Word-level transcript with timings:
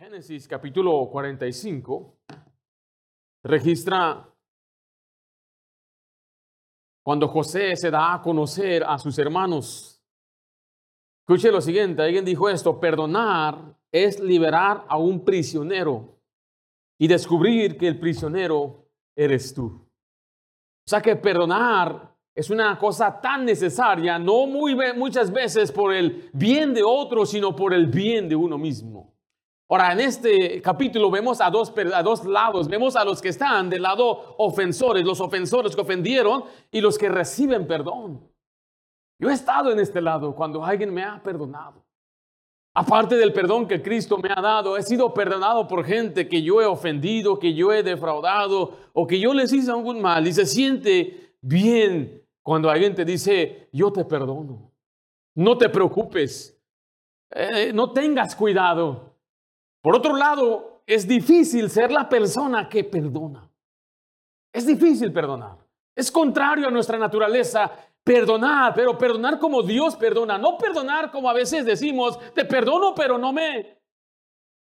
Génesis 0.00 0.48
capítulo 0.48 1.10
45 1.10 2.16
registra 3.44 4.26
cuando 7.04 7.28
José 7.28 7.76
se 7.76 7.90
da 7.90 8.14
a 8.14 8.22
conocer 8.22 8.82
a 8.82 8.96
sus 8.96 9.18
hermanos. 9.18 10.02
Escuche 11.20 11.52
lo 11.52 11.60
siguiente, 11.60 12.00
alguien 12.00 12.24
dijo 12.24 12.48
esto, 12.48 12.80
perdonar 12.80 13.76
es 13.92 14.18
liberar 14.20 14.86
a 14.88 14.96
un 14.96 15.22
prisionero 15.22 16.18
y 16.98 17.06
descubrir 17.06 17.76
que 17.76 17.88
el 17.88 18.00
prisionero 18.00 18.86
eres 19.14 19.52
tú. 19.52 19.66
O 19.66 20.88
sea 20.88 21.02
que 21.02 21.14
perdonar 21.14 22.16
es 22.34 22.48
una 22.48 22.78
cosa 22.78 23.20
tan 23.20 23.44
necesaria, 23.44 24.18
no 24.18 24.46
muy, 24.46 24.74
muchas 24.96 25.30
veces 25.30 25.70
por 25.70 25.92
el 25.92 26.30
bien 26.32 26.72
de 26.72 26.82
otro, 26.82 27.26
sino 27.26 27.54
por 27.54 27.74
el 27.74 27.88
bien 27.88 28.30
de 28.30 28.36
uno 28.36 28.56
mismo. 28.56 29.09
Ahora, 29.72 29.92
en 29.92 30.00
este 30.00 30.60
capítulo 30.60 31.12
vemos 31.12 31.40
a 31.40 31.48
dos, 31.48 31.72
a 31.94 32.02
dos 32.02 32.24
lados. 32.24 32.66
Vemos 32.66 32.96
a 32.96 33.04
los 33.04 33.22
que 33.22 33.28
están 33.28 33.70
del 33.70 33.82
lado 33.82 34.34
ofensores, 34.38 35.04
los 35.04 35.20
ofensores 35.20 35.76
que 35.76 35.80
ofendieron 35.80 36.42
y 36.72 36.80
los 36.80 36.98
que 36.98 37.08
reciben 37.08 37.68
perdón. 37.68 38.20
Yo 39.20 39.30
he 39.30 39.32
estado 39.32 39.70
en 39.70 39.78
este 39.78 40.00
lado 40.00 40.34
cuando 40.34 40.64
alguien 40.64 40.92
me 40.92 41.04
ha 41.04 41.22
perdonado. 41.22 41.84
Aparte 42.74 43.16
del 43.16 43.32
perdón 43.32 43.68
que 43.68 43.80
Cristo 43.80 44.18
me 44.18 44.30
ha 44.32 44.40
dado, 44.40 44.76
he 44.76 44.82
sido 44.82 45.14
perdonado 45.14 45.68
por 45.68 45.84
gente 45.84 46.28
que 46.28 46.42
yo 46.42 46.60
he 46.60 46.66
ofendido, 46.66 47.38
que 47.38 47.54
yo 47.54 47.72
he 47.72 47.84
defraudado 47.84 48.76
o 48.92 49.06
que 49.06 49.20
yo 49.20 49.32
les 49.34 49.52
hice 49.52 49.70
algún 49.70 50.00
mal. 50.00 50.26
Y 50.26 50.32
se 50.32 50.46
siente 50.46 51.36
bien 51.40 52.26
cuando 52.42 52.70
alguien 52.70 52.96
te 52.96 53.04
dice, 53.04 53.68
yo 53.72 53.92
te 53.92 54.04
perdono. 54.04 54.72
No 55.36 55.56
te 55.56 55.68
preocupes. 55.68 56.60
Eh, 57.30 57.72
no 57.72 57.92
tengas 57.92 58.34
cuidado. 58.34 59.09
Por 59.82 59.96
otro 59.96 60.16
lado, 60.16 60.82
es 60.86 61.06
difícil 61.06 61.70
ser 61.70 61.90
la 61.90 62.08
persona 62.08 62.68
que 62.68 62.84
perdona. 62.84 63.48
Es 64.52 64.66
difícil 64.66 65.12
perdonar. 65.12 65.56
Es 65.94 66.10
contrario 66.10 66.68
a 66.68 66.70
nuestra 66.70 66.98
naturaleza 66.98 67.70
perdonar, 68.02 68.74
pero 68.74 68.96
perdonar 68.96 69.38
como 69.38 69.62
Dios 69.62 69.96
perdona, 69.96 70.38
no 70.38 70.56
perdonar 70.56 71.10
como 71.10 71.28
a 71.28 71.34
veces 71.34 71.64
decimos, 71.64 72.18
te 72.34 72.44
perdono, 72.44 72.94
pero 72.94 73.18
no 73.18 73.32
me 73.32 73.78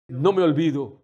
no 0.08 0.34
me 0.34 0.44
olvido. 0.44 1.02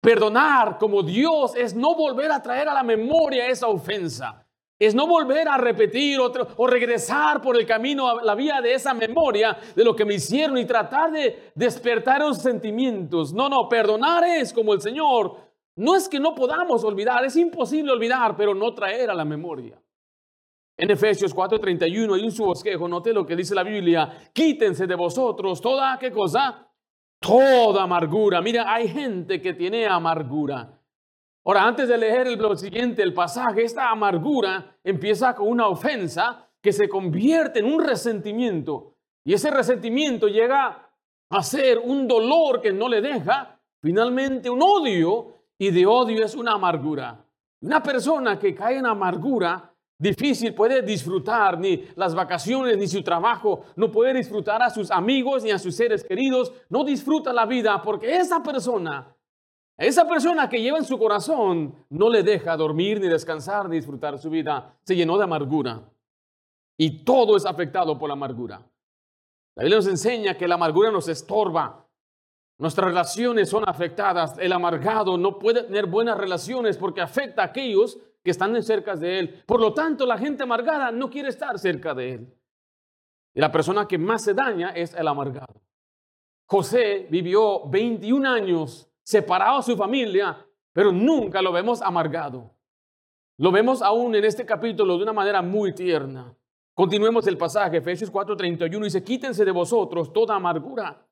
Perdonar 0.00 0.78
como 0.78 1.02
Dios 1.02 1.54
es 1.54 1.74
no 1.74 1.94
volver 1.94 2.30
a 2.30 2.42
traer 2.42 2.68
a 2.68 2.74
la 2.74 2.82
memoria 2.82 3.48
esa 3.48 3.66
ofensa 3.66 4.45
es 4.78 4.94
no 4.94 5.06
volver 5.06 5.48
a 5.48 5.56
repetir 5.56 6.18
o 6.20 6.66
regresar 6.66 7.40
por 7.40 7.56
el 7.56 7.66
camino 7.66 8.08
a 8.08 8.22
la 8.22 8.34
vía 8.34 8.60
de 8.60 8.74
esa 8.74 8.92
memoria 8.92 9.56
de 9.74 9.84
lo 9.84 9.96
que 9.96 10.04
me 10.04 10.14
hicieron 10.14 10.58
y 10.58 10.66
tratar 10.66 11.10
de 11.10 11.50
despertar 11.54 12.20
esos 12.20 12.42
sentimientos. 12.42 13.32
No, 13.32 13.48
no, 13.48 13.68
perdonar 13.68 14.24
es 14.24 14.52
como 14.52 14.74
el 14.74 14.82
Señor. 14.82 15.36
No 15.76 15.94
es 15.94 16.08
que 16.08 16.20
no 16.20 16.34
podamos 16.34 16.84
olvidar, 16.84 17.24
es 17.24 17.36
imposible 17.36 17.92
olvidar, 17.92 18.36
pero 18.36 18.54
no 18.54 18.74
traer 18.74 19.10
a 19.10 19.14
la 19.14 19.24
memoria. 19.24 19.80
En 20.78 20.90
Efesios 20.90 21.34
4:31 21.34 22.14
hay 22.14 22.22
un 22.22 22.32
su 22.32 22.44
bosquejo, 22.44 22.86
note 22.86 23.12
lo 23.12 23.26
que 23.26 23.34
dice 23.34 23.54
la 23.54 23.62
Biblia, 23.62 24.30
quítense 24.32 24.86
de 24.86 24.94
vosotros 24.94 25.60
toda, 25.60 25.98
¿qué 25.98 26.10
cosa? 26.10 26.70
Toda 27.18 27.82
amargura. 27.82 28.42
Mira, 28.42 28.72
hay 28.72 28.88
gente 28.88 29.40
que 29.40 29.54
tiene 29.54 29.86
amargura. 29.86 30.78
Ahora, 31.46 31.62
antes 31.62 31.88
de 31.88 31.96
leer 31.96 32.26
el, 32.26 32.58
siguiente, 32.58 33.04
el 33.04 33.14
pasaje, 33.14 33.62
esta 33.62 33.88
amargura 33.88 34.76
empieza 34.82 35.32
con 35.32 35.46
una 35.46 35.68
ofensa 35.68 36.48
que 36.60 36.72
se 36.72 36.88
convierte 36.88 37.60
en 37.60 37.66
un 37.66 37.84
resentimiento. 37.84 38.94
Y 39.24 39.32
ese 39.32 39.52
resentimiento 39.52 40.26
llega 40.26 40.90
a 41.30 41.42
ser 41.44 41.78
un 41.78 42.08
dolor 42.08 42.60
que 42.60 42.72
no 42.72 42.88
le 42.88 43.00
deja, 43.00 43.60
finalmente 43.80 44.50
un 44.50 44.60
odio, 44.60 45.34
y 45.56 45.70
de 45.70 45.86
odio 45.86 46.24
es 46.24 46.34
una 46.34 46.54
amargura. 46.54 47.24
Una 47.60 47.80
persona 47.80 48.40
que 48.40 48.52
cae 48.52 48.78
en 48.78 48.86
amargura 48.86 49.72
difícil 49.98 50.52
puede 50.52 50.82
disfrutar 50.82 51.60
ni 51.60 51.84
las 51.94 52.12
vacaciones 52.12 52.76
ni 52.76 52.88
su 52.88 53.04
trabajo, 53.04 53.66
no 53.76 53.92
puede 53.92 54.14
disfrutar 54.14 54.64
a 54.64 54.70
sus 54.70 54.90
amigos 54.90 55.44
ni 55.44 55.52
a 55.52 55.60
sus 55.60 55.76
seres 55.76 56.02
queridos, 56.02 56.52
no 56.70 56.82
disfruta 56.82 57.32
la 57.32 57.46
vida 57.46 57.80
porque 57.82 58.16
esa 58.16 58.42
persona 58.42 59.15
esa 59.78 60.08
persona 60.08 60.48
que 60.48 60.60
lleva 60.60 60.78
en 60.78 60.84
su 60.84 60.98
corazón 60.98 61.74
no 61.90 62.08
le 62.08 62.22
deja 62.22 62.56
dormir, 62.56 62.98
ni 63.00 63.08
descansar, 63.08 63.68
ni 63.68 63.76
disfrutar 63.76 64.18
su 64.18 64.30
vida. 64.30 64.74
Se 64.82 64.96
llenó 64.96 65.18
de 65.18 65.24
amargura. 65.24 65.82
Y 66.78 67.04
todo 67.04 67.36
es 67.36 67.44
afectado 67.44 67.98
por 67.98 68.08
la 68.08 68.14
amargura. 68.14 68.62
La 69.54 69.62
Biblia 69.62 69.76
nos 69.76 69.86
enseña 69.86 70.36
que 70.36 70.48
la 70.48 70.54
amargura 70.54 70.90
nos 70.90 71.08
estorba. 71.08 71.86
Nuestras 72.58 72.88
relaciones 72.88 73.50
son 73.50 73.68
afectadas. 73.68 74.38
El 74.38 74.52
amargado 74.52 75.18
no 75.18 75.38
puede 75.38 75.64
tener 75.64 75.86
buenas 75.86 76.16
relaciones 76.16 76.78
porque 76.78 77.02
afecta 77.02 77.42
a 77.42 77.46
aquellos 77.46 77.98
que 78.24 78.30
están 78.30 78.60
cerca 78.62 78.96
de 78.96 79.18
él. 79.18 79.42
Por 79.46 79.60
lo 79.60 79.74
tanto, 79.74 80.06
la 80.06 80.16
gente 80.16 80.42
amargada 80.42 80.90
no 80.90 81.10
quiere 81.10 81.28
estar 81.28 81.58
cerca 81.58 81.94
de 81.94 82.14
él. 82.14 82.34
Y 83.34 83.40
la 83.40 83.52
persona 83.52 83.86
que 83.86 83.98
más 83.98 84.24
se 84.24 84.32
daña 84.32 84.70
es 84.70 84.94
el 84.94 85.06
amargado. 85.06 85.60
José 86.46 87.06
vivió 87.10 87.68
21 87.68 88.26
años 88.26 88.88
separado 89.06 89.58
a 89.58 89.62
su 89.62 89.76
familia, 89.76 90.36
pero 90.72 90.90
nunca 90.90 91.40
lo 91.40 91.52
vemos 91.52 91.80
amargado. 91.80 92.50
Lo 93.38 93.52
vemos 93.52 93.80
aún 93.80 94.16
en 94.16 94.24
este 94.24 94.44
capítulo 94.44 94.96
de 94.96 95.04
una 95.04 95.12
manera 95.12 95.42
muy 95.42 95.72
tierna. 95.72 96.34
Continuemos 96.74 97.24
el 97.28 97.38
pasaje, 97.38 97.76
Efesios 97.76 98.10
4:31 98.10 98.82
dice, 98.82 99.04
quítense 99.04 99.44
de 99.44 99.52
vosotros 99.52 100.12
toda 100.12 100.34
amargura. 100.34 101.06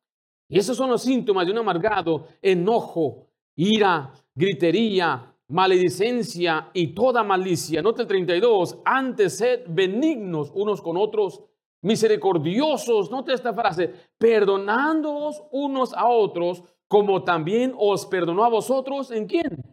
Y 0.49 0.59
esos 0.59 0.77
son 0.77 0.91
los 0.91 1.03
síntomas 1.03 1.47
de 1.47 1.53
un 1.53 1.59
amargado, 1.59 2.27
enojo, 2.43 3.29
ira, 3.55 4.13
gritería, 4.35 5.33
maledicencia 5.49 6.71
y 6.75 6.89
toda 6.89 7.23
malicia. 7.23 7.81
Nota 7.81 8.03
el 8.03 8.09
32, 8.09 8.81
antes 8.85 9.37
sed 9.37 9.67
benignos 9.69 10.51
unos 10.53 10.83
con 10.83 10.97
otros, 10.97 11.43
misericordiosos, 11.83 13.11
nota 13.11 13.33
esta 13.33 13.55
frase, 13.55 13.95
perdonándoos 14.19 15.45
unos 15.53 15.95
a 15.95 16.09
otros 16.09 16.65
como 16.95 17.25
también 17.25 17.75
os 17.77 18.07
perdonó 18.07 18.45
a 18.45 18.49
vosotros, 18.49 19.11
¿en 19.11 19.27
quién? 19.27 19.65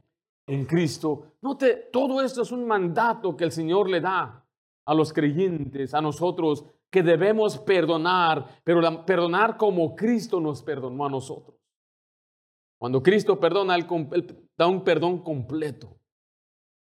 En 0.48 0.66
Cristo. 0.66 1.36
Note, 1.40 1.90
todo 1.94 2.20
esto 2.20 2.42
es 2.42 2.52
un 2.52 2.66
mandato 2.66 3.38
que 3.38 3.44
el 3.44 3.52
Señor 3.52 3.88
le 3.92 4.02
da 4.02 4.44
a 4.88 4.94
los 4.96 5.14
creyentes, 5.14 5.94
a 5.94 6.02
nosotros, 6.02 6.66
que 6.90 7.04
debemos 7.04 7.60
perdonar, 7.60 8.62
pero 8.64 9.06
perdonar 9.06 9.56
como 9.56 9.96
Cristo 9.96 10.40
nos 10.40 10.64
perdonó 10.64 11.06
a 11.06 11.12
nosotros. 11.12 11.56
Cuando 12.80 13.04
Cristo 13.04 13.40
perdona, 13.40 13.76
él 13.76 14.48
da 14.58 14.66
un 14.66 14.84
perdón 14.84 15.20
completo. 15.20 15.96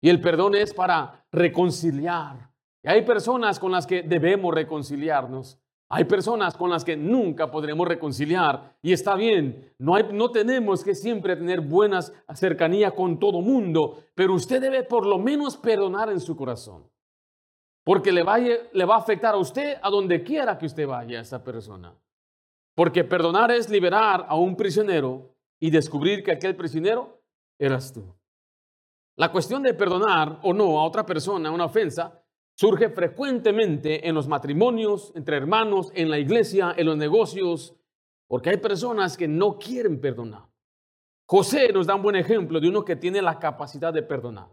Y 0.00 0.08
el 0.08 0.22
perdón 0.22 0.54
es 0.54 0.72
para 0.72 1.26
reconciliar. 1.30 2.50
Y 2.82 2.88
hay 2.88 3.02
personas 3.02 3.60
con 3.60 3.72
las 3.72 3.86
que 3.86 4.02
debemos 4.04 4.54
reconciliarnos. 4.54 5.60
Hay 5.92 6.04
personas 6.04 6.56
con 6.56 6.70
las 6.70 6.84
que 6.84 6.96
nunca 6.96 7.50
podremos 7.50 7.86
reconciliar 7.86 8.76
y 8.80 8.92
está 8.92 9.16
bien, 9.16 9.74
no, 9.78 9.96
hay, 9.96 10.04
no 10.12 10.30
tenemos 10.30 10.84
que 10.84 10.94
siempre 10.94 11.34
tener 11.34 11.60
buenas 11.60 12.12
cercanía 12.32 12.92
con 12.92 13.18
todo 13.18 13.40
mundo, 13.40 14.04
pero 14.14 14.34
usted 14.34 14.60
debe 14.60 14.84
por 14.84 15.04
lo 15.04 15.18
menos 15.18 15.56
perdonar 15.56 16.08
en 16.10 16.20
su 16.20 16.36
corazón, 16.36 16.88
porque 17.84 18.12
le, 18.12 18.22
le 18.72 18.84
va 18.84 18.94
a 18.94 18.98
afectar 18.98 19.34
a 19.34 19.38
usted 19.38 19.78
a 19.82 19.90
donde 19.90 20.22
quiera 20.22 20.56
que 20.56 20.66
usted 20.66 20.86
vaya 20.86 21.18
a 21.18 21.22
esa 21.22 21.42
persona. 21.42 21.92
Porque 22.76 23.02
perdonar 23.02 23.50
es 23.50 23.68
liberar 23.68 24.26
a 24.28 24.36
un 24.36 24.54
prisionero 24.54 25.34
y 25.58 25.70
descubrir 25.70 26.22
que 26.22 26.30
aquel 26.30 26.54
prisionero 26.54 27.20
eras 27.58 27.92
tú. 27.92 28.04
La 29.16 29.32
cuestión 29.32 29.64
de 29.64 29.74
perdonar 29.74 30.38
o 30.44 30.54
no 30.54 30.78
a 30.78 30.84
otra 30.84 31.04
persona 31.04 31.50
una 31.50 31.64
ofensa 31.64 32.19
surge 32.60 32.91
frecuentemente 32.91 34.06
en 34.06 34.15
los 34.15 34.28
matrimonios, 34.28 35.15
entre 35.15 35.38
hermanos, 35.38 35.91
en 35.94 36.10
la 36.10 36.19
iglesia, 36.19 36.75
en 36.76 36.84
los 36.84 36.97
negocios, 36.98 37.75
porque 38.28 38.50
hay 38.50 38.59
personas 38.59 39.16
que 39.16 39.26
no 39.26 39.59
quieren 39.59 39.98
perdonar. 39.98 40.44
José 41.25 41.72
nos 41.72 41.86
da 41.86 41.95
un 41.95 42.03
buen 42.03 42.16
ejemplo 42.16 42.60
de 42.60 42.68
uno 42.68 42.84
que 42.84 42.97
tiene 42.97 43.22
la 43.22 43.39
capacidad 43.39 43.95
de 43.95 44.03
perdonar. 44.03 44.48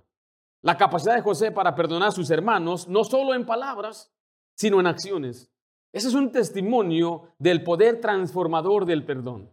La 0.62 0.78
capacidad 0.78 1.16
de 1.16 1.22
José 1.22 1.52
para 1.52 1.76
perdonar 1.76 2.08
a 2.08 2.12
sus 2.12 2.32
hermanos, 2.32 2.88
no 2.88 3.04
solo 3.04 3.34
en 3.34 3.46
palabras, 3.46 4.10
sino 4.56 4.80
en 4.80 4.88
acciones. 4.88 5.52
Ese 5.92 6.08
es 6.08 6.14
un 6.14 6.32
testimonio 6.32 7.34
del 7.38 7.62
poder 7.62 8.00
transformador 8.00 8.86
del 8.86 9.04
perdón. 9.04 9.52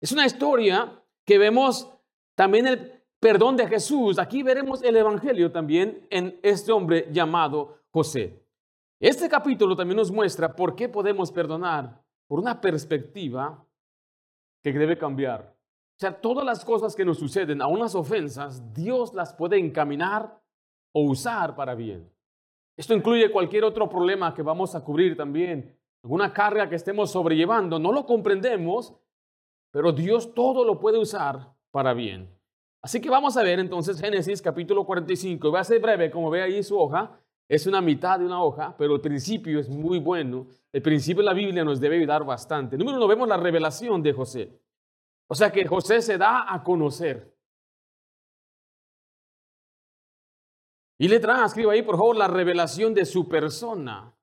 Es 0.00 0.12
una 0.12 0.24
historia 0.24 0.98
que 1.26 1.36
vemos 1.36 1.92
también 2.36 2.68
el 2.68 3.02
perdón 3.20 3.58
de 3.58 3.68
Jesús. 3.68 4.18
Aquí 4.18 4.42
veremos 4.42 4.82
el 4.82 4.96
Evangelio 4.96 5.52
también 5.52 6.06
en 6.08 6.40
este 6.42 6.72
hombre 6.72 7.08
llamado 7.12 7.81
José. 7.92 8.42
Este 9.00 9.28
capítulo 9.28 9.76
también 9.76 9.96
nos 9.96 10.10
muestra 10.10 10.54
por 10.54 10.74
qué 10.74 10.88
podemos 10.88 11.30
perdonar 11.30 12.02
por 12.26 12.38
una 12.38 12.60
perspectiva 12.60 13.66
que 14.62 14.72
debe 14.72 14.96
cambiar. 14.96 15.54
O 15.96 16.00
sea, 16.00 16.20
todas 16.20 16.44
las 16.44 16.64
cosas 16.64 16.96
que 16.96 17.04
nos 17.04 17.18
suceden, 17.18 17.60
aún 17.60 17.80
las 17.80 17.94
ofensas, 17.94 18.72
Dios 18.72 19.12
las 19.12 19.34
puede 19.34 19.58
encaminar 19.58 20.40
o 20.94 21.02
usar 21.02 21.54
para 21.54 21.74
bien. 21.74 22.10
Esto 22.76 22.94
incluye 22.94 23.30
cualquier 23.30 23.64
otro 23.64 23.88
problema 23.88 24.32
que 24.34 24.42
vamos 24.42 24.74
a 24.74 24.82
cubrir 24.82 25.16
también, 25.16 25.78
alguna 26.02 26.32
carga 26.32 26.68
que 26.68 26.76
estemos 26.76 27.10
sobrellevando, 27.10 27.78
no 27.78 27.92
lo 27.92 28.06
comprendemos, 28.06 28.94
pero 29.70 29.92
Dios 29.92 30.32
todo 30.34 30.64
lo 30.64 30.78
puede 30.80 30.98
usar 30.98 31.54
para 31.70 31.92
bien. 31.92 32.28
Así 32.82 33.00
que 33.00 33.10
vamos 33.10 33.36
a 33.36 33.42
ver 33.42 33.60
entonces 33.60 34.00
Génesis 34.00 34.40
capítulo 34.42 34.84
45. 34.84 35.50
Voy 35.50 35.60
a 35.60 35.64
ser 35.64 35.80
breve, 35.80 36.10
como 36.10 36.30
ve 36.30 36.42
ahí 36.42 36.62
su 36.62 36.78
hoja. 36.78 37.21
Es 37.52 37.66
una 37.66 37.82
mitad 37.82 38.18
de 38.18 38.24
una 38.24 38.42
hoja, 38.42 38.74
pero 38.78 38.94
el 38.94 39.02
principio 39.02 39.60
es 39.60 39.68
muy 39.68 39.98
bueno. 39.98 40.46
El 40.72 40.80
principio 40.80 41.22
de 41.22 41.26
la 41.26 41.34
Biblia 41.34 41.62
nos 41.62 41.78
debe 41.78 41.98
ayudar 41.98 42.24
bastante. 42.24 42.78
Número 42.78 42.96
uno, 42.96 43.06
vemos 43.06 43.28
la 43.28 43.36
revelación 43.36 44.02
de 44.02 44.14
José. 44.14 44.58
O 45.26 45.34
sea 45.34 45.52
que 45.52 45.66
José 45.66 46.00
se 46.00 46.16
da 46.16 46.50
a 46.50 46.62
conocer. 46.62 47.36
Y 50.96 51.08
letra 51.08 51.42
A, 51.42 51.44
escriba 51.44 51.74
ahí 51.74 51.82
por 51.82 51.98
favor 51.98 52.16
la 52.16 52.26
revelación 52.26 52.94
de 52.94 53.04
su 53.04 53.28
persona. 53.28 54.16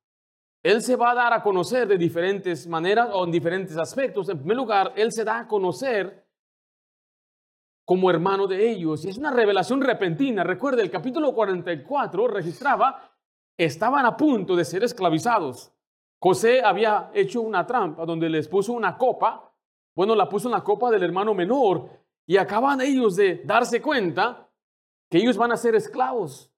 Él 0.63 0.81
se 0.81 0.95
va 0.95 1.11
a 1.11 1.15
dar 1.15 1.31
a 1.31 1.43
conocer 1.43 1.87
de 1.87 1.99
diferentes 1.99 2.65
maneras 2.65 3.09
o 3.13 3.25
en 3.25 3.31
diferentes 3.31 3.77
aspectos. 3.77 4.27
En 4.29 4.39
primer 4.39 4.57
lugar, 4.57 4.93
Él 4.95 5.11
se 5.11 5.23
da 5.23 5.41
a 5.41 5.47
conocer 5.47 6.25
como 7.85 8.09
hermano 8.09 8.47
de 8.47 8.71
ellos. 8.71 9.05
Y 9.05 9.09
es 9.09 9.19
una 9.19 9.29
revelación 9.29 9.81
repentina. 9.81 10.43
Recuerde, 10.43 10.81
el 10.81 10.89
capítulo 10.89 11.35
44 11.35 12.27
registraba, 12.27 13.17
estaban 13.65 14.05
a 14.05 14.15
punto 14.15 14.55
de 14.55 14.63
ser 14.63 14.83
esclavizados. 14.85 15.71
José 16.21 16.61
había 16.63 17.11
hecho 17.13 17.41
una 17.41 17.67
trampa 17.67 18.05
donde 18.05 18.29
les 18.29 18.47
puso 18.47 18.71
una 18.71 18.97
copa. 18.97 19.53
Bueno, 19.93 20.15
la 20.15 20.29
puso 20.29 20.47
en 20.47 20.53
la 20.53 20.63
copa 20.63 20.89
del 20.89 21.03
hermano 21.03 21.33
menor. 21.33 21.89
Y 22.25 22.37
acaban 22.37 22.79
ellos 22.79 23.17
de 23.17 23.41
darse 23.43 23.81
cuenta 23.81 24.49
que 25.09 25.17
ellos 25.17 25.35
van 25.35 25.51
a 25.51 25.57
ser 25.57 25.75
esclavos. 25.75 26.49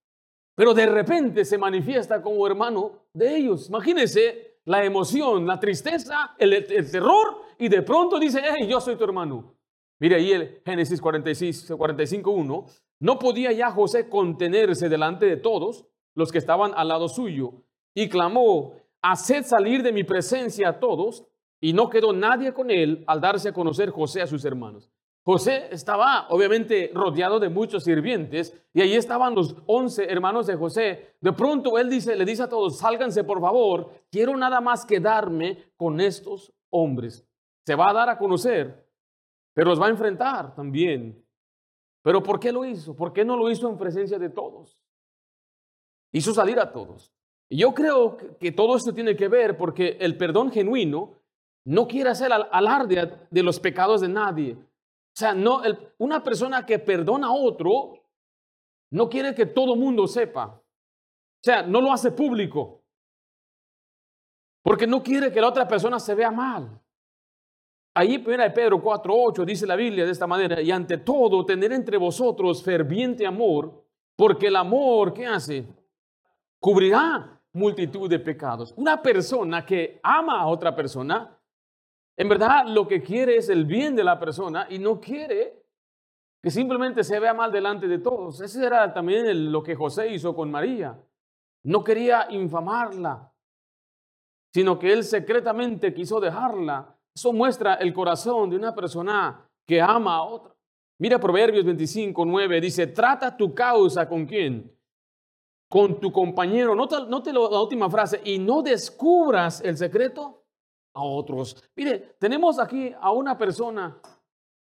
Pero 0.55 0.75
de 0.75 0.85
repente 0.85 1.43
se 1.43 1.57
manifiesta 1.57 2.21
como 2.21 2.45
hermano 2.45 3.07
de 3.13 3.35
ellos. 3.35 3.69
Imagínense 3.69 4.59
la 4.65 4.83
emoción, 4.83 5.47
la 5.47 5.59
tristeza, 5.59 6.35
el, 6.37 6.65
terror. 6.67 7.41
Y 7.57 7.67
de 7.67 7.81
pronto 7.81 8.19
dice, 8.19 8.41
hey, 8.43 8.67
yo 8.67 8.79
soy 8.79 8.95
tu 8.95 9.05
hermano. 9.05 9.55
Mire 9.99 10.17
ahí 10.17 10.31
el 10.33 10.61
Génesis 10.63 11.01
46, 11.01 11.73
45, 11.75 12.65
No 12.99 13.17
podía 13.17 13.51
ya 13.51 13.71
José 13.71 14.07
contenerse 14.07 14.87
delante 14.87 15.25
de 15.25 15.37
todos 15.37 15.87
los 16.15 16.31
que 16.31 16.37
estaban 16.37 16.73
al 16.75 16.87
lado 16.87 17.07
suyo 17.07 17.63
y 17.93 18.09
clamó, 18.09 18.73
haced 19.01 19.43
salir 19.43 19.83
de 19.83 19.91
mi 19.91 20.03
presencia 20.03 20.69
a 20.69 20.79
todos. 20.79 21.25
Y 21.63 21.73
no 21.73 21.89
quedó 21.89 22.11
nadie 22.11 22.53
con 22.53 22.71
él 22.71 23.03
al 23.05 23.21
darse 23.21 23.49
a 23.49 23.53
conocer 23.53 23.91
José 23.91 24.23
a 24.23 24.27
sus 24.27 24.43
hermanos. 24.45 24.89
José 25.23 25.67
estaba 25.69 26.27
obviamente 26.29 26.89
rodeado 26.91 27.39
de 27.39 27.49
muchos 27.49 27.83
sirvientes 27.83 28.59
y 28.73 28.81
ahí 28.81 28.95
estaban 28.95 29.35
los 29.35 29.55
once 29.67 30.03
hermanos 30.05 30.47
de 30.47 30.55
José. 30.55 31.15
De 31.21 31.33
pronto 31.33 31.77
él 31.77 31.87
dice, 31.87 32.15
le 32.15 32.25
dice 32.25 32.41
a 32.41 32.49
todos, 32.49 32.79
sálganse 32.79 33.23
por 33.23 33.39
favor, 33.39 33.91
quiero 34.09 34.35
nada 34.35 34.59
más 34.59 34.87
quedarme 34.87 35.71
con 35.77 36.01
estos 36.01 36.51
hombres. 36.71 37.23
Se 37.63 37.75
va 37.75 37.91
a 37.91 37.93
dar 37.93 38.09
a 38.09 38.17
conocer 38.17 38.91
pero 39.53 39.69
los 39.69 39.81
va 39.81 39.87
a 39.87 39.89
enfrentar 39.89 40.55
también. 40.55 41.23
Pero 42.03 42.23
¿por 42.23 42.39
qué 42.39 42.51
lo 42.51 42.65
hizo? 42.65 42.95
¿Por 42.95 43.13
qué 43.13 43.23
no 43.23 43.37
lo 43.37 43.49
hizo 43.49 43.69
en 43.69 43.77
presencia 43.77 44.17
de 44.17 44.29
todos? 44.29 44.79
Hizo 46.11 46.33
salir 46.33 46.59
a 46.59 46.71
todos. 46.71 47.11
Yo 47.49 47.73
creo 47.73 48.17
que 48.39 48.51
todo 48.51 48.75
esto 48.77 48.93
tiene 48.93 49.15
que 49.15 49.27
ver 49.27 49.57
porque 49.57 49.97
el 49.99 50.17
perdón 50.17 50.51
genuino 50.51 51.21
no 51.65 51.87
quiere 51.87 52.09
hacer 52.09 52.31
alarde 52.31 53.17
de 53.29 53.43
los 53.43 53.59
pecados 53.59 54.01
de 54.01 54.09
nadie. 54.09 54.53
O 54.53 55.17
sea, 55.17 55.33
no, 55.33 55.61
una 55.97 56.23
persona 56.23 56.65
que 56.65 56.79
perdona 56.79 57.27
a 57.27 57.33
otro 57.33 57.93
no 58.91 59.09
quiere 59.09 59.35
que 59.35 59.45
todo 59.45 59.75
mundo 59.75 60.07
sepa. 60.07 60.45
O 60.45 61.43
sea, 61.43 61.63
no 61.63 61.81
lo 61.81 61.91
hace 61.91 62.11
público. 62.11 62.81
Porque 64.63 64.87
no 64.87 65.01
quiere 65.01 65.31
que 65.31 65.41
la 65.41 65.49
otra 65.49 65.67
persona 65.67 65.99
se 65.99 66.15
vea 66.15 66.31
mal. 66.31 66.79
Ahí, 67.93 68.23
1 68.25 68.53
Pedro 68.53 68.81
4.8 68.81 69.43
dice 69.43 69.67
la 69.67 69.75
Biblia 69.75 70.05
de 70.05 70.11
esta 70.11 70.27
manera, 70.27 70.61
y 70.61 70.71
ante 70.71 70.97
todo 70.97 71.45
tener 71.45 71.73
entre 71.73 71.97
vosotros 71.97 72.63
ferviente 72.63 73.27
amor, 73.27 73.83
porque 74.15 74.47
el 74.47 74.55
amor, 74.55 75.13
¿qué 75.13 75.25
hace? 75.25 75.65
Cubrirá 76.61 77.41
multitud 77.53 78.09
de 78.09 78.19
pecados. 78.19 78.73
Una 78.77 79.01
persona 79.01 79.65
que 79.65 79.99
ama 80.01 80.39
a 80.39 80.47
otra 80.47 80.73
persona, 80.73 81.37
en 82.15 82.29
verdad 82.29 82.65
lo 82.67 82.87
que 82.87 83.01
quiere 83.01 83.35
es 83.35 83.49
el 83.49 83.65
bien 83.65 83.95
de 83.95 84.05
la 84.05 84.17
persona 84.17 84.67
y 84.69 84.79
no 84.79 85.01
quiere 85.01 85.61
que 86.41 86.49
simplemente 86.49 87.03
se 87.03 87.19
vea 87.19 87.33
mal 87.33 87.51
delante 87.51 87.87
de 87.87 87.99
todos. 87.99 88.39
Ese 88.39 88.65
era 88.65 88.93
también 88.93 89.51
lo 89.51 89.61
que 89.61 89.75
José 89.75 90.07
hizo 90.13 90.33
con 90.33 90.49
María. 90.49 90.97
No 91.63 91.83
quería 91.83 92.27
infamarla, 92.29 93.33
sino 94.53 94.79
que 94.79 94.93
él 94.93 95.03
secretamente 95.03 95.93
quiso 95.93 96.21
dejarla 96.21 96.97
eso 97.13 97.33
muestra 97.33 97.75
el 97.75 97.93
corazón 97.93 98.49
de 98.49 98.55
una 98.55 98.73
persona 98.73 99.45
que 99.67 99.81
ama 99.81 100.15
a 100.15 100.23
otra. 100.23 100.55
Mira 100.99 101.19
Proverbios 101.19 101.65
25, 101.65 102.25
9, 102.25 102.61
dice, 102.61 102.87
trata 102.87 103.35
tu 103.35 103.53
causa 103.53 104.07
con 104.07 104.25
quién? 104.25 104.71
Con 105.71 106.01
tu 106.01 106.11
compañero. 106.11 106.75
Note, 106.75 107.31
la 107.31 107.61
última 107.61 107.89
frase, 107.89 108.19
y 108.25 108.37
no 108.37 108.61
descubras 108.61 109.61
el 109.61 109.77
secreto 109.77 110.43
a 110.93 111.01
otros. 111.01 111.55
Mire, 111.77 112.17
tenemos 112.19 112.59
aquí 112.59 112.93
a 112.99 113.09
una 113.13 113.37
persona 113.37 113.97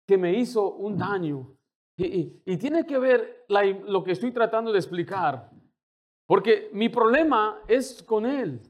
que 0.06 0.18
me 0.18 0.38
hizo 0.38 0.74
un 0.74 0.98
daño. 0.98 1.56
Y, 1.96 2.58
tiene 2.58 2.86
que 2.86 2.98
ver 2.98 3.46
lo 3.48 4.04
que 4.04 4.12
estoy 4.12 4.34
tratando 4.34 4.74
de 4.74 4.80
explicar. 4.80 5.50
Porque 6.28 6.70
mi 6.74 6.90
problema 6.90 7.62
es 7.66 8.04
con 8.04 8.26
él, 8.26 8.62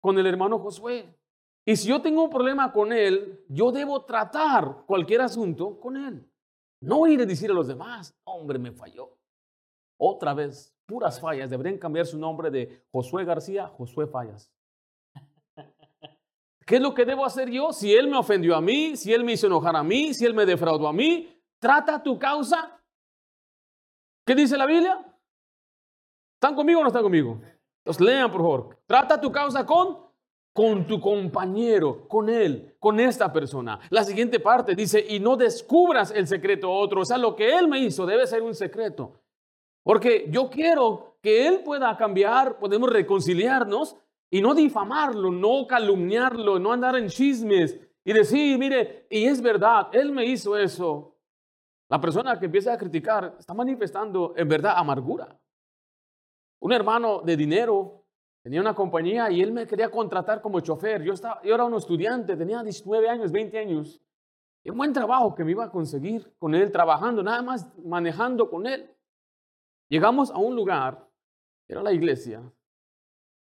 con 0.00 0.18
el 0.18 0.26
hermano 0.26 0.58
Josué. 0.58 1.16
Y 1.64 1.76
si 1.76 1.90
yo 1.90 2.02
tengo 2.02 2.24
un 2.24 2.30
problema 2.30 2.72
con 2.72 2.92
él, 2.92 3.44
yo 3.48 3.70
debo 3.70 4.04
tratar 4.04 4.82
cualquier 4.84 5.20
asunto 5.20 5.78
con 5.78 5.96
él. 5.96 6.28
No 6.80 7.06
ir 7.06 7.20
a 7.20 7.26
decir 7.26 7.52
a 7.52 7.54
los 7.54 7.68
demás, 7.68 8.16
hombre, 8.24 8.58
me 8.58 8.72
falló. 8.72 9.17
Otra 9.98 10.32
vez, 10.32 10.74
puras 10.86 11.20
fallas. 11.20 11.50
Deberían 11.50 11.76
cambiar 11.76 12.06
su 12.06 12.16
nombre 12.16 12.50
de 12.50 12.82
Josué 12.90 13.24
García, 13.24 13.66
Josué 13.66 14.06
Fallas. 14.06 14.50
¿Qué 16.64 16.76
es 16.76 16.82
lo 16.82 16.94
que 16.94 17.04
debo 17.04 17.24
hacer 17.24 17.50
yo? 17.50 17.72
Si 17.72 17.92
él 17.92 18.08
me 18.08 18.16
ofendió 18.16 18.54
a 18.54 18.60
mí, 18.60 18.96
si 18.96 19.12
él 19.12 19.24
me 19.24 19.32
hizo 19.32 19.46
enojar 19.46 19.76
a 19.76 19.82
mí, 19.82 20.14
si 20.14 20.24
él 20.24 20.34
me 20.34 20.46
defraudó 20.46 20.88
a 20.88 20.92
mí, 20.92 21.28
trata 21.58 22.02
tu 22.02 22.18
causa. 22.18 22.80
¿Qué 24.24 24.34
dice 24.34 24.56
la 24.56 24.66
Biblia? 24.66 25.04
¿Están 26.34 26.54
conmigo 26.54 26.80
o 26.80 26.82
no 26.82 26.88
están 26.88 27.02
conmigo? 27.02 27.40
Entonces 27.78 28.00
lean, 28.00 28.30
por 28.30 28.40
favor. 28.40 28.78
Trata 28.86 29.20
tu 29.20 29.32
causa 29.32 29.66
con 29.66 30.08
con 30.58 30.88
tu 30.88 31.00
compañero, 31.00 32.08
con 32.08 32.28
él, 32.28 32.74
con 32.80 32.98
esta 32.98 33.32
persona. 33.32 33.78
La 33.90 34.02
siguiente 34.02 34.40
parte 34.40 34.74
dice, 34.74 35.06
y 35.08 35.20
no 35.20 35.36
descubras 35.36 36.10
el 36.10 36.26
secreto 36.26 36.66
a 36.66 36.80
otro. 36.80 37.02
O 37.02 37.04
sea, 37.04 37.16
lo 37.16 37.36
que 37.36 37.56
él 37.56 37.68
me 37.68 37.78
hizo 37.78 38.04
debe 38.04 38.26
ser 38.26 38.42
un 38.42 38.56
secreto. 38.56 39.20
Porque 39.82 40.26
yo 40.30 40.50
quiero 40.50 41.16
que 41.22 41.46
él 41.46 41.62
pueda 41.64 41.96
cambiar, 41.96 42.58
podemos 42.58 42.90
reconciliarnos 42.90 43.96
y 44.30 44.40
no 44.42 44.54
difamarlo, 44.54 45.30
no 45.30 45.66
calumniarlo, 45.66 46.58
no 46.58 46.72
andar 46.72 46.96
en 46.96 47.08
chismes 47.08 47.78
y 48.04 48.12
decir, 48.12 48.58
mire, 48.58 49.06
y 49.10 49.24
es 49.24 49.40
verdad, 49.40 49.88
él 49.92 50.12
me 50.12 50.24
hizo 50.24 50.56
eso. 50.56 51.16
La 51.88 52.00
persona 52.00 52.38
que 52.38 52.46
empieza 52.46 52.72
a 52.72 52.78
criticar 52.78 53.36
está 53.38 53.54
manifestando 53.54 54.34
en 54.36 54.48
verdad 54.48 54.74
amargura. 54.76 55.38
Un 56.60 56.72
hermano 56.72 57.22
de 57.22 57.36
dinero 57.36 57.98
Tenía 58.48 58.62
una 58.62 58.74
compañía 58.74 59.30
y 59.30 59.42
él 59.42 59.52
me 59.52 59.66
quería 59.66 59.90
contratar 59.90 60.40
como 60.40 60.60
chofer. 60.60 61.02
Yo, 61.02 61.12
estaba, 61.12 61.38
yo 61.42 61.54
era 61.54 61.64
un 61.64 61.74
estudiante, 61.74 62.34
tenía 62.34 62.62
19 62.62 63.06
años, 63.06 63.30
20 63.30 63.58
años. 63.58 64.00
Y 64.64 64.70
un 64.70 64.78
buen 64.78 64.92
trabajo 64.92 65.34
que 65.34 65.44
me 65.44 65.50
iba 65.50 65.64
a 65.64 65.70
conseguir 65.70 66.34
con 66.38 66.54
él, 66.54 66.72
trabajando, 66.72 67.22
nada 67.22 67.42
más 67.42 67.70
manejando 67.84 68.48
con 68.48 68.66
él. 68.66 68.90
Llegamos 69.88 70.30
a 70.30 70.38
un 70.38 70.54
lugar, 70.54 71.08
era 71.66 71.82
la 71.82 71.92
iglesia, 71.92 72.42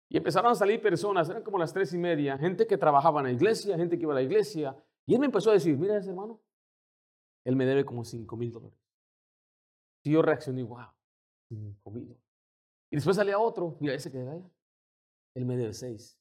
y 0.09 0.17
empezaron 0.17 0.51
a 0.51 0.55
salir 0.55 0.81
personas, 0.81 1.29
eran 1.29 1.43
como 1.43 1.57
las 1.57 1.73
tres 1.73 1.93
y 1.93 1.97
media, 1.97 2.37
gente 2.37 2.65
que 2.65 2.77
trabajaba 2.77 3.19
en 3.19 3.25
la 3.25 3.31
iglesia, 3.33 3.75
gente 3.75 3.97
que 3.97 4.03
iba 4.03 4.13
a 4.13 4.15
la 4.15 4.21
iglesia. 4.21 4.75
Y 5.05 5.13
él 5.13 5.19
me 5.19 5.25
empezó 5.25 5.49
a 5.49 5.53
decir, 5.53 5.77
mira 5.77 5.97
ese 5.97 6.09
hermano, 6.09 6.41
él 7.43 7.55
me 7.55 7.65
debe 7.65 7.83
como 7.83 8.05
5 8.05 8.37
mil 8.37 8.51
dólares. 8.51 8.79
Y 10.03 10.11
yo 10.11 10.21
reaccioné, 10.21 10.63
wow, 10.63 10.87
5 11.49 11.91
mil. 11.91 12.17
Y 12.89 12.95
después 12.95 13.17
salía 13.17 13.37
otro, 13.37 13.77
mira 13.81 13.93
ese 13.93 14.09
que 14.09 14.19
allá, 14.19 14.41
él 15.35 15.45
me 15.45 15.57
debe 15.57 15.73
seis. 15.73 16.17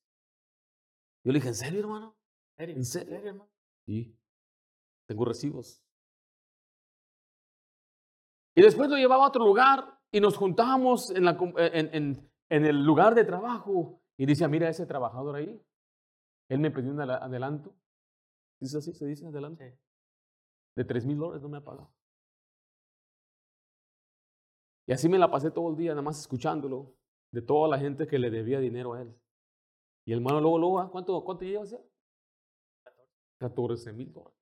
Yo 1.24 1.32
le 1.32 1.38
dije, 1.38 1.48
¿en 1.48 1.54
serio, 1.54 1.80
hermano? 1.80 2.16
¿En 2.58 2.84
serio, 2.84 3.16
hermano? 3.16 3.48
Sí. 3.86 4.16
Tengo 5.06 5.24
recibos. 5.24 5.82
Y 8.54 8.62
después 8.62 8.90
lo 8.90 8.96
llevaba 8.96 9.24
a 9.24 9.28
otro 9.28 9.44
lugar 9.44 9.95
y 10.12 10.20
nos 10.20 10.36
juntábamos 10.36 11.10
en, 11.10 11.24
la, 11.24 11.36
en, 11.58 12.30
en, 12.48 12.64
el 12.64 12.84
lugar 12.84 13.14
de 13.14 13.24
trabajo. 13.24 14.00
Y 14.16 14.26
dice, 14.26 14.46
mira 14.48 14.68
ese 14.68 14.86
trabajador 14.86 15.36
ahí. 15.36 15.62
Él 16.48 16.60
me 16.60 16.70
pidió 16.70 16.92
un 16.92 17.00
adelanto. 17.00 17.74
¿Dice 18.60 18.78
así? 18.78 18.92
¿Se 18.94 19.06
dice 19.06 19.26
adelanto? 19.26 19.64
De 20.76 20.84
tres 20.84 21.04
mil 21.04 21.18
dólares 21.18 21.42
no 21.42 21.48
me 21.48 21.58
ha 21.58 21.64
pagado. 21.64 21.90
Y 24.86 24.92
así 24.92 25.08
me 25.08 25.18
la 25.18 25.30
pasé 25.30 25.50
todo 25.50 25.68
el 25.70 25.76
día, 25.76 25.90
nada 25.90 26.02
más 26.02 26.20
escuchándolo 26.20 26.94
de 27.32 27.42
toda 27.42 27.68
la 27.68 27.78
gente 27.78 28.06
que 28.06 28.18
le 28.18 28.30
debía 28.30 28.60
dinero 28.60 28.94
a 28.94 29.02
él. 29.02 29.14
Y 30.06 30.12
el 30.12 30.20
hermano 30.20 30.40
luego, 30.40 30.58
luego, 30.58 30.90
¿cuánto, 30.90 31.24
cuánto 31.24 31.44
lleva? 31.44 31.64
14 33.38 33.92
mil 33.92 34.12
dólares. 34.12 34.38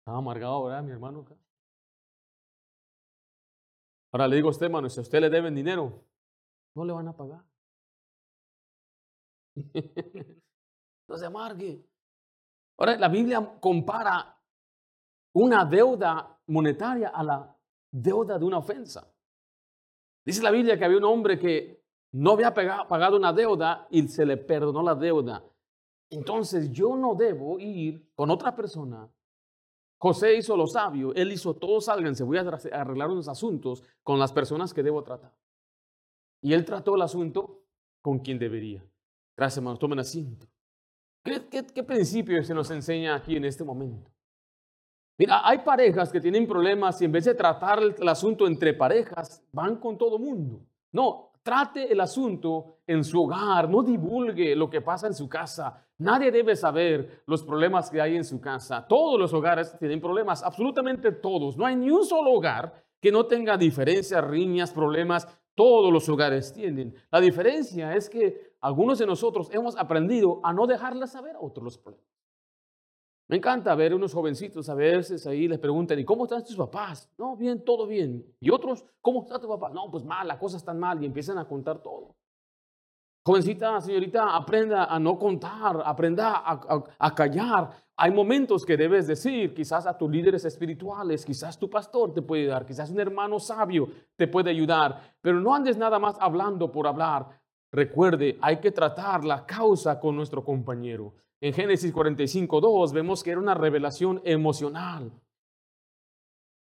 Estaba 0.00 0.18
amargado 0.18 0.54
ahora, 0.54 0.80
mi 0.80 0.90
hermano. 0.90 1.26
Ahora 4.12 4.28
le 4.28 4.36
digo 4.36 4.48
a 4.48 4.50
usted, 4.50 4.66
hermano, 4.66 4.88
si 4.88 4.98
a 4.98 5.02
usted 5.02 5.20
le 5.20 5.30
deben 5.30 5.54
dinero, 5.54 6.04
no 6.74 6.84
le 6.84 6.92
van 6.92 7.08
a 7.08 7.16
pagar. 7.16 7.44
no 11.08 11.16
se 11.16 11.26
amargue. 11.26 11.84
Ahora, 12.78 12.96
la 12.96 13.08
Biblia 13.08 13.58
compara 13.60 14.36
una 15.34 15.64
deuda 15.64 16.40
monetaria 16.46 17.08
a 17.08 17.22
la 17.22 17.56
deuda 17.90 18.38
de 18.38 18.44
una 18.44 18.58
ofensa. 18.58 19.12
Dice 20.24 20.42
la 20.42 20.50
Biblia 20.50 20.78
que 20.78 20.84
había 20.84 20.98
un 20.98 21.04
hombre 21.04 21.38
que 21.38 21.84
no 22.12 22.32
había 22.32 22.54
pagado 22.54 23.16
una 23.16 23.32
deuda 23.32 23.86
y 23.90 24.06
se 24.08 24.24
le 24.24 24.36
perdonó 24.36 24.82
la 24.82 24.94
deuda. 24.94 25.44
Entonces 26.10 26.70
yo 26.70 26.96
no 26.96 27.14
debo 27.14 27.58
ir 27.58 28.12
con 28.14 28.30
otra 28.30 28.54
persona. 28.54 29.08
José 29.98 30.36
hizo 30.36 30.56
lo 30.56 30.66
sabio, 30.66 31.12
él 31.14 31.32
hizo 31.32 31.54
todo, 31.54 31.80
sálganse, 31.80 32.22
voy 32.22 32.38
a 32.38 32.40
arreglar 32.40 33.10
unos 33.10 33.28
asuntos 33.28 33.82
con 34.02 34.18
las 34.18 34.32
personas 34.32 34.72
que 34.72 34.82
debo 34.82 35.02
tratar. 35.02 35.34
Y 36.40 36.52
él 36.52 36.64
trató 36.64 36.94
el 36.94 37.02
asunto 37.02 37.64
con 38.00 38.20
quien 38.20 38.38
debería. 38.38 38.84
Gracias, 39.36 39.58
hermanos, 39.58 39.78
tomen 39.78 39.98
asiento. 39.98 40.46
¿Qué, 41.24 41.48
qué, 41.48 41.66
qué 41.66 41.82
principio 41.82 42.42
se 42.44 42.54
nos 42.54 42.70
enseña 42.70 43.16
aquí 43.16 43.36
en 43.36 43.44
este 43.44 43.64
momento? 43.64 44.10
Mira, 45.18 45.40
hay 45.42 45.58
parejas 45.58 46.12
que 46.12 46.20
tienen 46.20 46.46
problemas 46.46 47.02
y 47.02 47.04
en 47.04 47.12
vez 47.12 47.24
de 47.24 47.34
tratar 47.34 47.80
el, 47.82 48.08
asunto 48.08 48.46
entre 48.46 48.72
parejas, 48.72 49.42
van 49.50 49.76
con 49.76 49.98
todo 49.98 50.16
mundo. 50.16 50.60
No, 50.92 51.32
trate 51.42 51.92
el 51.92 52.00
asunto 52.00 52.78
en 52.86 53.02
su 53.02 53.24
hogar, 53.24 53.68
no 53.68 53.82
divulgue 53.82 54.54
lo 54.54 54.70
que 54.70 54.80
pasa 54.80 55.08
en 55.08 55.14
su 55.14 55.28
casa. 55.28 55.84
Nadie 55.98 56.30
debe 56.30 56.54
saber 56.54 57.22
los 57.26 57.42
problemas 57.42 57.90
que 57.90 58.00
hay 58.00 58.16
en 58.16 58.24
su 58.24 58.40
casa. 58.40 58.86
Todos 58.86 59.18
los 59.18 59.32
hogares 59.32 59.76
tienen 59.78 60.00
problemas, 60.00 60.44
absolutamente 60.44 61.10
todos. 61.10 61.56
No 61.56 61.66
hay 61.66 61.74
ni 61.74 61.90
un 61.90 62.04
solo 62.04 62.30
hogar 62.30 62.84
que 63.00 63.10
no 63.10 63.26
tenga 63.26 63.56
diferencias, 63.56 64.24
riñas, 64.24 64.72
problemas. 64.72 65.26
Todos 65.56 65.92
los 65.92 66.08
hogares 66.08 66.52
tienen. 66.52 66.94
La 67.10 67.20
diferencia 67.20 67.96
es 67.96 68.08
que 68.08 68.54
algunos 68.60 69.00
de 69.00 69.06
nosotros 69.06 69.50
hemos 69.52 69.76
aprendido 69.76 70.40
a 70.44 70.52
no 70.52 70.68
dejarles 70.68 71.10
saber 71.10 71.34
a 71.34 71.40
otros 71.40 71.64
los 71.64 71.78
problemas. 71.78 72.06
Me 73.26 73.36
encanta 73.36 73.74
ver 73.74 73.92
unos 73.92 74.14
jovencitos 74.14 74.68
a 74.70 74.74
veces 74.74 75.26
ahí 75.26 75.48
les 75.48 75.58
preguntan, 75.58 75.98
¿y 75.98 76.04
cómo 76.04 76.24
están 76.24 76.42
tus 76.44 76.56
papás? 76.56 77.10
No, 77.18 77.36
bien, 77.36 77.62
todo 77.62 77.86
bien. 77.86 78.24
Y 78.40 78.50
otros, 78.50 78.86
¿cómo 79.02 79.22
está 79.22 79.38
tu 79.38 79.48
papá? 79.48 79.68
No, 79.68 79.90
pues 79.90 80.04
mal, 80.04 80.26
las 80.26 80.38
cosas 80.38 80.62
están 80.62 80.78
mal 80.78 81.02
y 81.02 81.06
empiezan 81.06 81.36
a 81.36 81.46
contar 81.46 81.82
todo. 81.82 82.14
Jovencita, 83.28 83.78
señorita, 83.82 84.34
aprenda 84.34 84.86
a 84.86 84.98
no 84.98 85.18
contar, 85.18 85.82
aprenda 85.84 86.42
a, 86.98 87.14
callar. 87.14 87.68
Hay 87.94 88.10
momentos 88.10 88.64
que 88.64 88.74
debes 88.74 89.06
decir, 89.06 89.52
quizás 89.52 89.86
a 89.86 89.98
tus 89.98 90.10
líderes 90.10 90.46
espirituales, 90.46 91.26
quizás 91.26 91.58
tu 91.58 91.68
pastor 91.68 92.14
te 92.14 92.22
puede 92.22 92.46
dar, 92.46 92.64
quizás 92.64 92.88
un 92.88 92.98
hermano 92.98 93.38
sabio 93.38 93.90
te 94.16 94.28
puede 94.28 94.48
ayudar, 94.48 95.18
pero 95.20 95.42
no 95.42 95.54
andes 95.54 95.76
nada 95.76 95.98
más 95.98 96.16
hablando 96.18 96.72
por 96.72 96.86
hablar. 96.86 97.28
Recuerde, 97.70 98.38
hay 98.40 98.60
que 98.60 98.70
tratar 98.70 99.22
la 99.26 99.44
causa 99.44 100.00
con 100.00 100.16
nuestro 100.16 100.42
compañero. 100.42 101.12
En 101.38 101.52
Génesis 101.52 101.92
45, 101.92 102.62
2 102.62 102.92
vemos 102.94 103.22
que 103.22 103.32
era 103.32 103.40
una 103.40 103.52
revelación 103.52 104.22
emocional. 104.24 105.12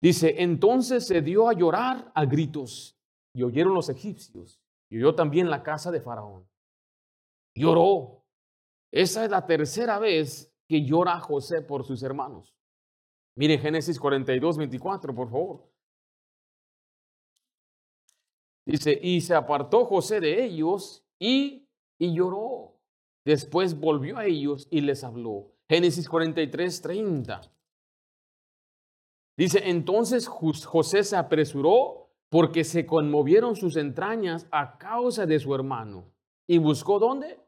Dice, 0.01 0.35
entonces 0.37 1.05
se 1.05 1.21
dio 1.21 1.49
a 1.49 1.53
llorar 1.53 2.13
a 2.15 2.23
gritos 2.23 2.97
y 3.33 3.43
oyeron 3.43 3.73
los 3.73 3.89
egipcios 3.89 4.61
y 4.89 5.13
también 5.15 5.49
la 5.49 5.63
casa 5.63 5.91
de 5.91 6.01
Faraón. 6.01 6.47
Lloró. 7.55 8.23
Esa 8.91 9.25
es 9.25 9.31
la 9.31 9.45
tercera 9.45 9.99
vez 9.99 10.53
que 10.67 10.83
llora 10.83 11.19
José 11.19 11.61
por 11.61 11.83
sus 11.83 12.03
hermanos. 12.03 12.55
Mire 13.37 13.57
Génesis 13.57 13.99
42, 13.99 14.57
24, 14.57 15.13
por 15.13 15.29
favor. 15.29 15.69
Dice, 18.65 18.97
y 19.01 19.21
se 19.21 19.35
apartó 19.35 19.85
José 19.85 20.19
de 20.19 20.43
ellos 20.43 21.05
y, 21.19 21.67
y 21.99 22.15
lloró. 22.15 22.79
Después 23.25 23.79
volvió 23.79 24.17
a 24.17 24.25
ellos 24.25 24.67
y 24.71 24.81
les 24.81 25.03
habló. 25.03 25.51
Génesis 25.67 26.07
43, 26.07 26.81
30. 26.81 27.41
Dice, 29.37 29.69
entonces 29.69 30.27
José 30.27 31.03
se 31.03 31.17
apresuró 31.17 32.04
porque 32.29 32.63
se 32.63 32.85
conmovieron 32.85 33.55
sus 33.55 33.77
entrañas 33.77 34.47
a 34.51 34.77
causa 34.77 35.25
de 35.25 35.39
su 35.39 35.53
hermano. 35.53 36.11
Y 36.47 36.57
buscó 36.57 36.99
dónde? 36.99 37.39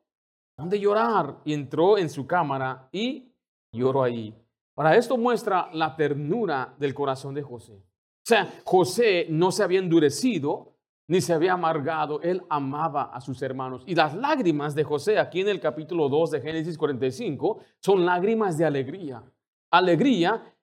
Dónde 0.57 0.79
llorar. 0.79 1.37
Y 1.45 1.53
entró 1.53 1.97
en 1.97 2.09
su 2.09 2.25
cámara 2.25 2.89
y 2.91 3.31
lloró 3.71 4.03
ahí. 4.03 4.33
Para 4.75 4.95
esto 4.95 5.17
muestra 5.17 5.69
la 5.73 5.95
ternura 5.95 6.75
del 6.77 6.93
corazón 6.93 7.33
de 7.33 7.41
José. 7.41 7.73
O 7.73 8.27
sea, 8.27 8.61
José 8.63 9.25
no 9.29 9.51
se 9.51 9.63
había 9.63 9.79
endurecido, 9.79 10.75
ni 11.07 11.21
se 11.21 11.33
había 11.33 11.53
amargado, 11.53 12.21
él 12.21 12.43
amaba 12.49 13.03
a 13.03 13.21
sus 13.21 13.41
hermanos. 13.41 13.83
Y 13.87 13.95
las 13.95 14.13
lágrimas 14.13 14.75
de 14.75 14.83
José 14.83 15.17
aquí 15.17 15.41
en 15.41 15.47
el 15.47 15.59
capítulo 15.59 16.09
2 16.09 16.31
de 16.31 16.41
Génesis 16.41 16.77
45 16.77 17.59
son 17.79 18.05
lágrimas 18.05 18.57
de 18.57 18.65
alegría. 18.65 19.23
Alegría 19.71 20.53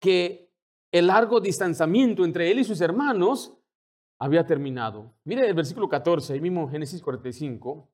que 0.00 0.45
el 0.98 1.08
largo 1.08 1.40
distanciamiento 1.40 2.24
entre 2.24 2.50
él 2.50 2.60
y 2.60 2.64
sus 2.64 2.80
hermanos 2.80 3.56
había 4.18 4.46
terminado. 4.46 5.14
Mire 5.24 5.46
el 5.46 5.54
versículo 5.54 5.88
14, 5.88 6.34
ahí 6.34 6.40
mismo 6.40 6.68
Génesis 6.68 7.02
45. 7.02 7.88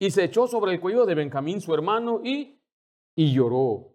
Y 0.00 0.10
se 0.10 0.24
echó 0.24 0.46
sobre 0.46 0.72
el 0.72 0.80
cuello 0.80 1.04
de 1.04 1.14
Benjamín, 1.14 1.60
su 1.60 1.74
hermano, 1.74 2.20
y, 2.24 2.60
y 3.16 3.32
lloró. 3.32 3.94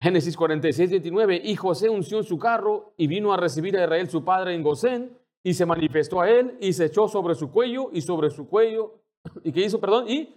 Génesis 0.00 0.36
46, 0.36 0.90
29. 0.90 1.40
Y 1.44 1.56
José 1.56 1.88
unció 1.88 2.18
en 2.18 2.24
su 2.24 2.38
carro 2.38 2.94
y 2.96 3.06
vino 3.06 3.32
a 3.32 3.36
recibir 3.36 3.76
a 3.76 3.84
Israel, 3.84 4.10
su 4.10 4.24
padre, 4.24 4.54
en 4.54 4.62
Gosén 4.62 5.16
y 5.44 5.52
se 5.52 5.66
manifestó 5.66 6.22
a 6.22 6.30
él 6.30 6.56
y 6.58 6.72
se 6.72 6.86
echó 6.86 7.06
sobre 7.06 7.34
su 7.34 7.52
cuello 7.52 7.90
y 7.92 8.00
sobre 8.00 8.30
su 8.30 8.48
cuello, 8.48 9.02
¿y 9.44 9.52
qué 9.52 9.60
hizo? 9.66 9.78
Perdón, 9.78 10.08
y, 10.08 10.34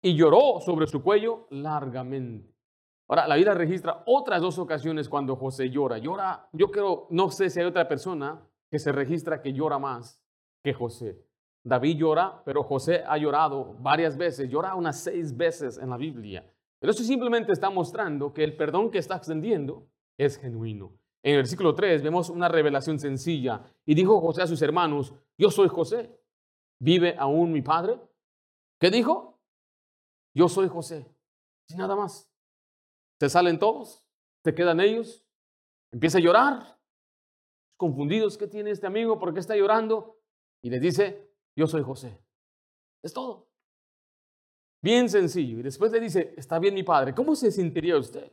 y 0.00 0.14
lloró 0.14 0.60
sobre 0.60 0.86
su 0.86 1.02
cuello 1.02 1.48
largamente. 1.50 2.53
Ahora, 3.08 3.28
la 3.28 3.36
vida 3.36 3.54
registra 3.54 4.02
otras 4.06 4.40
dos 4.40 4.58
ocasiones 4.58 5.08
cuando 5.08 5.36
José 5.36 5.70
llora. 5.70 5.98
Llora, 5.98 6.48
yo 6.52 6.70
creo, 6.70 7.06
no 7.10 7.30
sé 7.30 7.50
si 7.50 7.60
hay 7.60 7.66
otra 7.66 7.86
persona 7.86 8.40
que 8.70 8.78
se 8.78 8.92
registra 8.92 9.42
que 9.42 9.52
llora 9.52 9.78
más 9.78 10.22
que 10.62 10.72
José. 10.72 11.22
David 11.62 11.96
llora, 11.96 12.42
pero 12.44 12.62
José 12.62 13.02
ha 13.06 13.16
llorado 13.16 13.76
varias 13.80 14.16
veces, 14.16 14.50
llora 14.50 14.74
unas 14.74 15.00
seis 15.00 15.36
veces 15.36 15.78
en 15.78 15.90
la 15.90 15.96
Biblia. 15.96 16.50
Pero 16.78 16.92
eso 16.92 17.02
simplemente 17.02 17.52
está 17.52 17.70
mostrando 17.70 18.34
que 18.34 18.44
el 18.44 18.56
perdón 18.56 18.90
que 18.90 18.98
está 18.98 19.16
extendiendo 19.16 19.86
es 20.18 20.36
genuino. 20.38 20.92
En 21.22 21.32
el 21.32 21.36
versículo 21.38 21.74
3 21.74 22.02
vemos 22.02 22.28
una 22.28 22.48
revelación 22.48 22.98
sencilla. 22.98 23.62
Y 23.86 23.94
dijo 23.94 24.20
José 24.20 24.42
a 24.42 24.46
sus 24.46 24.60
hermanos, 24.60 25.14
yo 25.38 25.50
soy 25.50 25.68
José. 25.68 26.10
¿Vive 26.78 27.16
aún 27.18 27.50
mi 27.52 27.62
padre? 27.62 27.98
¿Qué 28.78 28.90
dijo? 28.90 29.40
Yo 30.34 30.48
soy 30.48 30.68
José. 30.68 31.06
Sin 31.66 31.78
nada 31.78 31.96
más. 31.96 32.30
Se 33.20 33.28
salen 33.28 33.58
todos, 33.58 34.04
se 34.44 34.54
quedan 34.54 34.80
ellos, 34.80 35.24
empieza 35.92 36.18
a 36.18 36.20
llorar. 36.20 36.78
Confundidos, 37.76 38.38
¿qué 38.38 38.46
tiene 38.46 38.70
este 38.70 38.86
amigo? 38.86 39.18
¿Por 39.18 39.32
qué 39.32 39.40
está 39.40 39.56
llorando? 39.56 40.20
Y 40.62 40.70
les 40.70 40.80
dice, 40.80 41.30
yo 41.56 41.66
soy 41.66 41.82
José. 41.82 42.18
Es 43.02 43.12
todo. 43.12 43.48
Bien 44.82 45.08
sencillo. 45.08 45.58
Y 45.58 45.62
después 45.62 45.92
le 45.92 46.00
dice, 46.00 46.34
está 46.36 46.58
bien 46.58 46.74
mi 46.74 46.82
padre. 46.82 47.14
¿Cómo 47.14 47.34
se 47.34 47.50
sentiría 47.50 47.96
usted? 47.96 48.30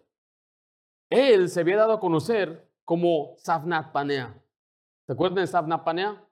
Él 1.10 1.50
se 1.50 1.62
había 1.62 1.78
dado 1.78 1.94
a 1.94 2.00
conocer 2.00 2.70
como 2.86 3.36
Safnat 3.38 3.92
Panea. 3.92 4.42
¿Se 5.06 5.14
acuerdan 5.14 5.44
de 5.44 5.48
Safnat 5.48 5.84
Panea? 5.84 6.26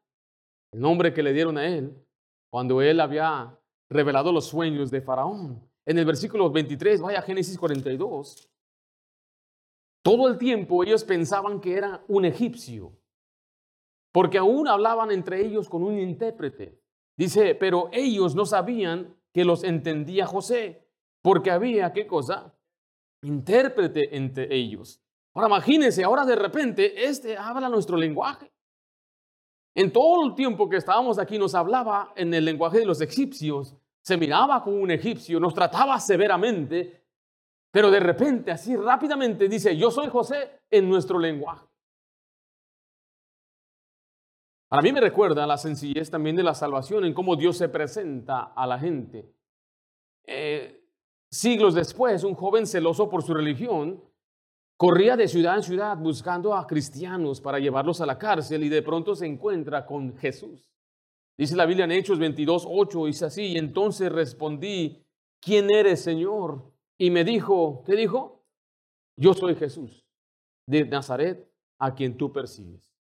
El 0.71 0.81
nombre 0.81 1.13
que 1.13 1.23
le 1.23 1.33
dieron 1.33 1.57
a 1.57 1.67
él 1.67 2.05
cuando 2.49 2.81
él 2.81 2.99
había 2.99 3.57
revelado 3.89 4.31
los 4.31 4.45
sueños 4.45 4.91
de 4.91 5.01
Faraón. 5.01 5.68
En 5.89 5.97
el 5.97 6.05
versículo 6.05 6.51
23, 6.51 7.01
vaya 7.01 7.19
Génesis 7.23 7.57
42. 7.57 8.47
Todo 10.03 10.27
el 10.27 10.37
tiempo 10.37 10.83
ellos 10.83 11.03
pensaban 11.03 11.59
que 11.59 11.73
era 11.73 12.05
un 12.07 12.25
egipcio, 12.25 12.95
porque 14.11 14.37
aún 14.37 14.67
hablaban 14.67 15.09
entre 15.09 15.43
ellos 15.43 15.67
con 15.67 15.81
un 15.81 15.97
intérprete. 15.97 16.79
Dice, 17.17 17.55
pero 17.55 17.89
ellos 17.91 18.35
no 18.35 18.45
sabían 18.45 19.17
que 19.33 19.43
los 19.43 19.63
entendía 19.63 20.27
José, 20.27 20.87
porque 21.23 21.49
había, 21.49 21.91
¿qué 21.91 22.05
cosa? 22.05 22.55
Intérprete 23.23 24.15
entre 24.15 24.55
ellos. 24.55 25.01
Ahora 25.33 25.47
imagínense, 25.47 26.03
ahora 26.03 26.23
de 26.23 26.35
repente, 26.35 27.05
este 27.05 27.35
habla 27.35 27.67
nuestro 27.67 27.97
lenguaje. 27.97 28.51
En 29.73 29.91
todo 29.91 30.27
el 30.27 30.35
tiempo 30.35 30.69
que 30.69 30.77
estábamos 30.77 31.17
aquí 31.17 31.39
nos 31.39 31.55
hablaba 31.55 32.13
en 32.15 32.31
el 32.35 32.45
lenguaje 32.45 32.77
de 32.77 32.85
los 32.85 33.01
egipcios, 33.01 33.75
se 34.09 34.17
miraba 34.17 34.63
como 34.63 34.77
un 34.77 34.89
egipcio, 34.89 35.39
nos 35.39 35.53
trataba 35.53 35.99
severamente, 35.99 37.05
pero 37.71 37.91
de 37.91 37.99
repente, 37.99 38.49
así 38.49 38.75
rápidamente 38.75 39.47
dice, 39.47 39.77
yo 39.77 39.91
soy 39.91 40.09
José 40.09 40.61
en 40.71 40.89
nuestro 40.89 41.19
lenguaje. 41.19 41.67
A 44.71 44.81
mí 44.81 44.91
me 44.91 44.99
recuerda 44.99 45.45
la 45.45 45.57
sencillez 45.57 46.09
también 46.09 46.35
de 46.35 46.41
la 46.41 46.55
salvación 46.55 47.05
en 47.05 47.13
cómo 47.13 47.35
Dios 47.35 47.57
se 47.57 47.69
presenta 47.69 48.51
a 48.55 48.65
la 48.65 48.79
gente. 48.79 49.31
Eh, 50.25 50.83
siglos 51.29 51.75
después, 51.75 52.23
un 52.23 52.33
joven 52.33 52.65
celoso 52.65 53.09
por 53.09 53.21
su 53.21 53.35
religión 53.35 54.03
corría 54.75 55.15
de 55.15 55.27
ciudad 55.27 55.57
en 55.57 55.63
ciudad 55.63 55.97
buscando 55.97 56.55
a 56.55 56.65
cristianos 56.65 57.41
para 57.41 57.59
llevarlos 57.59 58.01
a 58.01 58.07
la 58.07 58.17
cárcel 58.17 58.63
y 58.63 58.69
de 58.69 58.81
pronto 58.81 59.13
se 59.13 59.27
encuentra 59.27 59.85
con 59.85 60.17
Jesús. 60.17 60.67
Dice 61.39 61.55
la 61.55 61.65
Biblia 61.65 61.85
en 61.85 61.93
Hechos 61.93 62.19
22, 62.19 62.65
8, 62.67 63.05
dice 63.05 63.23
así, 63.23 63.43
y 63.53 63.57
entonces 63.57 64.11
respondí, 64.11 65.05
¿quién 65.39 65.71
eres, 65.71 66.01
Señor? 66.01 66.69
Y 66.97 67.11
me 67.11 67.23
dijo, 67.23 67.81
¿qué 67.85 67.95
dijo? 67.95 68.43
Yo 69.15 69.33
soy 69.33 69.55
Jesús 69.55 70.05
de 70.67 70.83
Nazaret, 70.83 71.49
a 71.79 71.95
quien 71.95 72.17
tú 72.17 72.33
persigues. 72.33 72.93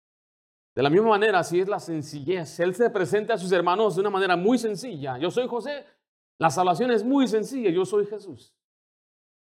De 0.75 0.83
la 0.83 0.91
misma 0.91 1.09
manera, 1.09 1.39
así 1.39 1.61
es 1.61 1.69
la 1.69 1.81
sencillez. 1.81 2.61
Él 2.61 2.75
se 2.75 2.91
presenta 2.91 3.33
a 3.33 3.39
sus 3.39 3.51
hermanos 3.53 3.95
de 3.95 4.03
una 4.03 4.11
manera 4.11 4.37
muy 4.37 4.59
sencilla. 4.59 5.17
Yo 5.17 5.31
soy 5.31 5.49
José. 5.49 5.87
La 6.37 6.51
salvación 6.51 6.91
es 6.91 7.03
muy 7.03 7.27
sencilla. 7.29 7.71
Yo 7.71 7.87
soy 7.87 8.05
Jesús. 8.05 8.55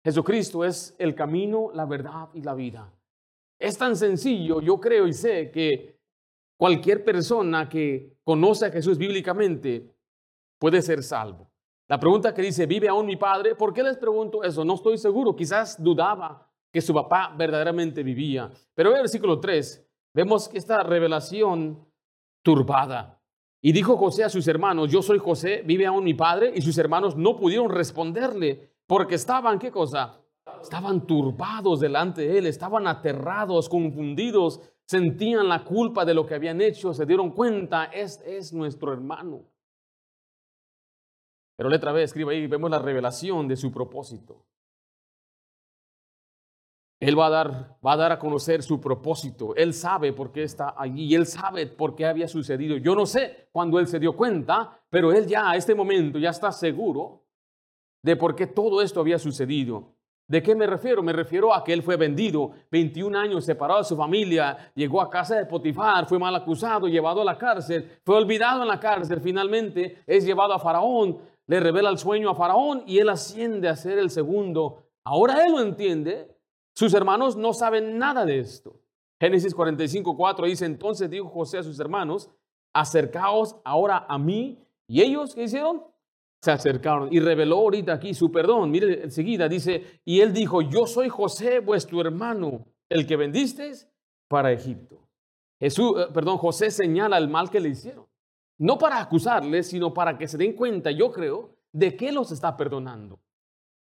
Jesucristo 0.04 0.64
es 0.64 0.96
el 1.00 1.16
camino, 1.16 1.72
la 1.74 1.86
verdad 1.86 2.30
y 2.36 2.44
la 2.44 2.54
vida. 2.54 2.94
Es 3.58 3.80
tan 3.80 3.96
sencillo, 3.96 4.62
yo 4.62 4.80
creo 4.80 5.08
y 5.08 5.14
sé 5.14 5.50
que 5.50 5.95
cualquier 6.58 7.04
persona 7.04 7.70
que 7.70 8.18
conoce 8.24 8.66
a 8.66 8.72
Jesús 8.72 8.98
bíblicamente 8.98 9.96
puede 10.60 10.82
ser 10.82 11.04
salvo. 11.04 11.50
La 11.88 12.00
pregunta 12.00 12.34
que 12.34 12.42
dice, 12.42 12.66
¿vive 12.66 12.88
aún 12.88 13.06
mi 13.06 13.16
padre? 13.16 13.56
¿Por 13.56 13.74
qué 13.74 13.84
les 13.84 13.98
pregunto 13.98 14.44
eso? 14.44 14.66
No 14.66 14.74
estoy 14.74 14.98
seguro. 14.98 15.36
Quizás 15.36 15.82
dudaba 15.82 16.50
que 16.72 16.82
su 16.82 16.94
papá 16.94 17.34
verdaderamente 17.38 18.02
vivía. 18.02 18.50
Pero 18.74 18.90
en 18.90 18.96
el 18.96 19.02
versículo 19.04 19.40
3 19.40 19.86
vemos 20.14 20.50
esta 20.54 20.82
revelación 20.82 21.88
turbada. 22.44 23.22
Y 23.62 23.72
dijo 23.72 23.98
José 23.98 24.24
a 24.24 24.30
sus 24.30 24.48
hermanos, 24.48 24.92
yo 24.92 25.02
soy 25.02 25.20
José, 25.20 25.64
vive 25.66 25.86
aún 25.86 26.04
mi 26.04 26.14
padre, 26.14 26.52
y 26.56 26.62
sus 26.62 26.78
hermanos 26.78 27.16
no 27.16 27.36
pudieron 27.36 27.70
responderle 27.70 28.72
porque 28.88 29.16
estaban, 29.16 29.58
¿qué 29.58 29.72
cosa? 29.72 30.22
Estaban 30.62 31.08
turbados 31.08 31.80
delante 31.80 32.28
de 32.28 32.38
él, 32.38 32.46
estaban 32.46 32.88
aterrados, 32.88 33.68
confundidos, 33.68 34.62
sentían 34.88 35.48
la 35.48 35.64
culpa 35.64 36.06
de 36.06 36.14
lo 36.14 36.26
que 36.26 36.36
habían 36.36 36.62
hecho, 36.62 36.94
se 36.94 37.06
dieron 37.06 37.32
cuenta, 37.32 37.86
este 37.86 38.38
es 38.38 38.54
nuestro 38.54 38.94
hermano. 38.94 39.44
Pero 41.58 41.70
letra 41.70 41.92
B, 41.92 42.04
escribe 42.04 42.34
ahí, 42.34 42.48
vemos 42.48 42.70
la 42.70 42.80
revelación 42.80 43.48
de 43.48 43.56
su 43.56 43.72
propósito. 43.72 44.46
Él 47.00 47.18
va 47.20 47.28
a, 47.28 47.30
dar, 47.30 47.78
va 47.86 47.94
a 47.94 47.98
dar 47.98 48.12
a 48.14 48.20
conocer 48.20 48.64
su 48.64 48.80
propósito. 48.80 49.54
Él 49.56 49.74
sabe 49.74 50.14
por 50.14 50.32
qué 50.32 50.44
está 50.44 50.74
allí. 50.78 51.14
Él 51.14 51.26
sabe 51.26 51.68
por 51.68 51.96
qué 51.96 52.06
había 52.06 52.28
sucedido. 52.28 52.78
Yo 52.78 52.96
no 52.96 53.06
sé 53.06 53.50
cuándo 53.52 53.80
él 53.80 53.88
se 53.88 54.00
dio 54.00 54.16
cuenta, 54.16 54.82
pero 54.90 55.12
él 55.12 55.28
ya 55.28 55.52
a 55.52 55.56
este 55.56 55.76
momento 55.76 56.18
ya 56.20 56.30
está 56.30 56.52
seguro 56.52 57.26
de 58.02 58.16
por 58.16 58.36
qué 58.36 58.48
todo 58.48 58.82
esto 58.82 59.02
había 59.02 59.20
sucedido. 59.20 59.95
¿De 60.28 60.42
qué 60.42 60.56
me 60.56 60.66
refiero? 60.66 61.04
Me 61.04 61.14
refiero 61.14 61.54
a 61.54 61.64
que 61.64 61.72
él 61.72 61.84
fue 61.84 61.98
vendido, 61.98 62.52
21 62.72 63.18
años 63.18 63.46
separado 63.46 63.82
de 63.82 63.86
su 63.86 63.96
familia, 63.96 64.72
llegó 64.74 65.00
a 65.02 65.10
casa 65.10 65.36
de 65.36 65.46
Potifar, 65.46 66.08
fue 66.08 66.18
mal 66.18 66.36
acusado, 66.36 66.88
llevado 66.88 67.22
a 67.22 67.26
la 67.26 67.38
cárcel, 67.38 68.00
fue 68.04 68.16
olvidado 68.16 68.64
en 68.64 68.68
la 68.68 68.80
cárcel, 68.80 69.22
finalmente 69.22 70.04
es 70.08 70.26
llevado 70.26 70.54
a 70.54 70.60
Faraón, 70.60 71.20
le 71.46 71.60
revela 71.60 71.92
el 71.92 72.00
sueño 72.00 72.32
a 72.32 72.36
Faraón 72.36 72.84
y 72.88 72.98
él 72.98 73.10
asciende 73.10 73.70
a 73.70 73.76
ser 73.76 74.00
el 74.00 74.10
segundo. 74.10 74.84
Ahora 75.04 75.46
él 75.46 75.52
lo 75.52 75.62
entiende, 75.62 76.36
sus 76.74 76.94
hermanos 76.96 77.38
no 77.38 77.54
saben 77.54 78.00
nada 78.00 78.26
de 78.26 78.40
esto. 78.40 78.80
Génesis 79.20 79.54
45, 79.54 80.18
4 80.18 80.46
dice, 80.48 80.66
entonces 80.66 81.10
dijo 81.10 81.30
José 81.30 81.60
a 81.60 81.64
sus 81.64 81.80
hermanos, 81.80 82.32
acercaos 82.74 83.56
ahora 83.64 84.06
a 84.10 84.18
mí. 84.18 84.60
¿Y 84.88 85.02
ellos 85.02 85.34
qué 85.34 85.44
hicieron? 85.44 85.84
Se 86.46 86.52
acercaron 86.52 87.10
y 87.12 87.20
reveló 87.20 87.56
ahorita 87.56 87.94
aquí 87.94 88.14
su 88.14 88.32
perdón. 88.32 88.70
Mire 88.70 89.02
enseguida, 89.02 89.50
dice, 89.50 90.00
y 90.06 90.22
él 90.22 90.32
dijo, 90.32 90.62
yo 90.62 90.86
soy 90.86 91.10
José, 91.10 91.58
vuestro 91.58 92.02
hermano, 92.02 92.68
el 92.88 93.08
que 93.08 93.16
vendisteis 93.16 93.90
para 94.28 94.52
Egipto. 94.52 95.10
Jesús, 95.60 95.96
eh, 95.98 96.06
perdón, 96.14 96.38
José 96.38 96.70
señala 96.70 97.18
el 97.18 97.30
mal 97.30 97.50
que 97.50 97.60
le 97.60 97.70
hicieron. 97.70 98.06
No 98.60 98.78
para 98.78 99.00
acusarles, 99.00 99.70
sino 99.70 99.92
para 99.92 100.20
que 100.20 100.28
se 100.28 100.38
den 100.38 100.54
cuenta, 100.54 100.92
yo 100.92 101.12
creo, 101.12 101.56
de 101.74 101.98
qué 101.98 102.12
los 102.12 102.32
está 102.32 102.56
perdonando. 102.56 103.20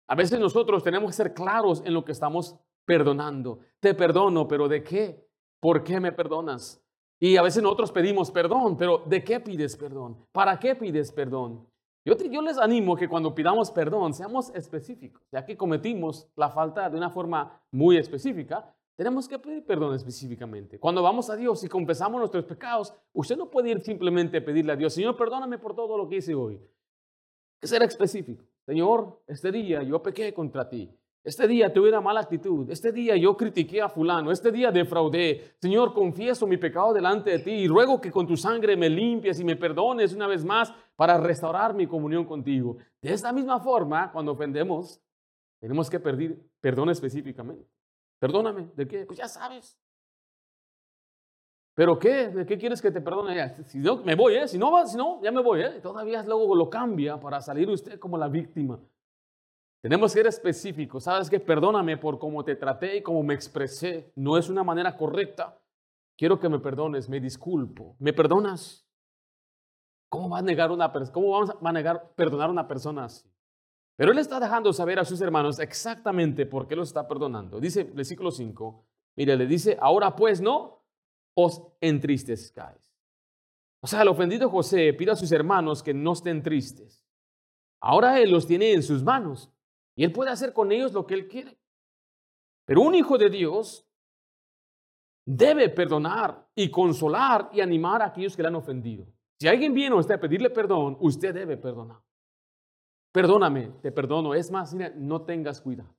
A 0.10 0.16
veces 0.16 0.40
nosotros 0.40 0.82
tenemos 0.82 1.12
que 1.12 1.18
ser 1.18 1.36
claros 1.36 1.84
en 1.86 1.94
lo 1.94 2.04
que 2.04 2.12
estamos 2.14 2.58
perdonando. 2.88 3.60
Te 3.80 3.94
perdono, 3.94 4.48
pero 4.48 4.68
¿de 4.68 4.84
qué? 4.84 5.30
¿Por 5.60 5.84
qué 5.84 6.00
me 6.00 6.12
perdonas? 6.12 6.84
Y 7.20 7.38
a 7.38 7.44
veces 7.44 7.62
nosotros 7.62 7.92
pedimos 7.92 8.32
perdón, 8.32 8.78
pero 8.78 9.04
¿de 9.06 9.24
qué 9.24 9.40
pides 9.40 9.78
perdón? 9.78 10.26
¿Para 10.32 10.58
qué 10.58 10.76
pides 10.76 11.12
perdón? 11.12 11.68
Yo, 12.08 12.16
yo 12.16 12.42
les 12.42 12.58
animo 12.58 12.96
que 12.96 13.10
cuando 13.10 13.36
pidamos 13.36 13.70
perdón 13.70 14.14
seamos 14.14 14.50
específicos, 14.56 15.22
ya 15.30 15.44
que 15.44 15.58
cometimos 15.58 16.26
la 16.38 16.50
falta 16.50 16.90
de 16.90 16.96
una 16.96 17.10
forma 17.10 17.62
muy 17.70 17.98
específica, 17.98 18.74
tenemos 18.96 19.28
que 19.28 19.38
pedir 19.38 19.66
perdón 19.66 19.94
específicamente. 19.94 20.80
Cuando 20.80 21.04
vamos 21.04 21.30
a 21.30 21.36
Dios 21.36 21.66
y 21.66 21.68
confesamos 21.68 22.20
nuestros 22.20 22.46
pecados, 22.46 22.94
usted 23.12 23.36
no 23.36 23.52
puede 23.52 23.72
ir 23.72 23.82
simplemente 23.82 24.38
a 24.38 24.46
pedirle 24.46 24.72
a 24.72 24.78
Dios, 24.78 24.94
Señor, 24.94 25.18
perdóname 25.18 25.58
por 25.58 25.76
todo 25.76 25.98
lo 25.98 26.08
que 26.08 26.16
hice 26.16 26.34
hoy. 26.34 26.62
Que 27.60 27.68
ser 27.68 27.84
específico. 27.84 28.46
Señor, 28.66 29.22
este 29.28 29.52
día 29.52 29.84
yo 29.84 30.02
pequé 30.02 30.34
contra 30.34 30.70
ti. 30.70 30.90
Este 31.28 31.46
día 31.46 31.74
tuve 31.74 31.90
una 31.90 32.00
mala 32.00 32.22
actitud. 32.22 32.72
Este 32.72 32.94
día 32.94 33.18
yo 33.18 33.36
critiqué 33.36 33.82
a 33.82 33.90
fulano. 33.90 34.32
Este 34.32 34.50
día 34.50 34.72
defraudé. 34.72 35.56
Señor, 35.60 35.94
confieso 35.94 36.48
mi 36.48 36.56
pecado 36.56 36.94
delante 36.94 37.32
de 37.32 37.40
ti 37.40 37.52
y 37.52 37.68
ruego 37.68 38.00
que 38.00 38.10
con 38.10 38.26
tu 38.26 38.38
sangre 38.38 38.78
me 38.78 38.90
limpies 38.90 39.38
y 39.42 39.44
me 39.44 39.58
perdones 39.58 40.14
una 40.14 40.26
vez 40.26 40.46
más 40.46 40.72
para 40.96 41.18
restaurar 41.18 41.74
mi 41.74 41.86
comunión 41.86 42.24
contigo. 42.24 42.78
De 43.02 43.12
esta 43.12 43.34
misma 43.34 43.60
forma, 43.60 44.10
cuando 44.10 44.32
ofendemos, 44.32 45.02
tenemos 45.60 45.90
que 45.90 46.00
pedir 46.00 46.50
perdón 46.62 46.92
específicamente. 46.92 47.68
Perdóname, 48.20 48.70
¿de 48.74 48.88
qué? 48.88 49.06
Pues 49.06 49.20
ya 49.20 49.28
sabes. 49.28 49.78
¿Pero 51.74 52.00
qué? 52.00 52.30
¿De 52.30 52.46
qué 52.46 52.58
quieres 52.58 52.82
que 52.82 52.90
te 52.90 53.02
perdone? 53.02 53.66
Si 53.66 53.80
no, 53.80 53.98
me 53.98 54.16
voy, 54.16 54.36
¿eh? 54.36 54.48
Si 54.48 54.58
no, 54.58 54.88
si 54.88 54.96
no 54.96 55.22
ya 55.22 55.34
me 55.34 55.42
voy, 55.42 55.60
¿eh? 55.60 55.82
Todavía 55.82 56.24
luego 56.24 56.56
lo 56.56 56.70
cambia 56.70 57.20
para 57.20 57.42
salir 57.42 57.70
usted 57.70 58.00
como 58.00 58.18
la 58.18 58.30
víctima. 58.30 58.80
Tenemos 59.82 60.12
que 60.12 60.20
ser 60.20 60.28
específicos. 60.28 61.04
Sabes 61.04 61.30
que 61.30 61.40
perdóname 61.40 61.98
por 61.98 62.20
cómo 62.20 62.44
te 62.44 62.56
traté 62.56 62.98
y 62.98 63.02
cómo 63.02 63.24
me 63.24 63.34
expresé. 63.34 64.12
No 64.16 64.38
es 64.38 64.50
una 64.50 64.64
manera 64.64 64.98
correcta. 64.98 65.60
Quiero 66.18 66.40
que 66.40 66.50
me 66.50 66.60
perdones, 66.60 67.08
me 67.10 67.20
disculpo. 67.20 67.96
¿Me 68.00 68.12
perdonas? 68.12 68.88
¿Cómo 70.10 70.30
va 70.30 70.40
a 70.40 70.42
negar 70.42 70.72
una 70.72 70.92
cómo 71.12 71.32
vamos 71.32 71.52
a 71.62 71.72
negar 71.72 72.14
perdonar 72.16 72.50
a 72.50 72.52
una 72.52 72.68
persona 72.68 73.06
así? 73.06 73.30
Pero 73.98 74.12
él 74.12 74.20
está 74.20 74.40
dejando 74.40 74.72
saber 74.74 75.00
a 75.00 75.06
sus 75.06 75.20
hermanos 75.22 75.60
exactamente 75.60 76.46
por 76.46 76.68
qué 76.68 76.76
los 76.76 76.90
está 76.90 77.08
perdonando. 77.08 77.60
Dice 77.60 77.84
versículo 77.84 78.32
5, 78.32 78.86
mire, 79.16 79.36
le 79.36 79.48
dice, 79.48 79.78
ahora 79.82 80.16
pues 80.16 80.40
no 80.40 80.86
os 81.36 81.62
entristezcáis. 81.82 82.80
O 83.82 83.88
sea, 83.88 84.02
el 84.02 84.08
ofendido 84.08 84.50
José 84.50 84.94
pide 84.94 85.12
a 85.12 85.16
sus 85.16 85.32
hermanos 85.32 85.84
que 85.84 85.94
no 85.94 86.14
estén 86.14 86.42
tristes. 86.42 87.06
Ahora 87.82 88.20
él 88.20 88.32
los 88.32 88.48
tiene 88.48 88.74
en 88.74 88.84
sus 88.84 89.04
manos. 89.04 89.52
Y 89.98 90.04
Él 90.04 90.12
puede 90.12 90.30
hacer 90.30 90.54
con 90.54 90.72
ellos 90.72 90.94
lo 90.94 91.08
que 91.08 91.16
Él 91.16 91.28
quiere. 91.28 91.58
Pero 92.66 92.82
un 92.82 92.94
hijo 92.94 93.18
de 93.18 93.32
Dios 93.32 93.86
debe 95.26 95.70
perdonar 95.70 96.48
y 96.56 96.70
consolar 96.70 97.50
y 97.52 97.62
animar 97.62 98.04
a 98.04 98.06
aquellos 98.06 98.36
que 98.36 98.44
le 98.44 98.50
han 98.50 98.56
ofendido. 98.56 99.08
Si 99.40 99.48
alguien 99.48 99.74
viene 99.74 99.96
a 99.96 100.00
usted 100.00 100.16
a 100.16 100.20
pedirle 100.20 100.52
perdón, 100.52 100.98
usted 101.00 101.34
debe 101.34 101.58
perdonar. 101.58 102.00
Perdóname, 103.12 103.72
te 103.82 103.92
perdono. 103.92 104.36
Es 104.36 104.52
más, 104.52 104.76
no 104.96 105.24
tengas 105.24 105.62
cuidado. 105.62 105.96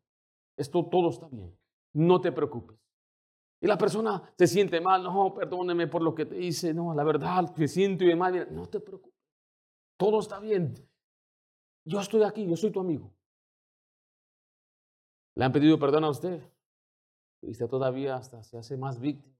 Esto 0.56 0.86
todo 0.86 1.10
está 1.10 1.26
bien. 1.26 1.52
No 1.92 2.20
te 2.20 2.30
preocupes. 2.30 2.78
Y 3.60 3.66
la 3.66 3.76
persona 3.76 4.22
se 4.38 4.46
siente 4.46 4.80
mal, 4.80 5.02
no, 5.02 5.34
perdóneme 5.34 5.88
por 5.88 6.02
lo 6.02 6.14
que 6.14 6.26
te 6.26 6.40
hice, 6.40 6.72
no, 6.72 6.94
la 6.94 7.02
verdad, 7.02 7.52
te 7.52 7.66
siento 7.66 8.04
y 8.04 8.14
mal. 8.14 8.46
No 8.54 8.66
te 8.66 8.78
preocupes. 8.78 9.18
Todo 9.96 10.20
está 10.20 10.38
bien. 10.38 10.74
Yo 11.84 11.98
estoy 11.98 12.22
aquí, 12.22 12.46
yo 12.46 12.56
soy 12.56 12.70
tu 12.70 12.78
amigo. 12.78 13.17
¿Le 15.38 15.44
han 15.44 15.52
pedido 15.52 15.78
perdón 15.78 16.02
a 16.02 16.10
usted? 16.10 16.42
Y 17.42 17.52
usted 17.52 17.68
todavía 17.68 18.16
hasta 18.16 18.42
se 18.42 18.58
hace 18.58 18.76
más 18.76 18.98
víctima. 18.98 19.36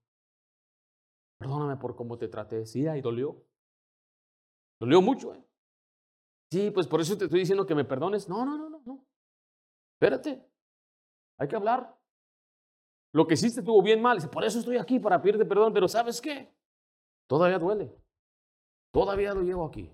Perdóname 1.40 1.76
por 1.76 1.96
cómo 1.96 2.16
te 2.16 2.28
traté. 2.28 2.66
Sí, 2.66 2.86
ahí 2.86 3.00
dolió. 3.00 3.44
Dolió 4.80 5.02
mucho, 5.02 5.34
¿eh? 5.34 5.44
Sí, 6.52 6.70
pues 6.70 6.86
por 6.86 7.00
eso 7.00 7.18
te 7.18 7.24
estoy 7.24 7.40
diciendo 7.40 7.66
que 7.66 7.74
me 7.74 7.84
perdones. 7.84 8.28
No, 8.28 8.46
no, 8.46 8.56
no, 8.56 8.70
no, 8.70 8.80
no. 8.86 9.06
Espérate. 9.94 10.48
Hay 11.40 11.48
que 11.48 11.56
hablar. 11.56 11.98
Lo 13.12 13.26
que 13.26 13.34
hiciste 13.34 13.60
estuvo 13.60 13.82
bien 13.82 14.00
mal. 14.00 14.18
Por 14.30 14.44
eso 14.44 14.60
estoy 14.60 14.76
aquí, 14.76 15.00
para 15.00 15.20
pedirte 15.20 15.44
perdón. 15.46 15.72
Pero 15.72 15.88
¿sabes 15.88 16.20
qué? 16.20 16.54
Todavía 17.28 17.58
duele. 17.58 17.92
Todavía 18.92 19.34
lo 19.34 19.42
llevo 19.42 19.66
aquí. 19.66 19.90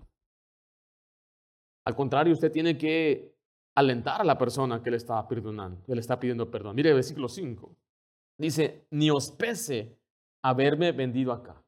Al 1.83 1.95
contrario, 1.95 2.33
usted 2.33 2.51
tiene 2.51 2.77
que 2.77 3.34
alentar 3.75 4.21
a 4.21 4.23
la 4.23 4.37
persona 4.37 4.81
que 4.81 4.89
le 4.89 4.97
está 4.97 5.27
perdonando, 5.27 5.81
está 5.87 6.19
pidiendo 6.19 6.49
perdón. 6.49 6.75
Mire 6.75 6.89
el 6.89 6.95
versículo 6.95 7.27
5. 7.27 7.75
Dice, 8.37 8.87
ni 8.91 9.09
os 9.09 9.31
pese 9.31 9.97
haberme 10.41 10.91
vendido 10.91 11.31
acá. 11.31 11.61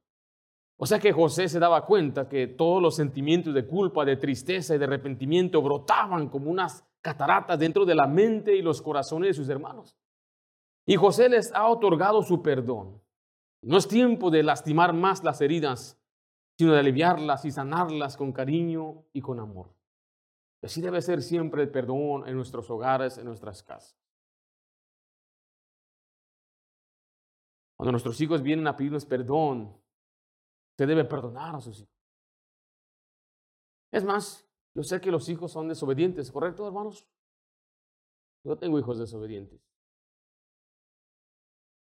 O 0.79 0.85
sea 0.85 0.99
que 0.99 1.11
José 1.11 1.49
se 1.49 1.59
daba 1.59 1.85
cuenta 1.85 2.29
que 2.29 2.47
todos 2.47 2.81
los 2.81 2.95
sentimientos 2.95 3.53
de 3.53 3.65
culpa, 3.65 4.05
de 4.05 4.15
tristeza 4.15 4.75
y 4.75 4.77
de 4.77 4.85
arrepentimiento 4.85 5.61
brotaban 5.61 6.29
como 6.29 6.51
unas 6.51 6.85
cataratas 7.01 7.57
dentro 7.57 7.83
de 7.85 7.95
la 7.95 8.07
mente 8.07 8.55
y 8.55 8.61
los 8.61 8.81
corazones 8.81 9.29
de 9.29 9.33
sus 9.33 9.49
hermanos. 9.49 9.97
Y 10.85 10.95
José 10.95 11.29
les 11.29 11.51
ha 11.53 11.67
otorgado 11.67 12.21
su 12.21 12.41
perdón. 12.41 13.01
No 13.63 13.77
es 13.77 13.87
tiempo 13.87 14.29
de 14.29 14.43
lastimar 14.43 14.93
más 14.93 15.23
las 15.23 15.41
heridas, 15.41 15.99
sino 16.57 16.73
de 16.73 16.79
aliviarlas 16.79 17.43
y 17.45 17.51
sanarlas 17.51 18.15
con 18.15 18.31
cariño 18.31 19.03
y 19.13 19.21
con 19.21 19.39
amor. 19.39 19.76
Así 20.63 20.81
debe 20.81 21.01
ser 21.01 21.21
siempre 21.21 21.63
el 21.63 21.71
perdón 21.71 22.27
en 22.27 22.35
nuestros 22.35 22.69
hogares, 22.69 23.17
en 23.17 23.25
nuestras 23.25 23.61
casas. 23.63 23.97
Cuando 27.77 27.91
nuestros 27.91 28.19
hijos 28.21 28.41
vienen 28.41 28.65
a 28.67 28.75
pedirnos 28.75 29.05
perdón, 29.05 29.79
usted 30.71 30.87
debe 30.87 31.05
perdonar 31.05 31.55
a 31.55 31.61
sus 31.61 31.79
hijos. 31.81 31.93
Es 33.91 34.03
más, 34.03 34.49
yo 34.73 34.83
sé 34.83 34.99
que 34.99 35.11
los 35.11 35.29
hijos 35.29 35.51
son 35.51 35.67
desobedientes, 35.67 36.31
¿correcto, 36.31 36.65
hermanos? 36.65 37.07
Yo 38.43 38.57
tengo 38.57 38.79
hijos 38.79 38.97
desobedientes. 38.97 39.61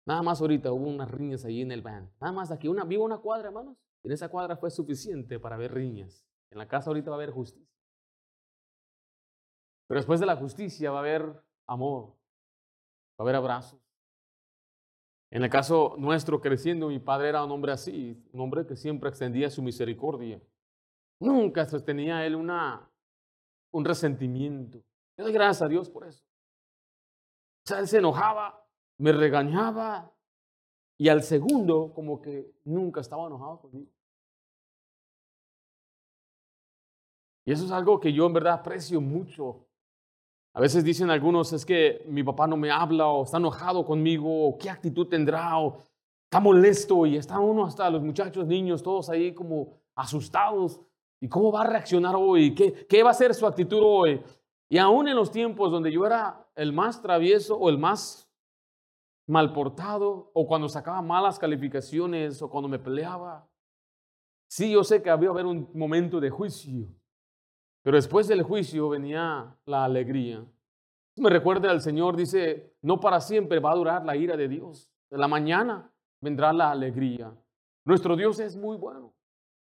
Nada 0.06 0.22
más 0.22 0.40
ahorita 0.40 0.72
hubo 0.72 0.88
unas 0.88 1.10
riñas 1.10 1.44
ahí 1.44 1.62
en 1.62 1.72
el 1.72 1.82
van. 1.82 2.12
Nada 2.20 2.32
más 2.32 2.50
aquí, 2.50 2.68
una, 2.68 2.84
vivo 2.84 3.04
una 3.04 3.18
cuadra, 3.18 3.48
hermanos. 3.48 3.76
En 4.04 4.12
esa 4.12 4.28
cuadra 4.28 4.56
fue 4.56 4.70
suficiente 4.70 5.38
para 5.38 5.56
ver 5.56 5.74
riñas. 5.74 6.26
En 6.50 6.58
la 6.58 6.66
casa 6.66 6.90
ahorita 6.90 7.10
va 7.10 7.16
a 7.16 7.18
haber 7.18 7.30
justicia. 7.30 7.71
Pero 9.92 10.00
después 10.00 10.20
de 10.20 10.24
la 10.24 10.36
justicia 10.36 10.90
va 10.90 10.96
a 10.96 11.00
haber 11.00 11.44
amor, 11.66 12.06
va 12.08 13.18
a 13.18 13.22
haber 13.24 13.36
abrazos. 13.36 13.78
En 15.30 15.42
el 15.42 15.50
caso 15.50 15.96
nuestro 15.98 16.40
creciendo, 16.40 16.88
mi 16.88 16.98
padre 16.98 17.28
era 17.28 17.44
un 17.44 17.50
hombre 17.50 17.72
así, 17.72 18.18
un 18.32 18.40
hombre 18.40 18.64
que 18.64 18.74
siempre 18.74 19.10
extendía 19.10 19.50
su 19.50 19.60
misericordia. 19.60 20.40
Nunca 21.20 21.66
sostenía 21.66 22.24
él 22.24 22.36
una, 22.36 22.90
un 23.70 23.84
resentimiento. 23.84 24.82
Yo 25.18 25.24
doy 25.24 25.32
gracias 25.34 25.60
a 25.60 25.68
Dios 25.68 25.90
por 25.90 26.06
eso. 26.06 26.24
O 27.66 27.68
sea, 27.68 27.78
él 27.78 27.86
se 27.86 27.98
enojaba, 27.98 28.66
me 28.96 29.12
regañaba 29.12 30.10
y 30.96 31.10
al 31.10 31.22
segundo 31.22 31.92
como 31.92 32.22
que 32.22 32.50
nunca 32.64 33.02
estaba 33.02 33.26
enojado 33.26 33.60
conmigo. 33.60 33.92
Y 37.44 37.52
eso 37.52 37.66
es 37.66 37.70
algo 37.72 38.00
que 38.00 38.14
yo 38.14 38.24
en 38.24 38.32
verdad 38.32 38.54
aprecio 38.54 38.98
mucho 38.98 39.68
a 40.54 40.60
veces 40.60 40.84
dicen 40.84 41.10
algunos, 41.10 41.52
es 41.52 41.64
que 41.64 42.04
mi 42.06 42.22
papá 42.22 42.46
no 42.46 42.56
me 42.56 42.70
habla 42.70 43.06
o 43.06 43.24
está 43.24 43.38
enojado 43.38 43.84
conmigo 43.86 44.48
o 44.48 44.58
qué 44.58 44.68
actitud 44.68 45.08
tendrá 45.08 45.58
o 45.58 45.78
está 46.24 46.40
molesto 46.40 47.06
y 47.06 47.16
está 47.16 47.38
uno 47.38 47.64
hasta 47.64 47.88
los 47.88 48.02
muchachos, 48.02 48.46
niños, 48.46 48.82
todos 48.82 49.08
ahí 49.08 49.32
como 49.32 49.78
asustados. 49.94 50.80
¿Y 51.20 51.28
cómo 51.28 51.52
va 51.52 51.62
a 51.62 51.66
reaccionar 51.66 52.16
hoy? 52.16 52.54
¿Qué, 52.54 52.86
qué 52.86 53.02
va 53.02 53.10
a 53.10 53.14
ser 53.14 53.32
su 53.34 53.46
actitud 53.46 53.80
hoy? 53.82 54.20
Y 54.68 54.76
aún 54.76 55.08
en 55.08 55.16
los 55.16 55.30
tiempos 55.30 55.70
donde 55.70 55.90
yo 55.90 56.04
era 56.04 56.46
el 56.54 56.72
más 56.72 57.00
travieso 57.00 57.56
o 57.56 57.70
el 57.70 57.78
más 57.78 58.28
mal 59.26 59.52
portado 59.52 60.30
o 60.34 60.46
cuando 60.46 60.68
sacaba 60.68 61.00
malas 61.00 61.38
calificaciones 61.38 62.42
o 62.42 62.50
cuando 62.50 62.68
me 62.68 62.78
peleaba, 62.78 63.48
sí, 64.48 64.72
yo 64.72 64.84
sé 64.84 65.02
que 65.02 65.10
había 65.10 65.30
haber 65.30 65.46
un 65.46 65.70
momento 65.74 66.20
de 66.20 66.28
juicio. 66.28 66.88
Pero 67.82 67.96
después 67.96 68.28
del 68.28 68.42
juicio 68.42 68.88
venía 68.88 69.56
la 69.66 69.84
alegría. 69.84 70.44
Me 71.16 71.28
recuerda 71.28 71.70
al 71.70 71.80
Señor, 71.80 72.16
dice, 72.16 72.76
no 72.82 73.00
para 73.00 73.20
siempre 73.20 73.58
va 73.58 73.72
a 73.72 73.76
durar 73.76 74.04
la 74.04 74.16
ira 74.16 74.36
de 74.36 74.48
Dios. 74.48 74.88
De 75.10 75.18
la 75.18 75.28
mañana 75.28 75.90
vendrá 76.20 76.52
la 76.52 76.70
alegría. 76.70 77.34
Nuestro 77.84 78.16
Dios 78.16 78.38
es 78.38 78.56
muy 78.56 78.76
bueno. 78.76 79.12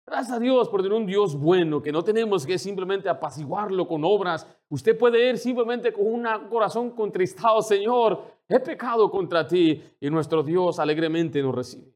Gracias 0.06 0.34
a 0.38 0.40
Dios 0.40 0.70
por 0.70 0.80
tener 0.80 0.96
un 0.96 1.04
Dios 1.04 1.38
bueno, 1.38 1.82
que 1.82 1.92
no 1.92 2.02
tenemos 2.02 2.46
que 2.46 2.58
simplemente 2.58 3.10
apaciguarlo 3.10 3.86
con 3.86 4.02
obras. 4.04 4.46
Usted 4.70 4.96
puede 4.96 5.28
ir 5.28 5.36
simplemente 5.36 5.92
con 5.92 6.06
un 6.06 6.26
corazón 6.48 6.92
contristado, 6.92 7.60
Señor, 7.60 8.24
he 8.48 8.58
pecado 8.58 9.10
contra 9.10 9.46
ti 9.46 9.84
y 10.00 10.08
nuestro 10.08 10.42
Dios 10.42 10.78
alegremente 10.78 11.42
nos 11.42 11.54
recibe. 11.54 11.94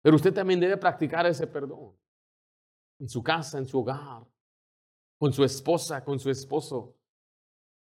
Pero 0.00 0.14
usted 0.14 0.32
también 0.32 0.60
debe 0.60 0.76
practicar 0.76 1.26
ese 1.26 1.48
perdón 1.48 1.92
en 3.00 3.08
su 3.08 3.24
casa, 3.24 3.58
en 3.58 3.66
su 3.66 3.80
hogar, 3.80 4.24
con 5.18 5.32
su 5.32 5.44
esposa, 5.44 6.04
con 6.04 6.18
su 6.18 6.30
esposo. 6.30 6.96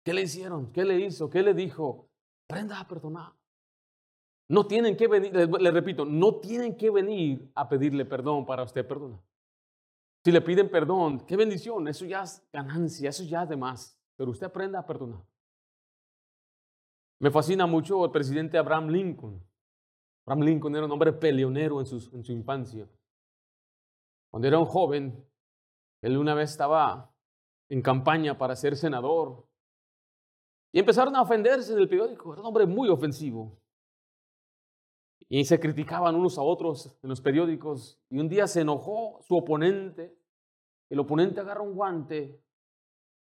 ¿Qué 0.05 0.12
le 0.12 0.23
hicieron? 0.23 0.73
¿Qué 0.73 0.85
le 0.85 0.99
hizo? 1.01 1.31
¿Qué 1.31 1.42
le 1.42 1.55
dijo? 1.55 2.09
Aprenda 2.49 2.81
a 2.81 2.87
perdonar. 2.87 3.33
No 4.49 4.66
tienen 4.66 4.97
que 4.97 5.09
venir, 5.09 5.35
le 5.35 5.71
repito, 5.71 6.05
no 6.05 6.37
tienen 6.37 6.77
que 6.77 6.90
venir 6.90 7.51
a 7.55 7.68
pedirle 7.68 8.05
perdón 8.05 8.45
para 8.45 8.64
usted 8.64 8.87
perdonar. 8.87 9.21
Si 10.25 10.31
le 10.31 10.40
piden 10.40 10.71
perdón, 10.71 11.21
qué 11.27 11.37
bendición, 11.37 11.88
eso 11.88 12.05
ya 12.05 12.23
es 12.23 12.47
ganancia, 12.53 13.09
eso 13.09 13.25
ya 13.25 13.45
es 13.45 13.49
de 13.49 13.57
más. 13.57 13.99
Pero 14.16 14.31
usted 14.31 14.47
aprenda 14.47 14.79
a 14.81 14.87
perdonar. 14.87 15.25
Me 17.18 17.31
fascina 17.31 17.66
mucho 17.66 18.05
el 18.05 18.11
presidente 18.11 18.59
Abraham 18.59 18.88
Lincoln. 18.88 19.42
Abraham 20.27 20.47
Lincoln 20.47 20.77
era 20.77 20.85
un 20.85 20.92
hombre 20.92 21.12
peleonero 21.12 21.81
en 21.81 21.87
su, 21.87 21.97
en 22.14 22.23
su 22.23 22.33
infancia. 22.33 22.88
Cuando 24.31 24.49
era 24.49 24.59
un 24.59 24.66
joven, 24.66 25.25
él 26.03 26.16
una 26.16 26.35
vez 26.35 26.51
estaba 26.51 27.12
en 27.73 27.81
campaña 27.81 28.37
para 28.37 28.55
ser 28.55 28.77
senador. 28.77 29.47
Y 30.73 30.79
empezaron 30.79 31.17
a 31.17 31.23
ofenderse 31.23 31.73
en 31.73 31.79
el 31.79 31.89
periódico. 31.89 32.35
Era 32.35 32.43
un 32.43 32.49
hombre 32.49 32.67
muy 32.67 32.91
ofensivo. 32.91 33.59
Y 35.27 35.43
se 35.47 35.59
criticaban 35.59 36.15
unos 36.15 36.37
a 36.37 36.43
otros 36.43 36.95
en 37.03 37.09
los 37.09 37.23
periódicos. 37.23 37.99
Y 38.11 38.19
un 38.19 38.29
día 38.29 38.47
se 38.47 38.61
enojó 38.61 39.23
su 39.23 39.35
oponente. 39.35 40.15
El 40.91 41.01
oponente 41.01 41.41
agarra 41.41 41.63
un 41.63 41.75
guante 41.75 42.39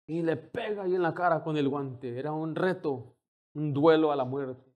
y 0.06 0.20
le 0.20 0.36
pega 0.36 0.82
ahí 0.82 0.94
en 0.94 1.02
la 1.02 1.14
cara 1.14 1.42
con 1.42 1.56
el 1.56 1.70
guante. 1.70 2.18
Era 2.18 2.32
un 2.32 2.54
reto, 2.54 3.16
un 3.54 3.72
duelo 3.72 4.12
a 4.12 4.16
la 4.16 4.26
muerte. 4.26 4.70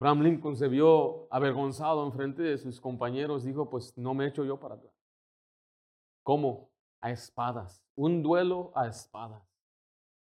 Abraham 0.00 0.22
Lincoln 0.22 0.56
se 0.56 0.66
vio 0.66 1.28
avergonzado 1.32 2.04
en 2.04 2.12
frente 2.12 2.42
de 2.42 2.58
sus 2.58 2.80
compañeros. 2.80 3.44
Dijo, 3.44 3.70
pues 3.70 3.96
no 3.96 4.12
me 4.12 4.26
echo 4.26 4.44
yo 4.44 4.58
para 4.58 4.74
atrás. 4.74 4.92
¿Cómo? 6.24 6.73
A 7.04 7.10
espadas 7.10 7.84
un 7.96 8.22
duelo 8.22 8.72
a 8.74 8.86
espadas. 8.86 9.42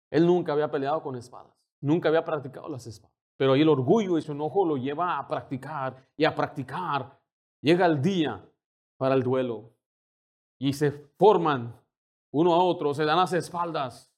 Él 0.10 0.26
nunca 0.26 0.54
había 0.54 0.70
peleado 0.70 1.02
con 1.02 1.16
espadas, 1.16 1.54
nunca 1.80 2.10
había 2.10 2.26
practicado 2.26 2.68
las 2.70 2.86
espadas. 2.88 3.16
Pero 3.38 3.54
ahí 3.54 3.62
el 3.62 3.70
orgullo 3.70 4.18
y 4.18 4.22
su 4.22 4.34
enojo 4.34 4.66
lo 4.66 4.78
lleva 4.78 5.18
a 5.18 5.28
practicar 5.28 5.96
y 6.16 6.26
a 6.26 6.36
practicar. 6.36 7.20
Llega 7.62 7.86
el 7.86 8.02
día 8.02 8.44
para 8.98 9.16
el 9.16 9.24
duelo 9.24 9.72
y 10.60 10.74
se 10.74 10.92
forman 11.18 11.76
uno 12.32 12.54
a 12.54 12.64
otro, 12.64 12.94
se 12.94 13.06
dan 13.06 13.18
las 13.18 13.34
espaldas, 13.34 14.12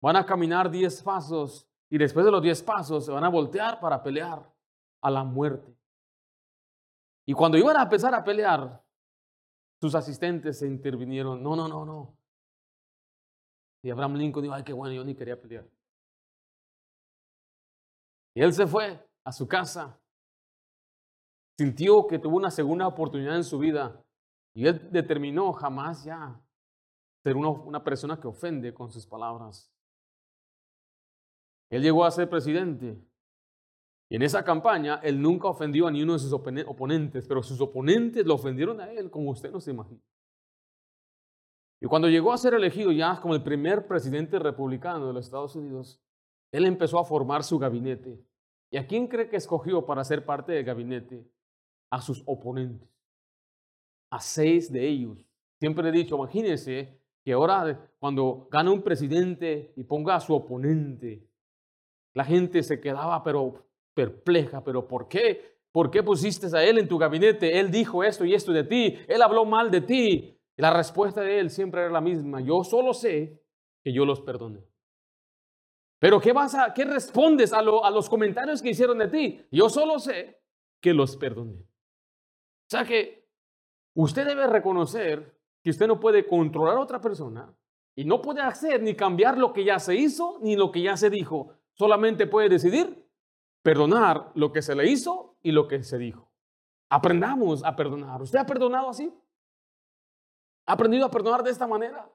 van 0.00 0.16
a 0.16 0.24
caminar 0.24 0.70
diez 0.70 1.02
pasos 1.02 1.68
y 1.88 1.98
después 1.98 2.24
de 2.24 2.32
los 2.32 2.42
diez 2.42 2.62
pasos 2.62 3.04
se 3.04 3.12
van 3.12 3.24
a 3.24 3.28
voltear 3.28 3.80
para 3.80 4.02
pelear 4.02 4.48
a 5.02 5.10
la 5.10 5.24
muerte. 5.24 5.76
Y 7.26 7.32
cuando 7.32 7.58
iban 7.58 7.76
a 7.76 7.82
empezar 7.82 8.14
a 8.14 8.24
pelear, 8.24 8.82
sus 9.80 9.94
asistentes 9.94 10.58
se 10.58 10.66
intervinieron. 10.66 11.42
No, 11.42 11.56
no, 11.56 11.66
no, 11.66 11.84
no. 11.84 12.16
Y 13.82 13.90
Abraham 13.90 14.16
Lincoln 14.16 14.42
dijo, 14.42 14.54
ay, 14.54 14.62
qué 14.62 14.72
bueno, 14.72 14.94
yo 14.94 15.04
ni 15.04 15.14
quería 15.14 15.40
pelear. 15.40 15.66
Y 18.34 18.42
él 18.42 18.52
se 18.52 18.66
fue 18.66 19.02
a 19.24 19.32
su 19.32 19.48
casa. 19.48 19.98
Sintió 21.58 22.06
que 22.06 22.18
tuvo 22.18 22.36
una 22.36 22.50
segunda 22.50 22.86
oportunidad 22.86 23.36
en 23.36 23.44
su 23.44 23.58
vida. 23.58 24.04
Y 24.54 24.66
él 24.66 24.90
determinó 24.92 25.52
jamás 25.52 26.04
ya 26.04 26.38
ser 27.22 27.36
una, 27.36 27.48
una 27.48 27.82
persona 27.82 28.20
que 28.20 28.28
ofende 28.28 28.74
con 28.74 28.90
sus 28.90 29.06
palabras. 29.06 29.72
Él 31.70 31.82
llegó 31.82 32.04
a 32.04 32.10
ser 32.10 32.28
presidente. 32.28 32.98
Y 34.10 34.16
en 34.16 34.22
esa 34.22 34.42
campaña, 34.42 34.98
él 35.04 35.22
nunca 35.22 35.46
ofendió 35.46 35.86
a 35.86 35.90
ninguno 35.90 36.14
de 36.14 36.18
sus 36.18 36.32
oponentes, 36.32 37.28
pero 37.28 37.44
sus 37.44 37.60
oponentes 37.60 38.26
lo 38.26 38.34
ofendieron 38.34 38.80
a 38.80 38.90
él 38.90 39.08
como 39.08 39.30
usted 39.30 39.52
no 39.52 39.60
se 39.60 39.70
imagina. 39.70 40.00
Y 41.80 41.86
cuando 41.86 42.08
llegó 42.08 42.32
a 42.32 42.38
ser 42.38 42.54
elegido 42.54 42.90
ya 42.90 43.20
como 43.20 43.34
el 43.34 43.42
primer 43.42 43.86
presidente 43.86 44.40
republicano 44.40 45.06
de 45.06 45.12
los 45.12 45.26
Estados 45.26 45.54
Unidos, 45.54 46.02
él 46.50 46.66
empezó 46.66 46.98
a 46.98 47.04
formar 47.04 47.44
su 47.44 47.56
gabinete. 47.60 48.20
¿Y 48.68 48.78
a 48.78 48.86
quién 48.86 49.06
cree 49.06 49.28
que 49.28 49.36
escogió 49.36 49.86
para 49.86 50.02
ser 50.02 50.24
parte 50.24 50.52
del 50.52 50.64
gabinete? 50.64 51.24
A 51.88 52.02
sus 52.02 52.24
oponentes. 52.26 52.88
A 54.10 54.18
seis 54.18 54.72
de 54.72 54.88
ellos. 54.88 55.24
Siempre 55.60 55.88
he 55.88 55.92
dicho, 55.92 56.16
imagínense 56.16 57.00
que 57.24 57.32
ahora 57.32 57.88
cuando 58.00 58.48
gana 58.50 58.72
un 58.72 58.82
presidente 58.82 59.72
y 59.76 59.84
ponga 59.84 60.16
a 60.16 60.20
su 60.20 60.34
oponente, 60.34 61.28
la 62.12 62.24
gente 62.24 62.64
se 62.64 62.80
quedaba 62.80 63.22
pero 63.22 63.69
perpleja, 63.94 64.62
pero 64.64 64.86
¿por 64.86 65.08
qué? 65.08 65.58
¿Por 65.72 65.90
qué 65.90 66.02
pusiste 66.02 66.46
a 66.56 66.64
él 66.64 66.78
en 66.78 66.88
tu 66.88 66.98
gabinete? 66.98 67.60
Él 67.60 67.70
dijo 67.70 68.02
esto 68.02 68.24
y 68.24 68.34
esto 68.34 68.52
de 68.52 68.64
ti, 68.64 68.98
él 69.06 69.22
habló 69.22 69.44
mal 69.44 69.70
de 69.70 69.80
ti, 69.80 70.36
y 70.56 70.62
la 70.62 70.72
respuesta 70.72 71.20
de 71.22 71.38
él 71.38 71.50
siempre 71.50 71.82
era 71.82 71.90
la 71.90 72.00
misma. 72.00 72.40
Yo 72.40 72.64
solo 72.64 72.92
sé 72.92 73.40
que 73.82 73.92
yo 73.92 74.04
los 74.04 74.20
perdoné. 74.20 74.64
Pero 75.98 76.20
¿qué, 76.20 76.32
vas 76.32 76.54
a, 76.54 76.72
qué 76.74 76.84
respondes 76.84 77.52
a, 77.52 77.58
a 77.58 77.90
los 77.90 78.08
comentarios 78.08 78.62
que 78.62 78.70
hicieron 78.70 78.98
de 78.98 79.08
ti? 79.08 79.46
Yo 79.50 79.68
solo 79.68 79.98
sé 79.98 80.42
que 80.80 80.94
los 80.94 81.16
perdoné. 81.16 81.60
O 81.60 82.70
sea 82.70 82.84
que 82.84 83.28
usted 83.94 84.26
debe 84.26 84.46
reconocer 84.46 85.38
que 85.62 85.70
usted 85.70 85.86
no 85.86 86.00
puede 86.00 86.26
controlar 86.26 86.76
a 86.76 86.80
otra 86.80 87.00
persona 87.00 87.54
y 87.94 88.04
no 88.04 88.22
puede 88.22 88.40
hacer 88.40 88.82
ni 88.82 88.94
cambiar 88.94 89.36
lo 89.36 89.52
que 89.52 89.64
ya 89.64 89.78
se 89.78 89.94
hizo 89.94 90.38
ni 90.40 90.56
lo 90.56 90.72
que 90.72 90.82
ya 90.82 90.96
se 90.96 91.10
dijo. 91.10 91.54
Solamente 91.74 92.26
puede 92.26 92.48
decidir 92.48 93.09
perdonar 93.62 94.32
lo 94.34 94.52
que 94.52 94.62
se 94.62 94.74
le 94.74 94.90
hizo 94.90 95.36
y 95.42 95.52
lo 95.52 95.68
que 95.68 95.82
se 95.82 95.98
dijo. 95.98 96.30
Aprendamos 96.88 97.64
a 97.64 97.76
perdonar. 97.76 98.20
¿Usted 98.22 98.38
ha 98.38 98.46
perdonado 98.46 98.88
así? 98.88 99.12
¿Ha 100.66 100.72
aprendido 100.72 101.06
a 101.06 101.10
perdonar 101.10 101.42
de 101.42 101.50
esta 101.50 101.66
manera? 101.66 102.08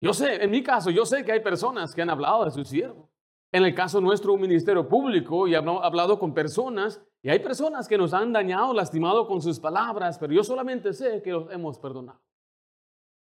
Yo 0.00 0.12
sé, 0.12 0.42
en 0.42 0.50
mi 0.50 0.62
caso, 0.62 0.90
yo 0.90 1.04
sé 1.04 1.24
que 1.24 1.32
hay 1.32 1.40
personas 1.40 1.94
que 1.94 2.02
han 2.02 2.10
hablado 2.10 2.44
de 2.44 2.50
su 2.50 2.64
siervo. 2.64 3.10
En 3.50 3.64
el 3.64 3.74
caso 3.74 4.00
nuestro, 4.00 4.34
un 4.34 4.40
ministerio 4.40 4.86
público, 4.88 5.48
y 5.48 5.54
he 5.54 5.56
hablado 5.56 6.18
con 6.18 6.34
personas, 6.34 7.02
y 7.22 7.30
hay 7.30 7.38
personas 7.38 7.88
que 7.88 7.98
nos 7.98 8.12
han 8.12 8.32
dañado, 8.32 8.74
lastimado 8.74 9.26
con 9.26 9.40
sus 9.40 9.58
palabras, 9.58 10.18
pero 10.18 10.32
yo 10.32 10.44
solamente 10.44 10.92
sé 10.92 11.22
que 11.22 11.32
los 11.32 11.50
hemos 11.50 11.78
perdonado. 11.78 12.20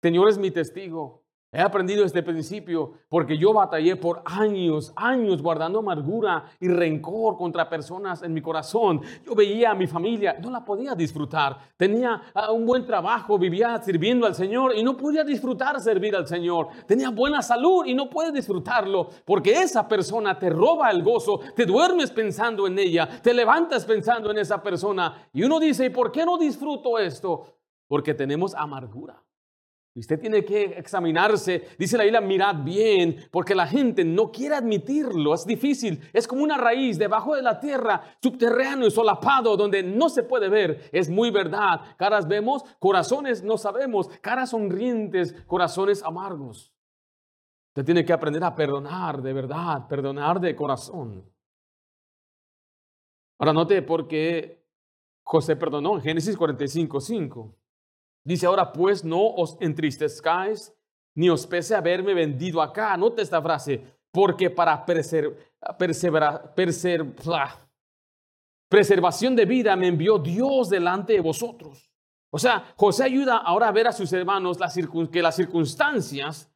Señor 0.02 0.28
es 0.28 0.38
mi 0.38 0.50
testigo. 0.50 1.24
He 1.50 1.60
aprendido 1.62 2.04
este 2.04 2.22
principio 2.22 2.92
porque 3.08 3.38
yo 3.38 3.54
batallé 3.54 3.96
por 3.96 4.20
años, 4.26 4.92
años 4.94 5.40
guardando 5.40 5.78
amargura 5.78 6.44
y 6.60 6.68
rencor 6.68 7.38
contra 7.38 7.70
personas 7.70 8.22
en 8.22 8.34
mi 8.34 8.42
corazón. 8.42 9.00
Yo 9.24 9.34
veía 9.34 9.70
a 9.70 9.74
mi 9.74 9.86
familia, 9.86 10.36
no 10.42 10.50
la 10.50 10.62
podía 10.62 10.94
disfrutar. 10.94 11.56
Tenía 11.78 12.20
ah, 12.34 12.52
un 12.52 12.66
buen 12.66 12.84
trabajo, 12.84 13.38
vivía 13.38 13.80
sirviendo 13.80 14.26
al 14.26 14.34
Señor 14.34 14.76
y 14.76 14.82
no 14.82 14.94
podía 14.94 15.24
disfrutar 15.24 15.80
servir 15.80 16.14
al 16.14 16.26
Señor. 16.26 16.68
Tenía 16.86 17.08
buena 17.08 17.40
salud 17.40 17.86
y 17.86 17.94
no 17.94 18.10
puedes 18.10 18.34
disfrutarlo 18.34 19.08
porque 19.24 19.52
esa 19.52 19.88
persona 19.88 20.38
te 20.38 20.50
roba 20.50 20.90
el 20.90 21.02
gozo, 21.02 21.40
te 21.56 21.64
duermes 21.64 22.10
pensando 22.10 22.66
en 22.66 22.78
ella, 22.78 23.08
te 23.22 23.32
levantas 23.32 23.86
pensando 23.86 24.30
en 24.30 24.36
esa 24.36 24.62
persona. 24.62 25.30
Y 25.32 25.44
uno 25.44 25.58
dice, 25.58 25.86
¿y 25.86 25.90
por 25.90 26.12
qué 26.12 26.26
no 26.26 26.36
disfruto 26.36 26.98
esto? 26.98 27.54
Porque 27.86 28.12
tenemos 28.12 28.54
amargura. 28.54 29.22
Usted 29.98 30.20
tiene 30.20 30.44
que 30.44 30.64
examinarse. 30.76 31.68
Dice 31.78 31.96
la 31.96 32.04
Biblia, 32.04 32.20
mirad 32.20 32.62
bien, 32.62 33.16
porque 33.30 33.54
la 33.54 33.66
gente 33.66 34.04
no 34.04 34.30
quiere 34.30 34.54
admitirlo. 34.54 35.34
Es 35.34 35.44
difícil. 35.44 36.00
Es 36.12 36.28
como 36.28 36.42
una 36.42 36.56
raíz 36.56 36.98
debajo 36.98 37.34
de 37.34 37.42
la 37.42 37.58
tierra, 37.58 38.02
subterráneo 38.22 38.86
y 38.86 38.90
solapado, 38.90 39.56
donde 39.56 39.82
no 39.82 40.08
se 40.08 40.22
puede 40.22 40.48
ver. 40.48 40.88
Es 40.92 41.08
muy 41.08 41.30
verdad. 41.30 41.80
Caras 41.96 42.28
vemos, 42.28 42.62
corazones 42.78 43.42
no 43.42 43.58
sabemos. 43.58 44.08
Caras 44.20 44.50
sonrientes, 44.50 45.34
corazones 45.46 46.02
amargos. 46.02 46.72
Usted 47.70 47.84
tiene 47.84 48.04
que 48.04 48.12
aprender 48.12 48.44
a 48.44 48.54
perdonar 48.54 49.20
de 49.20 49.32
verdad, 49.32 49.88
perdonar 49.88 50.40
de 50.40 50.54
corazón. 50.54 51.24
Ahora 53.38 53.52
note 53.52 53.82
por 53.82 54.06
qué 54.08 54.64
José 55.22 55.56
perdonó 55.56 55.96
en 55.96 56.02
Génesis 56.02 56.36
45, 56.36 57.00
5. 57.00 57.57
Dice 58.28 58.44
ahora, 58.44 58.70
pues 58.70 59.02
no 59.04 59.26
os 59.26 59.56
entristezcáis 59.58 60.70
ni 61.14 61.30
os 61.30 61.46
pese 61.46 61.74
haberme 61.74 62.12
vendido 62.12 62.60
acá. 62.60 62.94
Note 62.94 63.22
esta 63.22 63.40
frase, 63.40 63.82
porque 64.12 64.50
para 64.50 64.84
perseverar, 64.84 66.54
preservación 68.68 69.34
de 69.34 69.46
vida 69.46 69.74
me 69.76 69.86
envió 69.86 70.18
Dios 70.18 70.68
delante 70.68 71.14
de 71.14 71.20
vosotros. 71.20 71.90
O 72.30 72.38
sea, 72.38 72.74
José 72.76 73.04
ayuda 73.04 73.38
ahora 73.38 73.68
a 73.68 73.72
ver 73.72 73.86
a 73.86 73.92
sus 73.92 74.12
hermanos 74.12 74.58
que 75.10 75.22
las 75.22 75.34
circunstancias, 75.34 76.52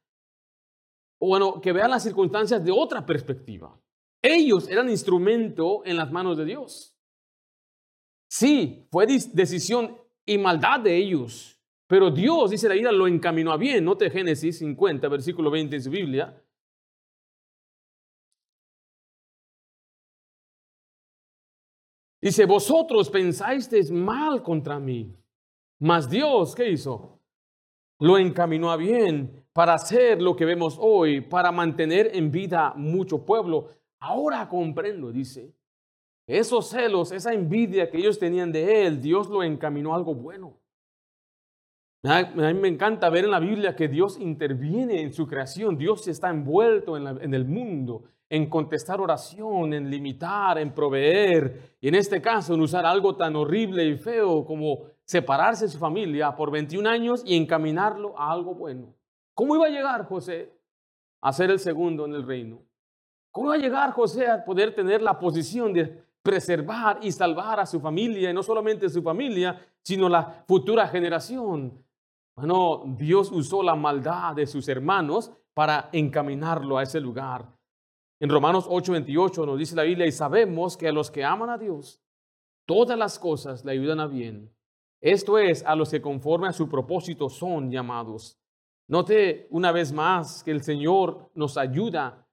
bueno, 1.19 1.59
que 1.59 1.73
vean 1.73 1.89
las 1.89 2.03
circunstancias 2.03 2.63
de 2.63 2.71
otra 2.71 3.03
perspectiva. 3.03 3.75
Ellos 4.21 4.67
eran 4.69 4.91
instrumento 4.91 5.81
en 5.85 5.97
las 5.97 6.11
manos 6.11 6.37
de 6.37 6.45
Dios. 6.45 6.95
Sí, 8.29 8.87
fue 8.91 9.07
decisión 9.07 9.97
y 10.23 10.37
maldad 10.37 10.79
de 10.81 10.95
ellos, 10.95 11.52
pero 11.93 12.09
Dios, 12.09 12.49
dice 12.49 12.67
la 12.67 12.73
vida, 12.73 12.91
lo 12.91 13.05
encaminó 13.05 13.51
a 13.51 13.57
bien. 13.57 13.85
Note 13.85 14.09
Génesis 14.09 14.57
50, 14.57 15.07
versículo 15.09 15.51
20 15.51 15.75
en 15.75 15.83
su 15.83 15.91
Biblia. 15.91 16.35
Dice, 22.19 22.47
vosotros 22.47 23.11
pensáis 23.11 23.91
mal 23.91 24.41
contra 24.41 24.79
mí. 24.79 25.15
Mas 25.77 26.09
Dios, 26.09 26.55
¿qué 26.55 26.71
hizo? 26.71 27.19
Lo 27.99 28.17
encaminó 28.17 28.71
a 28.71 28.75
bien 28.75 29.45
para 29.53 29.75
hacer 29.75 30.19
lo 30.19 30.35
que 30.35 30.45
vemos 30.45 30.77
hoy, 30.79 31.21
para 31.21 31.51
mantener 31.51 32.09
en 32.15 32.31
vida 32.31 32.73
mucho 32.75 33.23
pueblo. 33.23 33.67
Ahora 33.99 34.49
comprendo, 34.49 35.11
dice. 35.11 35.53
Esos 36.25 36.69
celos, 36.69 37.11
esa 37.11 37.35
envidia 37.35 37.91
que 37.91 37.99
ellos 37.99 38.17
tenían 38.17 38.51
de 38.51 38.87
él, 38.87 38.99
Dios 38.99 39.29
lo 39.29 39.43
encaminó 39.43 39.93
a 39.93 39.97
algo 39.97 40.15
bueno. 40.15 40.62
A 42.05 42.23
mí 42.23 42.53
me 42.55 42.67
encanta 42.67 43.09
ver 43.09 43.23
en 43.23 43.31
la 43.31 43.39
Biblia 43.39 43.77
que 43.77 43.87
Dios 43.87 44.19
interviene 44.19 45.01
en 45.01 45.13
su 45.13 45.25
creación. 45.25 45.77
Dios 45.77 46.05
está 46.09 46.29
envuelto 46.29 46.97
en, 46.97 47.33
el 47.33 47.45
mundo, 47.45 48.03
en 48.29 48.49
contestar 48.49 48.99
oración, 48.99 49.73
en 49.73 49.89
limitar, 49.89 50.57
en 50.57 50.73
proveer. 50.73 51.77
Y 51.79 51.87
en 51.87 51.95
este 51.95 52.21
caso, 52.21 52.55
en 52.55 52.61
usar 52.61 52.85
algo 52.85 53.15
tan 53.15 53.37
horrible 53.37 53.85
y 53.85 53.95
feo 53.95 54.43
como 54.43 54.79
separarse 55.05 55.63
de 55.63 55.71
su 55.71 55.79
familia 55.79 56.35
por 56.35 56.51
21 56.51 56.89
años 56.89 57.23
y 57.25 57.37
encaminarlo 57.37 58.19
a 58.19 58.33
algo 58.33 58.53
bueno. 58.53 58.93
¿Cómo 59.33 59.55
iba 59.55 59.67
a 59.67 59.69
llegar 59.69 60.05
José 60.05 60.51
a 61.21 61.31
ser 61.31 61.51
el 61.51 61.59
segundo 61.59 62.05
en 62.05 62.15
el 62.15 62.27
reino? 62.27 62.59
¿Cómo 63.31 63.47
iba 63.47 63.55
a 63.55 63.65
llegar 63.65 63.91
José 63.91 64.27
a 64.27 64.43
poder 64.43 64.75
tener 64.75 65.01
la 65.01 65.17
posición 65.17 65.71
de 65.71 66.03
preservar 66.21 66.99
y 67.01 67.13
salvar 67.13 67.61
a 67.61 67.65
su 67.65 67.79
familia, 67.79 68.29
y 68.29 68.33
no 68.33 68.43
solamente 68.43 68.89
su 68.89 69.01
familia, 69.01 69.65
sino 69.81 70.09
la 70.09 70.43
futura 70.45 70.85
generación? 70.89 71.81
Bueno, 72.35 72.83
Dios 72.97 73.31
usó 73.31 73.61
la 73.61 73.75
maldad 73.75 74.35
de 74.35 74.47
sus 74.47 74.67
hermanos 74.67 75.31
para 75.53 75.89
encaminarlo 75.91 76.77
a 76.77 76.83
ese 76.83 76.99
lugar. 76.99 77.47
En 78.19 78.29
Romanos 78.29 78.65
8:28 78.67 79.45
nos 79.45 79.59
dice 79.59 79.75
la 79.75 79.83
Biblia, 79.83 80.07
y 80.07 80.11
sabemos 80.11 80.77
que 80.77 80.87
a 80.87 80.91
los 80.91 81.11
que 81.11 81.23
aman 81.23 81.49
a 81.49 81.57
Dios, 81.57 82.01
todas 82.65 82.97
las 82.97 83.19
cosas 83.19 83.63
le 83.63 83.73
ayudan 83.73 83.99
a 83.99 84.07
bien. 84.07 84.51
Esto 85.01 85.37
es, 85.37 85.63
a 85.65 85.75
los 85.75 85.91
que 85.91 86.01
conforme 86.01 86.47
a 86.47 86.53
su 86.53 86.69
propósito 86.69 87.29
son 87.29 87.69
llamados. 87.69 88.39
Note 88.87 89.47
una 89.51 89.71
vez 89.71 89.91
más 89.91 90.43
que 90.43 90.51
el 90.51 90.63
Señor 90.63 91.29
nos 91.35 91.57
ayuda, 91.57 92.25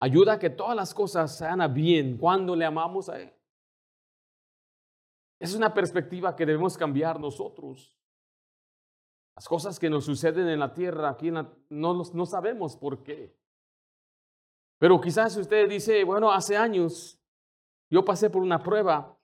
ayuda 0.00 0.34
a 0.34 0.38
que 0.38 0.50
todas 0.50 0.76
las 0.76 0.94
cosas 0.94 1.36
sean 1.36 1.60
a 1.60 1.68
bien 1.68 2.18
cuando 2.18 2.54
le 2.54 2.64
amamos 2.64 3.08
a 3.08 3.20
Él. 3.20 3.32
Es 5.40 5.54
una 5.54 5.74
perspectiva 5.74 6.36
que 6.36 6.46
debemos 6.46 6.76
cambiar 6.76 7.18
nosotros. 7.18 7.96
Las 9.36 9.48
cosas 9.48 9.78
que 9.78 9.90
nos 9.90 10.04
suceden 10.04 10.48
en 10.48 10.60
la 10.60 10.72
tierra, 10.72 11.10
aquí 11.10 11.30
no, 11.30 11.54
no 11.68 12.26
sabemos 12.26 12.76
por 12.76 13.02
qué. 13.02 13.36
Pero 14.78 15.00
quizás 15.00 15.36
usted 15.36 15.68
dice, 15.68 16.04
bueno, 16.04 16.30
hace 16.30 16.56
años 16.56 17.20
yo 17.90 18.04
pasé 18.04 18.30
por 18.30 18.42
una 18.42 18.62
prueba, 18.62 19.16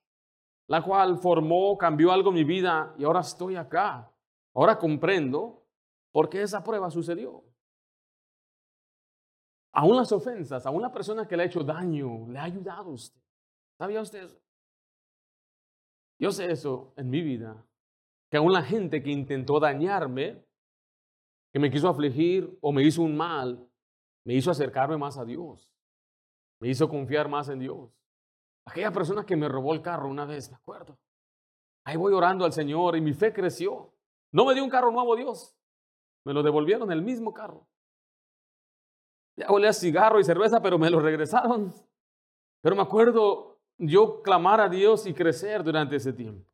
la 0.66 0.83
cual 0.83 1.18
formó, 1.18 1.77
cambió 1.77 2.12
algo 2.12 2.31
en 2.31 2.37
mi 2.37 2.44
vida 2.44 2.94
y 2.99 3.05
ahora 3.05 3.20
estoy 3.20 3.57
acá. 3.57 4.11
Ahora 4.55 4.79
comprendo 4.79 5.64
por 6.12 6.29
qué 6.29 6.42
esa 6.42 6.62
prueba 6.62 6.90
sucedió. 6.90 7.44
Aún 9.73 9.96
las 9.96 10.11
ofensas, 10.11 10.66
a 10.66 10.70
una 10.70 10.90
persona 10.92 11.27
que 11.27 11.37
le 11.37 11.44
ha 11.44 11.46
hecho 11.46 11.62
daño, 11.62 12.27
le 12.29 12.38
ha 12.38 12.44
ayudado 12.44 12.90
a 12.90 12.94
usted. 12.94 13.20
¿Sabía 13.79 14.01
usted 14.01 14.25
eso? 14.25 14.40
Yo 16.18 16.33
sé 16.33 16.51
eso 16.51 16.92
en 16.96 17.09
mi 17.09 17.23
vida 17.23 17.64
que 18.31 18.37
aún 18.37 18.53
la 18.53 18.62
gente 18.62 19.03
que 19.03 19.11
intentó 19.11 19.59
dañarme, 19.59 20.45
que 21.53 21.59
me 21.59 21.71
quiso 21.71 21.88
afligir 21.88 22.57
o 22.61 22.73
me 22.73 22.85
hizo 22.85 23.03
un 23.03 23.16
mal, 23.16 23.69
me 24.25 24.35
hizo 24.35 24.51
acercarme 24.51 24.97
más 24.97 25.19
a 25.19 25.25
Dios, 25.25 25.69
me 26.61 26.69
hizo 26.69 26.88
confiar 26.88 27.29
más 27.29 27.49
en 27.49 27.59
Dios. 27.59 27.90
Aquella 28.66 28.93
persona 28.93 29.27
que 29.27 29.37
me 29.37 29.49
robó 29.49 29.75
el 29.75 29.83
carro 29.83 30.09
una 30.09 30.25
vez, 30.27 30.49
me 30.51 30.57
acuerdo. 30.57 30.97
Ahí 31.85 31.97
voy 31.97 32.12
orando 32.12 32.45
al 32.45 32.53
Señor 32.53 32.97
y 32.97 33.01
mi 33.01 33.14
fe 33.14 33.33
creció. 33.33 33.93
No 34.33 34.45
me 34.45 34.55
dio 34.55 34.62
un 34.62 34.71
carro 34.71 34.93
nuevo 34.93 35.16
Dios, 35.16 35.57
me 36.25 36.33
lo 36.33 36.43
devolvieron 36.43 36.93
el 36.93 37.03
mismo 37.03 37.35
carro. 37.35 37.66
Ya 39.37 39.49
olía 39.49 39.73
cigarro 39.73 40.21
y 40.21 40.25
cerveza, 40.25 40.61
pero 40.61 40.79
me 40.79 40.90
lo 40.90 41.01
regresaron. 41.01 41.73
Pero 42.62 42.77
me 42.77 42.83
acuerdo 42.83 43.59
yo 43.79 44.23
clamar 44.23 44.61
a 44.61 44.69
Dios 44.69 45.07
y 45.07 45.14
crecer 45.14 45.64
durante 45.64 45.97
ese 45.97 46.12
tiempo. 46.12 46.49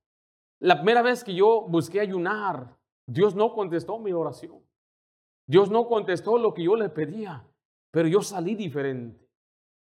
La 0.60 0.76
primera 0.76 1.02
vez 1.02 1.22
que 1.22 1.34
yo 1.34 1.66
busqué 1.68 2.00
ayunar, 2.00 2.76
Dios 3.06 3.34
no 3.34 3.52
contestó 3.52 3.98
mi 3.98 4.12
oración. 4.12 4.62
Dios 5.46 5.70
no 5.70 5.86
contestó 5.86 6.38
lo 6.38 6.54
que 6.54 6.64
yo 6.64 6.74
le 6.76 6.88
pedía, 6.88 7.46
pero 7.92 8.08
yo 8.08 8.20
salí 8.22 8.54
diferente. 8.54 9.26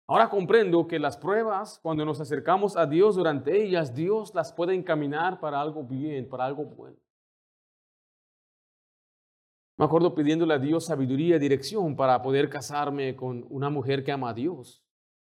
Ahora 0.10 0.30
comprendo 0.30 0.88
que 0.88 1.00
las 1.00 1.18
pruebas, 1.18 1.80
cuando 1.80 2.06
nos 2.06 2.20
acercamos 2.20 2.78
a 2.78 2.86
Dios 2.86 3.16
durante 3.16 3.62
ellas, 3.62 3.94
Dios 3.94 4.34
las 4.34 4.54
puede 4.54 4.74
encaminar 4.74 5.40
para 5.40 5.62
algo 5.62 5.84
bien, 5.84 6.28
para 6.28 6.46
algo 6.46 6.66
bueno. 6.66 6.98
Me 9.78 9.86
acuerdo 9.86 10.16
pidiéndole 10.16 10.56
a 10.56 10.60
Dios 10.60 10.86
sabiduría 10.86 11.36
y 11.36 11.40
dirección 11.40 11.96
para 11.96 12.22
poder 12.22 12.50
casarme 12.50 13.16
con 13.16 13.46
una 13.50 13.70
mujer 13.70 14.04
que 14.04 14.12
ama 14.12 14.30
a 14.30 14.34
Dios. 14.34 14.84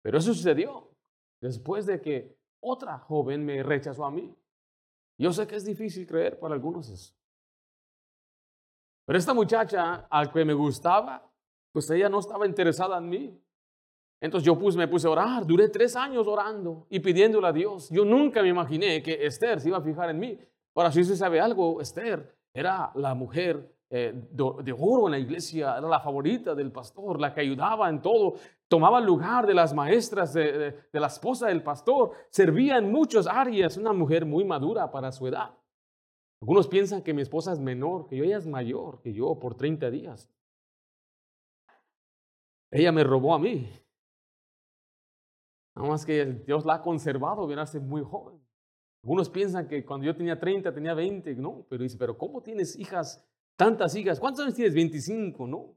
Pero 0.02 0.18
eso 0.18 0.34
sucedió 0.34 0.92
después 1.40 1.86
de 1.86 2.02
que 2.02 2.36
otra 2.60 2.98
joven 3.00 3.46
me 3.46 3.64
rechazó 3.64 4.06
a 4.06 4.12
mí. 4.12 4.36
Yo 5.18 5.32
sé 5.32 5.48
que 5.48 5.56
es 5.56 5.66
difícil 5.66 6.08
creer 6.08 6.40
para 6.40 6.54
algunos 6.54 6.90
eso. 6.90 7.14
Pero 9.06 9.20
esta 9.20 9.34
muchacha 9.34 10.08
al 10.10 10.32
que 10.32 10.46
me 10.46 10.54
gustaba, 10.54 11.30
pues 11.72 11.90
ella 11.90 12.10
no 12.10 12.20
estaba 12.20 12.48
interesada 12.48 12.98
en 12.98 13.10
mí. 13.10 13.40
Entonces 14.22 14.46
yo 14.46 14.56
me 14.56 14.88
puse 14.88 15.08
a 15.08 15.12
orar, 15.12 15.46
duré 15.46 15.68
tres 15.68 15.96
años 15.98 16.26
orando 16.28 16.88
y 16.90 17.00
pidiéndole 17.02 17.48
a 17.48 17.52
Dios. 17.52 17.90
Yo 17.90 18.06
nunca 18.06 18.42
me 18.42 18.48
imaginé 18.50 19.04
que 19.04 19.26
Esther 19.26 19.60
se 19.60 19.68
iba 19.68 19.80
a 19.80 19.82
fijar 19.82 20.10
en 20.10 20.20
mí. 20.20 20.40
Ahora, 20.76 20.92
si 20.92 21.04
se 21.04 21.18
sabe 21.18 21.42
algo, 21.42 21.82
Esther 21.82 22.34
era 22.54 22.92
la 22.96 23.14
mujer 23.14 23.70
eh, 23.90 24.12
de, 24.32 24.76
oro 24.76 25.08
en 25.08 25.12
la 25.12 25.20
iglesia, 25.20 25.78
era 25.78 25.88
la 25.88 26.00
favorita 26.00 26.56
del 26.56 26.72
pastor, 26.72 27.20
la 27.20 27.34
que 27.34 27.42
ayudaba 27.42 27.90
en 27.90 28.02
todo, 28.02 28.36
tomaba 28.74 29.00
lugar 29.00 29.46
de 29.46 29.54
las 29.54 29.72
maestras, 29.72 30.34
de, 30.34 30.72
de 30.92 31.00
la 31.00 31.06
esposa 31.06 31.46
del 31.46 31.62
pastor, 31.62 32.14
servía 32.32 32.80
en 32.80 32.92
muchas 32.92 33.28
áreas, 33.28 33.78
una 33.78 33.94
mujer 33.94 34.26
muy 34.26 34.44
madura 34.44 34.90
para 34.90 35.12
su 35.12 35.28
edad. 35.28 35.56
Algunos 36.42 36.68
piensan 36.68 37.04
que 37.04 37.14
mi 37.14 37.22
esposa 37.22 37.54
es 37.54 37.60
menor, 37.60 38.08
que 38.08 38.18
yo 38.18 38.24
ella 38.24 38.38
es 38.38 38.48
mayor 38.48 39.00
que 39.00 39.14
yo 39.14 39.38
por 39.40 39.54
30 39.54 39.92
días. 39.92 40.28
Ella 42.72 42.92
me 42.92 43.04
robó 43.04 43.36
a 43.36 43.38
mí. 43.38 43.70
Nada 45.76 45.90
más 45.90 46.04
que 46.04 46.26
Dios 46.26 46.66
la 46.66 46.74
ha 46.74 46.82
conservado, 46.82 47.46
bien 47.46 47.60
hace 47.60 47.80
muy 47.80 48.02
joven. 48.02 48.42
Algunos 49.04 49.30
piensan 49.30 49.68
que 49.68 49.86
cuando 49.86 50.08
yo 50.08 50.16
tenía 50.16 50.40
30, 50.40 50.74
tenía 50.74 50.96
20, 50.96 51.36
no, 51.36 51.64
pero 51.70 51.84
dice, 51.84 51.96
pero 52.00 52.18
¿cómo 52.18 52.42
tienes 52.42 52.76
hijas, 52.80 53.24
tantas 53.56 53.94
hijas? 53.96 54.20
¿Cuántos 54.20 54.44
años 54.44 54.56
tienes? 54.56 54.74
25, 54.74 55.46
no. 55.46 55.76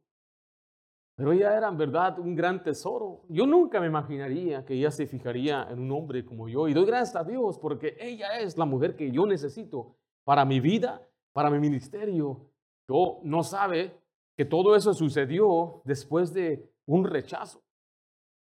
Pero 1.16 1.32
ella 1.32 1.56
era 1.56 1.68
en 1.68 1.78
verdad 1.78 2.18
un 2.18 2.34
gran 2.34 2.62
tesoro. 2.62 3.22
Yo 3.30 3.46
nunca 3.46 3.80
me 3.80 3.86
imaginaría 3.86 4.64
que 4.66 4.74
ella 4.74 4.90
se 4.90 5.06
fijaría 5.06 5.66
en 5.70 5.80
un 5.80 5.90
hombre 5.90 6.26
como 6.26 6.46
yo. 6.46 6.68
Y 6.68 6.74
doy 6.74 6.84
gracias 6.84 7.16
a 7.16 7.24
Dios 7.24 7.58
porque 7.58 7.96
ella 7.98 8.38
es 8.38 8.58
la 8.58 8.66
mujer 8.66 8.94
que 8.94 9.10
yo 9.10 9.26
necesito 9.26 9.96
para 10.24 10.44
mi 10.44 10.60
vida, 10.60 11.00
para 11.32 11.48
mi 11.48 11.58
ministerio. 11.58 12.50
Yo 12.86 13.20
no 13.24 13.42
sabe 13.42 13.98
que 14.36 14.44
todo 14.44 14.76
eso 14.76 14.92
sucedió 14.92 15.80
después 15.84 16.34
de 16.34 16.70
un 16.84 17.04
rechazo. 17.04 17.62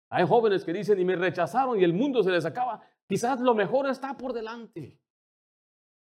Hay 0.08 0.26
jóvenes 0.26 0.64
que 0.64 0.72
dicen, 0.72 0.98
y 0.98 1.04
me 1.04 1.16
rechazaron 1.16 1.78
y 1.78 1.84
el 1.84 1.92
mundo 1.92 2.22
se 2.22 2.30
les 2.30 2.46
acaba. 2.46 2.80
Quizás 3.06 3.38
lo 3.40 3.54
mejor 3.54 3.86
está 3.86 4.16
por 4.16 4.32
delante. 4.32 4.98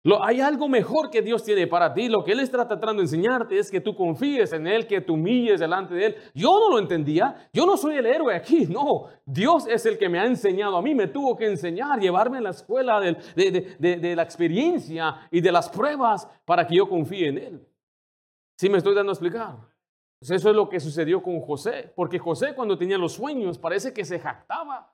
Lo, 0.02 0.24
hay 0.24 0.40
algo 0.40 0.70
mejor 0.70 1.10
que 1.10 1.22
Dios 1.22 1.44
tiene 1.44 1.68
para 1.68 1.94
ti. 1.94 2.08
Lo 2.08 2.24
que 2.24 2.32
Él 2.32 2.40
está 2.40 2.66
tratando 2.66 3.02
de 3.02 3.02
enseñarte 3.02 3.60
es 3.60 3.70
que 3.70 3.82
tú 3.82 3.96
confíes 3.96 4.54
en 4.54 4.66
Él, 4.66 4.88
que 4.88 5.02
tú 5.02 5.16
humilles 5.16 5.60
delante 5.60 5.94
de 5.94 6.06
Él. 6.06 6.16
Yo 6.34 6.58
no 6.58 6.70
lo 6.70 6.80
entendía. 6.80 7.50
Yo 7.52 7.66
no 7.66 7.76
soy 7.76 7.96
el 7.98 8.06
héroe 8.06 8.36
aquí. 8.36 8.68
No, 8.80 9.08
Dios 9.26 9.68
es 9.68 9.86
el 9.86 9.98
que 9.98 10.08
me 10.08 10.20
ha 10.20 10.26
enseñado 10.26 10.78
a 10.78 10.82
mí. 10.82 10.96
Me 10.96 11.08
tuvo 11.08 11.36
que 11.36 11.48
enseñar, 11.48 12.00
llevarme 12.00 12.38
a 12.38 12.42
la 12.42 12.52
escuela 12.52 13.00
de, 13.00 14.16
la 14.16 14.24
experiencia 14.24 15.28
y 15.32 15.42
de 15.42 15.52
las 15.52 15.68
pruebas 15.70 16.30
para 16.46 16.66
que 16.66 16.76
yo 16.76 16.88
confíe 16.88 17.28
en 17.28 17.38
Él. 17.38 17.68
¿Sí 18.58 18.70
me 18.70 18.78
estoy 18.78 18.96
dando 18.96 19.12
a 19.12 19.14
explicar? 19.14 19.58
Pues 20.20 20.32
eso 20.32 20.50
es 20.50 20.56
lo 20.56 20.70
que 20.70 20.80
sucedió 20.80 21.22
con 21.24 21.40
José, 21.42 21.92
porque 21.96 22.20
José 22.20 22.54
cuando 22.54 22.78
tenía 22.78 22.98
los 22.98 23.14
sueños 23.14 23.58
parece 23.58 23.94
que 23.94 24.06
se 24.06 24.20
jactaba. 24.20 24.94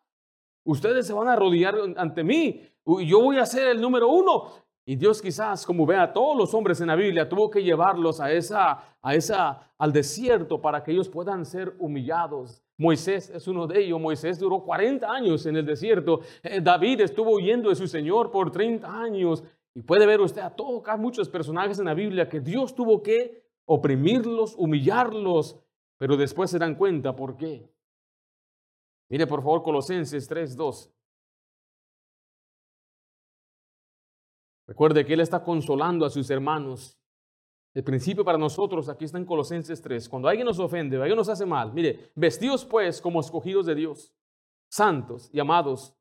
Ustedes 0.64 1.06
se 1.06 1.14
van 1.14 1.28
a 1.28 1.34
arrodillar 1.34 1.76
ante 1.98 2.24
mí, 2.24 2.62
yo 2.86 3.22
voy 3.22 3.38
a 3.38 3.46
ser 3.46 3.68
el 3.68 3.82
número 3.82 4.08
uno. 4.08 4.65
Y 4.88 4.96
Dios 4.96 5.20
quizás, 5.20 5.66
como 5.66 5.86
ve 5.86 5.98
a 5.98 6.14
todos 6.14 6.38
los 6.38 6.54
hombres 6.54 6.80
en 6.80 6.88
la 6.88 6.96
Biblia, 6.96 7.28
tuvo 7.28 7.50
que 7.50 7.64
llevarlos 7.64 8.22
a 8.22 8.32
esa, 8.32 8.98
a 9.02 9.16
esa, 9.16 9.74
al 9.80 9.92
desierto 9.92 10.62
para 10.62 10.84
que 10.84 10.92
ellos 10.92 11.10
puedan 11.10 11.44
ser 11.44 11.76
humillados. 11.80 12.64
Moisés 12.78 13.32
es 13.32 13.48
uno 13.48 13.66
de 13.66 13.82
ellos. 13.82 14.00
Moisés 14.00 14.38
duró 14.38 14.64
40 14.64 15.10
años 15.12 15.46
en 15.48 15.56
el 15.56 15.66
desierto. 15.66 16.20
Eh, 16.44 16.62
David 16.62 17.02
estuvo 17.02 17.32
huyendo 17.32 17.70
de 17.70 17.76
su 17.76 17.88
Señor 17.88 18.30
por 18.30 18.52
30 18.52 18.88
años. 18.88 19.44
Y 19.74 19.82
puede 19.82 20.06
ver 20.06 20.22
usted 20.22 20.42
a 20.42 20.52
todos, 20.56 20.84
muchos 21.00 21.30
personajes 21.30 21.80
en 21.80 21.86
la 21.86 21.96
Biblia 21.96 22.30
que 22.30 22.40
Dios 22.40 22.76
tuvo 22.76 23.02
que 23.02 23.44
oprimirlos, 23.66 24.54
humillarlos, 24.56 25.60
pero 25.98 26.16
después 26.16 26.52
se 26.52 26.60
dan 26.60 26.76
cuenta 26.76 27.16
por 27.16 27.38
qué. 27.38 27.68
Mire 29.10 29.26
por 29.26 29.42
favor 29.42 29.64
Colosenses 29.64 30.30
3:2. 30.30 30.95
Recuerde 34.68 35.06
que 35.06 35.14
Él 35.14 35.20
está 35.20 35.44
consolando 35.44 36.06
a 36.06 36.10
sus 36.10 36.30
hermanos. 36.30 36.98
El 37.74 37.84
principio 37.84 38.24
para 38.24 38.38
nosotros 38.38 38.90
aquí 38.90 39.06
está 39.06 39.18
en 39.18 39.26
Colosenses 39.26 39.82
3. 39.82 40.08
Cuando 40.10 40.28
alguien 40.28 40.46
nos 40.46 40.60
ofende, 40.60 40.98
alguien 40.98 41.18
nos 41.18 41.30
hace 41.30 41.46
mal, 41.46 41.74
mire, 41.74 42.12
vestidos 42.16 42.66
pues 42.66 43.02
como 43.02 43.20
escogidos 43.20 43.66
de 43.66 43.76
Dios, 43.76 44.14
santos 44.70 45.30
y 45.34 45.40
amados, 45.40 45.94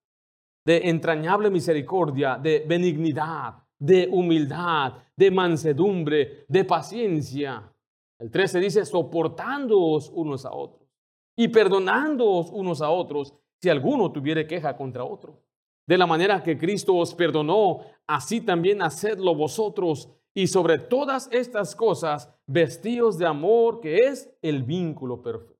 de 0.65 0.89
entrañable 0.89 1.51
misericordia, 1.51 2.39
de 2.39 2.65
benignidad, 2.67 3.65
de 3.79 4.09
humildad, 4.11 4.95
de 5.17 5.31
mansedumbre, 5.31 6.47
de 6.49 6.65
paciencia. 6.65 7.71
El 8.19 8.31
13 8.31 8.61
dice, 8.61 8.85
soportándoos 8.87 10.11
unos 10.15 10.47
a 10.47 10.53
otros 10.53 10.89
y 11.37 11.49
perdonándoos 11.49 12.51
unos 12.51 12.81
a 12.81 12.89
otros 12.89 13.35
si 13.61 13.69
alguno 13.69 14.13
tuviere 14.13 14.47
queja 14.47 14.77
contra 14.77 15.05
otro. 15.05 15.43
De 15.87 15.99
la 15.99 16.07
manera 16.07 16.43
que 16.43 16.57
Cristo 16.57 16.95
os 16.95 17.15
perdonó, 17.15 17.81
así 18.07 18.41
también 18.41 18.83
hacedlo 18.83 19.35
vosotros. 19.35 20.11
Y 20.33 20.47
sobre 20.47 20.79
todas 20.79 21.29
estas 21.31 21.77
cosas, 21.77 22.33
vestidos 22.47 23.19
de 23.19 23.27
amor, 23.27 23.81
que 23.81 24.09
es 24.09 24.35
el 24.43 24.63
vínculo 24.63 25.23
perfecto. 25.23 25.55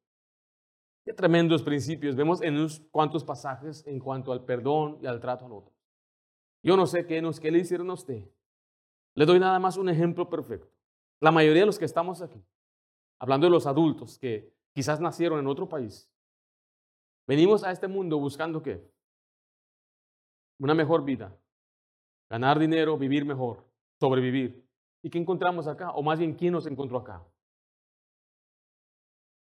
Qué 1.05 1.13
tremendos 1.13 1.63
principios 1.63 2.17
vemos 2.17 2.41
en 2.41 2.55
unos 2.55 2.81
cuantos 2.91 3.23
pasajes 3.23 3.87
en 3.87 3.99
cuanto 3.99 4.33
al 4.33 4.45
perdón 4.45 4.99
y 5.03 5.07
al 5.07 5.21
trato 5.21 5.45
al 5.45 5.53
otro. 5.53 5.73
Yo 6.63 6.79
no 6.79 6.87
sé 6.87 7.07
qué, 7.07 7.21
nos, 7.21 7.39
qué 7.39 7.51
le 7.51 7.59
hicieron 7.59 7.91
a 7.91 7.93
usted. 7.93 8.27
Le 9.15 9.27
doy 9.27 9.39
nada 9.39 9.59
más 9.59 9.77
un 9.77 9.91
ejemplo 9.91 10.31
perfecto. 10.31 10.73
La 11.21 11.31
mayoría 11.31 11.61
de 11.61 11.67
los 11.67 11.79
que 11.79 11.85
estamos 11.85 12.23
aquí, 12.23 12.43
hablando 13.19 13.47
de 13.47 13.51
los 13.51 13.67
adultos 13.67 14.19
que 14.19 14.51
quizás 14.73 14.99
nacieron 14.99 15.39
en 15.39 15.47
otro 15.47 15.69
país, 15.69 16.11
venimos 17.27 17.65
a 17.65 17.71
este 17.71 17.87
mundo 17.87 18.19
buscando 18.19 18.63
qué? 18.63 18.94
Una 20.59 20.75
mejor 20.75 21.05
vida, 21.05 21.37
ganar 22.31 22.59
dinero, 22.59 22.97
vivir 22.97 23.25
mejor, 23.25 23.65
sobrevivir. 24.01 24.65
¿Y 25.03 25.11
qué 25.11 25.19
encontramos 25.19 25.67
acá? 25.67 25.91
O 25.93 26.03
más 26.03 26.19
bien, 26.19 26.35
¿quién 26.35 26.53
nos 26.53 26.67
encontró 26.67 26.99
acá? 26.99 27.23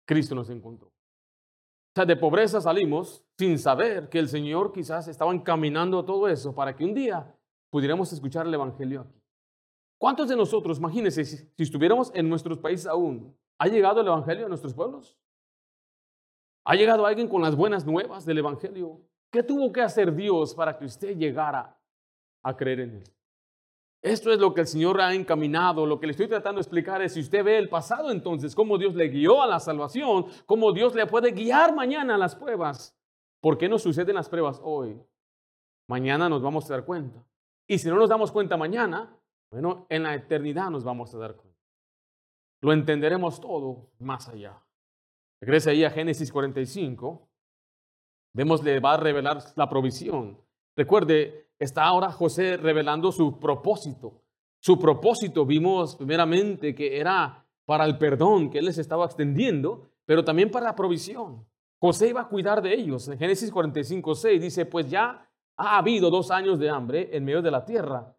Cristo 0.06 0.34
nos 0.34 0.48
encontró. 0.50 0.88
O 0.88 1.92
sea, 1.94 2.04
de 2.04 2.16
pobreza 2.16 2.60
salimos 2.60 3.24
sin 3.36 3.58
saber 3.58 4.08
que 4.08 4.18
el 4.18 4.28
Señor 4.28 4.72
quizás 4.72 5.08
estaba 5.08 5.32
encaminando 5.34 6.04
todo 6.04 6.28
eso 6.28 6.54
para 6.54 6.74
que 6.74 6.84
un 6.84 6.94
día 6.94 7.34
pudiéramos 7.68 8.12
escuchar 8.12 8.46
el 8.46 8.54
Evangelio 8.54 9.02
aquí. 9.02 9.20
¿Cuántos 9.98 10.28
de 10.28 10.36
nosotros, 10.36 10.78
imagínense, 10.78 11.24
si, 11.24 11.48
estuviéramos 11.58 12.10
en 12.14 12.28
nuestros 12.28 12.58
países 12.58 12.86
aún, 12.86 13.36
¿ha 13.58 13.66
llegado 13.66 14.00
el 14.00 14.06
Evangelio 14.06 14.46
a 14.46 14.48
nuestros 14.48 14.72
pueblos? 14.72 15.18
¿Ha 16.64 16.74
llegado 16.74 17.04
alguien 17.04 17.28
con 17.28 17.42
las 17.42 17.54
buenas 17.54 17.84
nuevas 17.84 18.24
del 18.24 18.38
Evangelio? 18.38 19.00
¿Qué 19.30 19.42
tuvo 19.42 19.72
que 19.72 19.80
hacer 19.80 20.14
Dios 20.14 20.54
para 20.54 20.76
que 20.76 20.84
usted 20.84 21.16
llegara 21.16 21.78
a 22.42 22.56
creer 22.56 22.80
en 22.80 22.96
Él? 22.96 23.04
Esto 24.02 24.32
es 24.32 24.38
lo 24.38 24.54
que 24.54 24.62
el 24.62 24.66
Señor 24.66 25.00
ha 25.00 25.14
encaminado. 25.14 25.84
Lo 25.84 26.00
que 26.00 26.06
le 26.06 26.12
estoy 26.12 26.26
tratando 26.26 26.58
de 26.58 26.62
explicar 26.62 27.02
es 27.02 27.14
si 27.14 27.20
usted 27.20 27.44
ve 27.44 27.58
el 27.58 27.68
pasado 27.68 28.10
entonces, 28.10 28.54
cómo 28.54 28.78
Dios 28.78 28.94
le 28.94 29.08
guió 29.08 29.42
a 29.42 29.46
la 29.46 29.60
salvación, 29.60 30.26
cómo 30.46 30.72
Dios 30.72 30.94
le 30.94 31.06
puede 31.06 31.32
guiar 31.32 31.74
mañana 31.74 32.14
a 32.14 32.18
las 32.18 32.34
pruebas. 32.34 32.96
¿Por 33.40 33.58
qué 33.58 33.68
no 33.68 33.78
suceden 33.78 34.14
las 34.14 34.28
pruebas 34.28 34.60
hoy? 34.62 35.00
Mañana 35.86 36.28
nos 36.28 36.42
vamos 36.42 36.70
a 36.70 36.74
dar 36.74 36.84
cuenta. 36.84 37.22
Y 37.68 37.78
si 37.78 37.88
no 37.88 37.96
nos 37.96 38.08
damos 38.08 38.32
cuenta 38.32 38.56
mañana, 38.56 39.16
bueno, 39.50 39.86
en 39.90 40.02
la 40.02 40.14
eternidad 40.14 40.70
nos 40.70 40.82
vamos 40.82 41.14
a 41.14 41.18
dar 41.18 41.34
cuenta. 41.34 41.60
Lo 42.62 42.72
entenderemos 42.72 43.40
todo 43.40 43.90
más 43.98 44.28
allá. 44.28 44.62
Regresa 45.40 45.70
ahí 45.70 45.84
a 45.84 45.90
Génesis 45.90 46.32
45. 46.32 47.29
Vemos, 48.32 48.62
le 48.62 48.80
va 48.80 48.94
a 48.94 48.96
revelar 48.96 49.38
la 49.56 49.68
provisión. 49.68 50.38
Recuerde, 50.76 51.48
está 51.58 51.84
ahora 51.84 52.12
José 52.12 52.56
revelando 52.56 53.12
su 53.12 53.38
propósito. 53.38 54.22
Su 54.60 54.78
propósito 54.78 55.46
vimos 55.46 55.96
primeramente 55.96 56.74
que 56.74 56.98
era 56.98 57.46
para 57.64 57.84
el 57.84 57.98
perdón 57.98 58.50
que 58.50 58.58
él 58.58 58.66
les 58.66 58.78
estaba 58.78 59.06
extendiendo, 59.06 59.90
pero 60.04 60.24
también 60.24 60.50
para 60.50 60.66
la 60.66 60.74
provisión. 60.74 61.46
José 61.80 62.08
iba 62.08 62.20
a 62.20 62.28
cuidar 62.28 62.60
de 62.60 62.74
ellos. 62.74 63.08
En 63.08 63.18
Génesis 63.18 63.50
45, 63.50 64.14
6 64.14 64.42
dice, 64.42 64.66
pues 64.66 64.90
ya 64.90 65.26
ha 65.56 65.78
habido 65.78 66.10
dos 66.10 66.30
años 66.30 66.58
de 66.58 66.68
hambre 66.68 67.10
en 67.12 67.24
medio 67.24 67.42
de 67.42 67.50
la 67.50 67.64
tierra, 67.64 68.16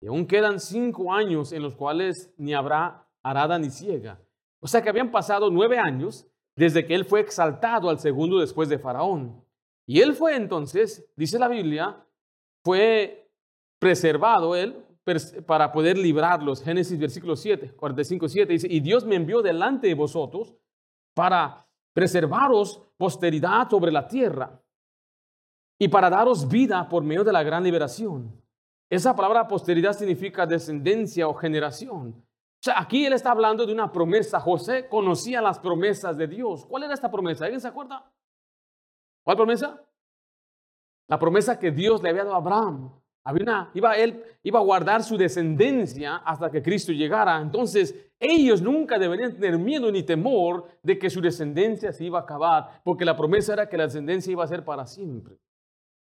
y 0.00 0.06
aún 0.06 0.26
quedan 0.26 0.60
cinco 0.60 1.12
años 1.12 1.52
en 1.52 1.62
los 1.62 1.74
cuales 1.74 2.32
ni 2.36 2.54
habrá 2.54 3.06
arada 3.22 3.58
ni 3.58 3.70
ciega. 3.70 4.20
O 4.60 4.66
sea 4.66 4.82
que 4.82 4.88
habían 4.88 5.10
pasado 5.10 5.50
nueve 5.50 5.78
años 5.78 6.26
desde 6.56 6.86
que 6.86 6.94
él 6.94 7.04
fue 7.04 7.20
exaltado 7.20 7.88
al 7.88 7.98
segundo 7.98 8.38
después 8.38 8.68
de 8.68 8.78
Faraón. 8.78 9.43
Y 9.86 10.00
él 10.00 10.14
fue 10.14 10.36
entonces, 10.36 11.06
dice 11.16 11.38
la 11.38 11.48
Biblia, 11.48 12.04
fue 12.64 13.30
preservado 13.78 14.56
él 14.56 14.84
para 15.46 15.70
poder 15.70 15.98
librarlos. 15.98 16.62
Génesis 16.62 16.98
versículo 16.98 17.36
7, 17.36 17.74
45, 17.76 18.28
7 18.28 18.52
dice, 18.52 18.68
y 18.70 18.80
Dios 18.80 19.04
me 19.04 19.16
envió 19.16 19.42
delante 19.42 19.86
de 19.86 19.94
vosotros 19.94 20.56
para 21.14 21.66
preservaros 21.92 22.82
posteridad 22.96 23.68
sobre 23.68 23.92
la 23.92 24.08
tierra 24.08 24.60
y 25.78 25.88
para 25.88 26.08
daros 26.08 26.48
vida 26.48 26.88
por 26.88 27.02
medio 27.04 27.24
de 27.24 27.32
la 27.32 27.42
gran 27.42 27.62
liberación. 27.62 28.40
Esa 28.90 29.14
palabra 29.14 29.46
posteridad 29.46 29.92
significa 29.92 30.46
descendencia 30.46 31.28
o 31.28 31.34
generación. 31.34 32.14
O 32.18 32.64
sea, 32.64 32.80
aquí 32.80 33.04
él 33.04 33.12
está 33.12 33.32
hablando 33.32 33.66
de 33.66 33.72
una 33.72 33.92
promesa. 33.92 34.40
José 34.40 34.88
conocía 34.88 35.42
las 35.42 35.58
promesas 35.58 36.16
de 36.16 36.26
Dios. 36.26 36.64
¿Cuál 36.64 36.84
era 36.84 36.94
esta 36.94 37.10
promesa? 37.10 37.44
¿Alguien 37.44 37.60
se 37.60 37.68
acuerda? 37.68 38.10
¿Cuál 39.24 39.36
promesa? 39.36 39.82
La 41.08 41.18
promesa 41.18 41.58
que 41.58 41.70
Dios 41.70 42.02
le 42.02 42.10
había 42.10 42.24
dado 42.24 42.34
a 42.34 42.38
Abraham. 42.38 42.92
Había 43.26 43.42
una, 43.42 43.70
iba, 43.72 43.96
él 43.96 44.22
iba 44.42 44.58
a 44.58 44.62
guardar 44.62 45.02
su 45.02 45.16
descendencia 45.16 46.16
hasta 46.16 46.50
que 46.50 46.62
Cristo 46.62 46.92
llegara. 46.92 47.40
Entonces, 47.40 47.94
ellos 48.20 48.60
nunca 48.60 48.98
deberían 48.98 49.34
tener 49.34 49.58
miedo 49.58 49.90
ni 49.90 50.02
temor 50.02 50.66
de 50.82 50.98
que 50.98 51.08
su 51.08 51.22
descendencia 51.22 51.90
se 51.92 52.04
iba 52.04 52.18
a 52.18 52.22
acabar, 52.22 52.82
porque 52.84 53.04
la 53.04 53.16
promesa 53.16 53.54
era 53.54 53.68
que 53.68 53.78
la 53.78 53.84
descendencia 53.84 54.30
iba 54.30 54.44
a 54.44 54.48
ser 54.48 54.62
para 54.62 54.86
siempre. 54.86 55.38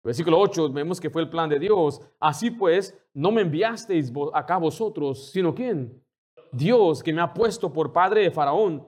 Versículo 0.03 0.39
8, 0.39 0.71
vemos 0.71 0.99
que 0.99 1.09
fue 1.09 1.21
el 1.21 1.29
plan 1.29 1.49
de 1.49 1.59
Dios. 1.59 2.01
Así 2.19 2.51
pues, 2.51 2.97
no 3.13 3.31
me 3.31 3.41
enviasteis 3.41 4.11
acá 4.33 4.57
vosotros, 4.57 5.31
sino 5.31 5.55
quién? 5.55 6.03
Dios 6.51 7.03
que 7.03 7.13
me 7.13 7.21
ha 7.21 7.33
puesto 7.33 7.71
por 7.71 7.93
padre 7.93 8.21
de 8.23 8.31
Faraón 8.31 8.85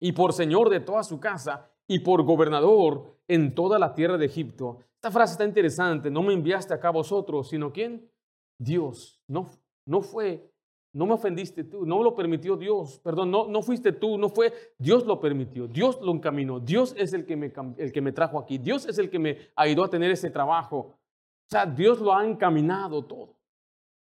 y 0.00 0.12
por 0.12 0.32
señor 0.32 0.68
de 0.70 0.80
toda 0.80 1.02
su 1.02 1.20
casa 1.20 1.70
y 1.86 1.98
por 1.98 2.22
gobernador 2.22 3.18
en 3.34 3.54
toda 3.54 3.78
la 3.78 3.94
tierra 3.94 4.18
de 4.18 4.26
Egipto. 4.26 4.80
Esta 4.96 5.10
frase 5.10 5.32
está 5.32 5.44
interesante. 5.44 6.10
No 6.10 6.22
me 6.22 6.34
enviaste 6.34 6.74
acá 6.74 6.90
vosotros, 6.90 7.48
sino 7.48 7.72
quién? 7.72 8.10
Dios. 8.58 9.22
No, 9.26 9.48
no 9.86 10.02
fue, 10.02 10.52
no 10.92 11.06
me 11.06 11.14
ofendiste 11.14 11.64
tú, 11.64 11.86
no 11.86 12.02
lo 12.02 12.14
permitió 12.14 12.56
Dios. 12.56 13.00
Perdón, 13.02 13.30
no, 13.30 13.48
no 13.48 13.62
fuiste 13.62 13.92
tú, 13.92 14.18
no 14.18 14.28
fue. 14.28 14.52
Dios 14.78 15.06
lo 15.06 15.18
permitió, 15.18 15.66
Dios 15.66 15.98
lo 16.02 16.12
encaminó. 16.12 16.60
Dios 16.60 16.94
es 16.98 17.14
el 17.14 17.24
que, 17.24 17.36
me, 17.36 17.52
el 17.78 17.90
que 17.90 18.00
me 18.02 18.12
trajo 18.12 18.38
aquí. 18.38 18.58
Dios 18.58 18.84
es 18.86 18.98
el 18.98 19.08
que 19.08 19.18
me 19.18 19.38
ayudó 19.56 19.84
a 19.84 19.90
tener 19.90 20.10
ese 20.10 20.30
trabajo. 20.30 20.76
O 20.78 21.50
sea, 21.50 21.64
Dios 21.64 22.00
lo 22.00 22.14
ha 22.14 22.26
encaminado 22.26 23.02
todo. 23.02 23.34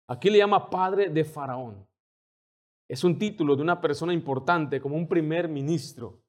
Aquí 0.07 0.29
le 0.29 0.37
llama 0.37 0.69
padre 0.69 1.09
de 1.09 1.25
Faraón. 1.25 1.85
Es 2.89 3.03
un 3.03 3.19
título 3.19 3.57
de 3.57 3.61
una 3.61 3.81
persona 3.81 4.13
importante, 4.13 4.79
como 4.79 4.95
un 4.95 5.09
primer 5.09 5.49
ministro 5.49 6.21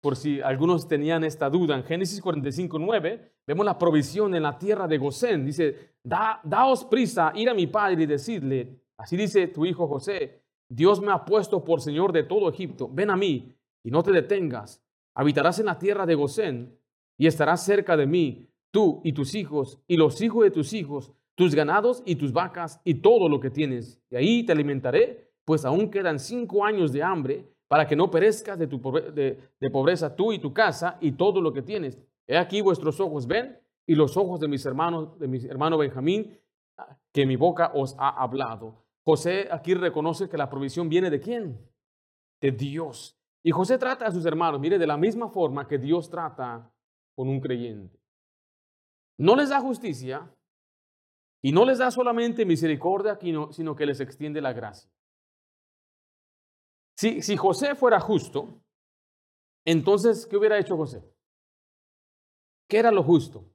por 0.00 0.16
si 0.16 0.40
algunos 0.40 0.88
tenían 0.88 1.24
esta 1.24 1.50
duda. 1.50 1.76
En 1.76 1.84
Génesis 1.84 2.20
45, 2.20 2.78
9, 2.78 3.32
vemos 3.46 3.66
la 3.66 3.78
provisión 3.78 4.34
en 4.34 4.42
la 4.42 4.58
tierra 4.58 4.88
de 4.88 4.98
Gosén. 4.98 5.44
Dice, 5.44 5.94
da, 6.02 6.40
daos 6.42 6.84
prisa, 6.84 7.32
ir 7.34 7.50
a 7.50 7.54
mi 7.54 7.66
padre 7.66 8.02
y 8.02 8.06
decirle, 8.06 8.80
así 8.96 9.16
dice 9.16 9.48
tu 9.48 9.66
hijo 9.66 9.86
José, 9.86 10.42
Dios 10.68 11.00
me 11.00 11.12
ha 11.12 11.24
puesto 11.24 11.64
por 11.64 11.80
Señor 11.80 12.12
de 12.12 12.22
todo 12.22 12.48
Egipto, 12.48 12.88
ven 12.90 13.10
a 13.10 13.16
mí 13.16 13.54
y 13.82 13.90
no 13.90 14.02
te 14.02 14.12
detengas, 14.12 14.82
habitarás 15.14 15.58
en 15.58 15.66
la 15.66 15.78
tierra 15.78 16.06
de 16.06 16.14
Gosén 16.14 16.78
y 17.18 17.26
estarás 17.26 17.64
cerca 17.64 17.96
de 17.96 18.06
mí, 18.06 18.48
tú 18.70 19.00
y 19.04 19.12
tus 19.12 19.34
hijos 19.34 19.80
y 19.86 19.96
los 19.96 20.20
hijos 20.22 20.44
de 20.44 20.50
tus 20.50 20.72
hijos, 20.72 21.12
tus 21.34 21.54
ganados 21.54 22.02
y 22.06 22.16
tus 22.16 22.32
vacas 22.32 22.80
y 22.84 22.94
todo 22.94 23.28
lo 23.28 23.40
que 23.40 23.50
tienes. 23.50 24.00
Y 24.10 24.16
ahí 24.16 24.44
te 24.44 24.52
alimentaré, 24.52 25.32
pues 25.44 25.64
aún 25.64 25.90
quedan 25.90 26.18
cinco 26.18 26.64
años 26.64 26.92
de 26.92 27.02
hambre 27.02 27.50
para 27.70 27.86
que 27.86 27.94
no 27.94 28.10
perezcas 28.10 28.58
de, 28.58 28.66
pobreza 29.70 30.16
tú 30.16 30.32
y 30.32 30.40
tu 30.40 30.52
casa 30.52 30.98
y 31.00 31.12
todo 31.12 31.40
lo 31.40 31.52
que 31.52 31.62
tienes. 31.62 32.02
He 32.26 32.36
aquí 32.36 32.60
vuestros 32.60 32.98
ojos 32.98 33.28
ven 33.28 33.60
y 33.86 33.94
los 33.94 34.16
ojos 34.16 34.40
de 34.40 34.48
mis 34.48 34.66
hermanos, 34.66 35.16
de 35.20 35.28
mi 35.28 35.38
hermano 35.46 35.78
Benjamín, 35.78 36.36
que 37.12 37.24
mi 37.24 37.36
boca 37.36 37.70
os 37.72 37.94
ha 37.96 38.08
hablado. 38.08 38.82
José 39.04 39.46
aquí 39.52 39.74
reconoce 39.74 40.28
que 40.28 40.36
la 40.36 40.50
provisión 40.50 40.88
viene 40.88 41.10
de 41.10 41.20
quién? 41.20 41.64
De 42.40 42.50
Dios. 42.50 43.16
Y 43.44 43.52
José 43.52 43.78
trata 43.78 44.04
a 44.04 44.10
sus 44.10 44.26
hermanos, 44.26 44.60
mire, 44.60 44.76
de 44.76 44.88
la 44.88 44.96
misma 44.96 45.28
forma 45.28 45.68
que 45.68 45.78
Dios 45.78 46.10
trata 46.10 46.68
con 47.14 47.28
un 47.28 47.38
creyente. 47.38 48.00
No 49.16 49.36
les 49.36 49.50
da 49.50 49.60
justicia 49.60 50.28
y 51.40 51.52
no 51.52 51.64
les 51.64 51.78
da 51.78 51.92
solamente 51.92 52.44
misericordia, 52.44 53.16
sino 53.52 53.76
que 53.76 53.86
les 53.86 54.00
extiende 54.00 54.40
la 54.40 54.52
gracia. 54.52 54.90
Si, 57.00 57.34
José 57.34 57.74
fuera 57.74 57.98
justo, 57.98 58.62
entonces, 59.64 60.26
¿qué 60.26 60.36
hubiera 60.36 60.58
hecho 60.58 60.76
José? 60.76 61.02
¿Qué 62.68 62.76
era 62.76 62.90
lo 62.90 63.02
justo? 63.02 63.50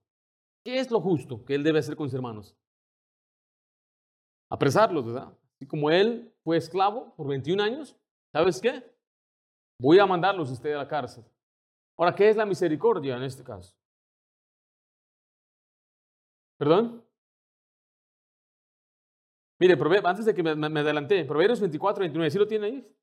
¿Qué 0.64 0.80
es 0.80 0.90
lo 0.90 1.00
justo 1.00 1.46
que 1.46 1.54
él 1.54 1.64
debe 1.64 1.78
hacer 1.78 1.96
con 1.96 2.08
sus 2.08 2.16
hermanos? 2.16 2.58
Apresarlos, 4.50 5.06
¿verdad? 5.06 5.38
Y 5.60 5.68
como 5.68 5.92
él 5.92 6.34
fue 6.44 6.58
esclavo 6.58 7.14
por 7.16 7.28
21 7.28 7.62
años, 7.62 7.96
¿sabes 8.34 8.60
qué? 8.60 8.84
Voy 9.80 10.00
a 10.00 10.08
mandarlos 10.08 10.50
a 10.50 10.54
usted 10.54 10.74
a 10.74 10.80
la 10.80 10.88
cárcel. 10.88 11.24
Ahora, 11.98 12.16
¿qué 12.16 12.28
es 12.28 12.36
la 12.36 12.48
misericordia 12.48 13.16
en 13.16 13.24
este 13.24 13.44
caso? 13.44 13.76
¿Perdón? 16.58 17.06
Mire, 19.60 19.78
antes 20.04 20.26
de 20.26 20.34
que 20.34 20.42
me, 20.42 20.80
adelanté, 20.80 21.26
Proverbios 21.26 21.60
24, 21.60 22.00
29, 22.00 22.32
¿sí 22.32 22.40
lo 22.40 22.48
tiene 22.48 22.66
ahí? 22.66 22.96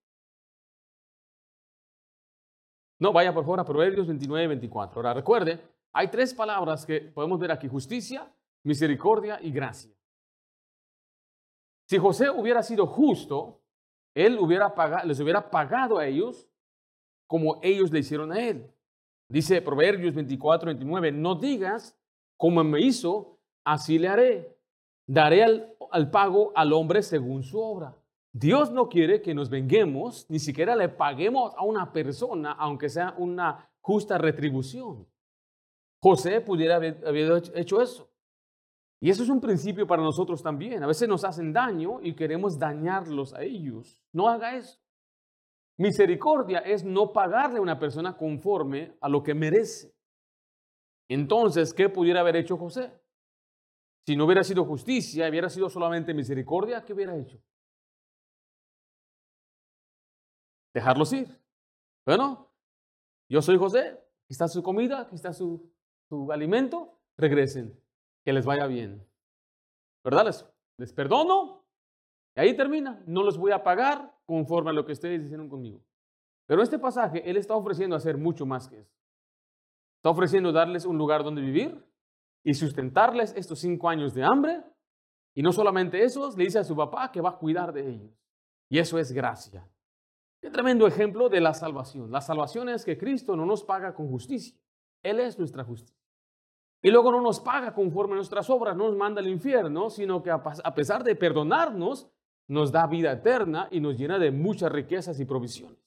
No, 3.02 3.12
vaya 3.12 3.34
por 3.34 3.42
favor 3.42 3.58
a 3.58 3.64
Proverbios 3.64 4.06
29, 4.06 4.46
24. 4.46 5.00
Ahora 5.00 5.12
recuerde, 5.12 5.60
hay 5.92 6.06
tres 6.06 6.32
palabras 6.32 6.86
que 6.86 7.00
podemos 7.00 7.36
ver 7.40 7.50
aquí, 7.50 7.66
justicia, 7.66 8.32
misericordia 8.62 9.40
y 9.42 9.50
gracia. 9.50 9.90
Si 11.88 11.98
José 11.98 12.30
hubiera 12.30 12.62
sido 12.62 12.86
justo, 12.86 13.60
él 14.14 14.38
hubiera 14.38 14.72
pagado, 14.72 15.04
les 15.08 15.18
hubiera 15.18 15.50
pagado 15.50 15.98
a 15.98 16.06
ellos 16.06 16.48
como 17.26 17.58
ellos 17.60 17.90
le 17.90 17.98
hicieron 17.98 18.30
a 18.30 18.40
él. 18.40 18.72
Dice 19.28 19.60
Proverbios 19.60 20.14
24, 20.14 20.66
29, 20.66 21.10
no 21.10 21.34
digas 21.34 21.98
como 22.36 22.62
me 22.62 22.82
hizo, 22.82 23.40
así 23.64 23.98
le 23.98 24.06
haré. 24.06 24.56
Daré 25.08 25.42
al 25.42 26.10
pago 26.12 26.52
al 26.54 26.72
hombre 26.72 27.02
según 27.02 27.42
su 27.42 27.58
obra. 27.58 27.96
Dios 28.32 28.70
no 28.70 28.88
quiere 28.88 29.20
que 29.20 29.34
nos 29.34 29.50
venguemos, 29.50 30.26
ni 30.30 30.38
siquiera 30.38 30.74
le 30.74 30.88
paguemos 30.88 31.52
a 31.56 31.64
una 31.64 31.92
persona, 31.92 32.52
aunque 32.52 32.88
sea 32.88 33.14
una 33.18 33.70
justa 33.80 34.16
retribución. 34.16 35.06
José 36.02 36.40
pudiera 36.40 36.76
haber, 36.76 37.52
hecho 37.54 37.80
eso. 37.80 38.10
Y 39.00 39.10
eso 39.10 39.22
es 39.22 39.28
un 39.28 39.40
principio 39.40 39.86
para 39.86 40.02
nosotros 40.02 40.42
también. 40.42 40.82
A 40.82 40.86
veces 40.86 41.08
nos 41.08 41.24
hacen 41.24 41.52
daño 41.52 42.00
y 42.00 42.14
queremos 42.14 42.58
dañarlos 42.58 43.34
a 43.34 43.42
ellos. 43.42 44.00
No 44.12 44.28
haga 44.28 44.56
eso. 44.56 44.80
Misericordia 45.76 46.60
es 46.60 46.84
no 46.84 47.12
pagarle 47.12 47.58
a 47.58 47.62
una 47.62 47.78
persona 47.78 48.16
conforme 48.16 48.96
a 49.00 49.08
lo 49.08 49.22
que 49.22 49.34
merece. 49.34 49.94
Entonces, 51.08 51.74
¿qué 51.74 51.88
pudiera 51.88 52.20
haber 52.20 52.36
hecho 52.36 52.56
José? 52.56 52.92
Si 54.06 54.16
no 54.16 54.24
hubiera 54.24 54.42
sido 54.42 54.64
justicia, 54.64 55.28
hubiera 55.28 55.48
sido 55.48 55.68
solamente 55.68 56.14
misericordia, 56.14 56.84
¿qué 56.84 56.92
hubiera 56.92 57.16
hecho? 57.16 57.38
Dejarlos 60.74 61.12
ir. 61.12 61.28
Bueno, 62.04 62.48
yo 63.28 63.42
soy 63.42 63.56
José, 63.56 63.88
aquí 63.88 64.30
está 64.30 64.48
su 64.48 64.62
comida, 64.62 65.02
aquí 65.02 65.14
está 65.14 65.32
su, 65.32 65.70
su 66.08 66.30
alimento, 66.32 66.98
regresen, 67.16 67.78
que 68.24 68.32
les 68.32 68.44
vaya 68.44 68.66
bien. 68.66 69.06
¿Verdad? 70.04 70.26
Les, 70.26 70.46
les 70.78 70.92
perdono 70.92 71.64
y 72.36 72.40
ahí 72.40 72.56
termina. 72.56 73.02
No 73.06 73.22
los 73.22 73.38
voy 73.38 73.52
a 73.52 73.62
pagar 73.62 74.14
conforme 74.26 74.70
a 74.70 74.72
lo 74.72 74.84
que 74.84 74.92
ustedes 74.92 75.22
hicieron 75.22 75.48
conmigo. 75.48 75.80
Pero 76.46 76.62
este 76.62 76.78
pasaje, 76.78 77.28
Él 77.28 77.36
está 77.36 77.54
ofreciendo 77.54 77.96
hacer 77.96 78.16
mucho 78.16 78.46
más 78.46 78.68
que 78.68 78.80
eso. 78.80 78.94
Está 79.96 80.10
ofreciendo 80.10 80.52
darles 80.52 80.84
un 80.84 80.98
lugar 80.98 81.22
donde 81.22 81.40
vivir 81.40 81.86
y 82.42 82.54
sustentarles 82.54 83.32
estos 83.36 83.60
cinco 83.60 83.88
años 83.88 84.14
de 84.14 84.24
hambre. 84.24 84.62
Y 85.34 85.42
no 85.42 85.52
solamente 85.52 86.02
eso, 86.02 86.30
le 86.36 86.44
dice 86.44 86.58
a 86.58 86.64
su 86.64 86.74
papá 86.74 87.10
que 87.12 87.20
va 87.20 87.30
a 87.30 87.38
cuidar 87.38 87.72
de 87.72 87.88
ellos. 87.88 88.10
Y 88.68 88.78
eso 88.78 88.98
es 88.98 89.12
gracia. 89.12 89.66
Qué 90.42 90.50
tremendo 90.50 90.88
ejemplo 90.88 91.28
de 91.28 91.40
la 91.40 91.54
salvación. 91.54 92.10
La 92.10 92.20
salvación 92.20 92.68
es 92.68 92.84
que 92.84 92.98
Cristo 92.98 93.36
no 93.36 93.46
nos 93.46 93.62
paga 93.62 93.94
con 93.94 94.08
justicia. 94.08 94.58
Él 95.00 95.20
es 95.20 95.38
nuestra 95.38 95.62
justicia. 95.62 95.96
Y 96.82 96.90
luego 96.90 97.12
no 97.12 97.20
nos 97.20 97.38
paga 97.38 97.72
conforme 97.72 98.14
a 98.14 98.16
nuestras 98.16 98.50
obras, 98.50 98.76
no 98.76 98.88
nos 98.88 98.96
manda 98.96 99.20
al 99.20 99.28
infierno, 99.28 99.88
sino 99.88 100.20
que 100.20 100.32
a 100.32 100.74
pesar 100.74 101.04
de 101.04 101.14
perdonarnos, 101.14 102.08
nos 102.48 102.72
da 102.72 102.88
vida 102.88 103.12
eterna 103.12 103.68
y 103.70 103.78
nos 103.78 103.96
llena 103.96 104.18
de 104.18 104.32
muchas 104.32 104.72
riquezas 104.72 105.20
y 105.20 105.24
provisiones. 105.24 105.78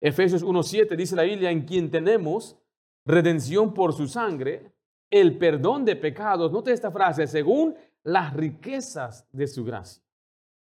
Efesios 0.00 0.44
1.7 0.44 0.96
dice 0.96 1.14
la 1.14 1.22
Biblia, 1.22 1.52
en 1.52 1.64
quien 1.64 1.88
tenemos 1.88 2.58
redención 3.04 3.72
por 3.72 3.92
su 3.92 4.08
sangre, 4.08 4.72
el 5.10 5.38
perdón 5.38 5.84
de 5.84 5.94
pecados, 5.94 6.50
note 6.50 6.72
esta 6.72 6.90
frase, 6.90 7.28
según 7.28 7.76
las 8.02 8.34
riquezas 8.34 9.28
de 9.30 9.46
su 9.46 9.64
gracia. 9.64 10.02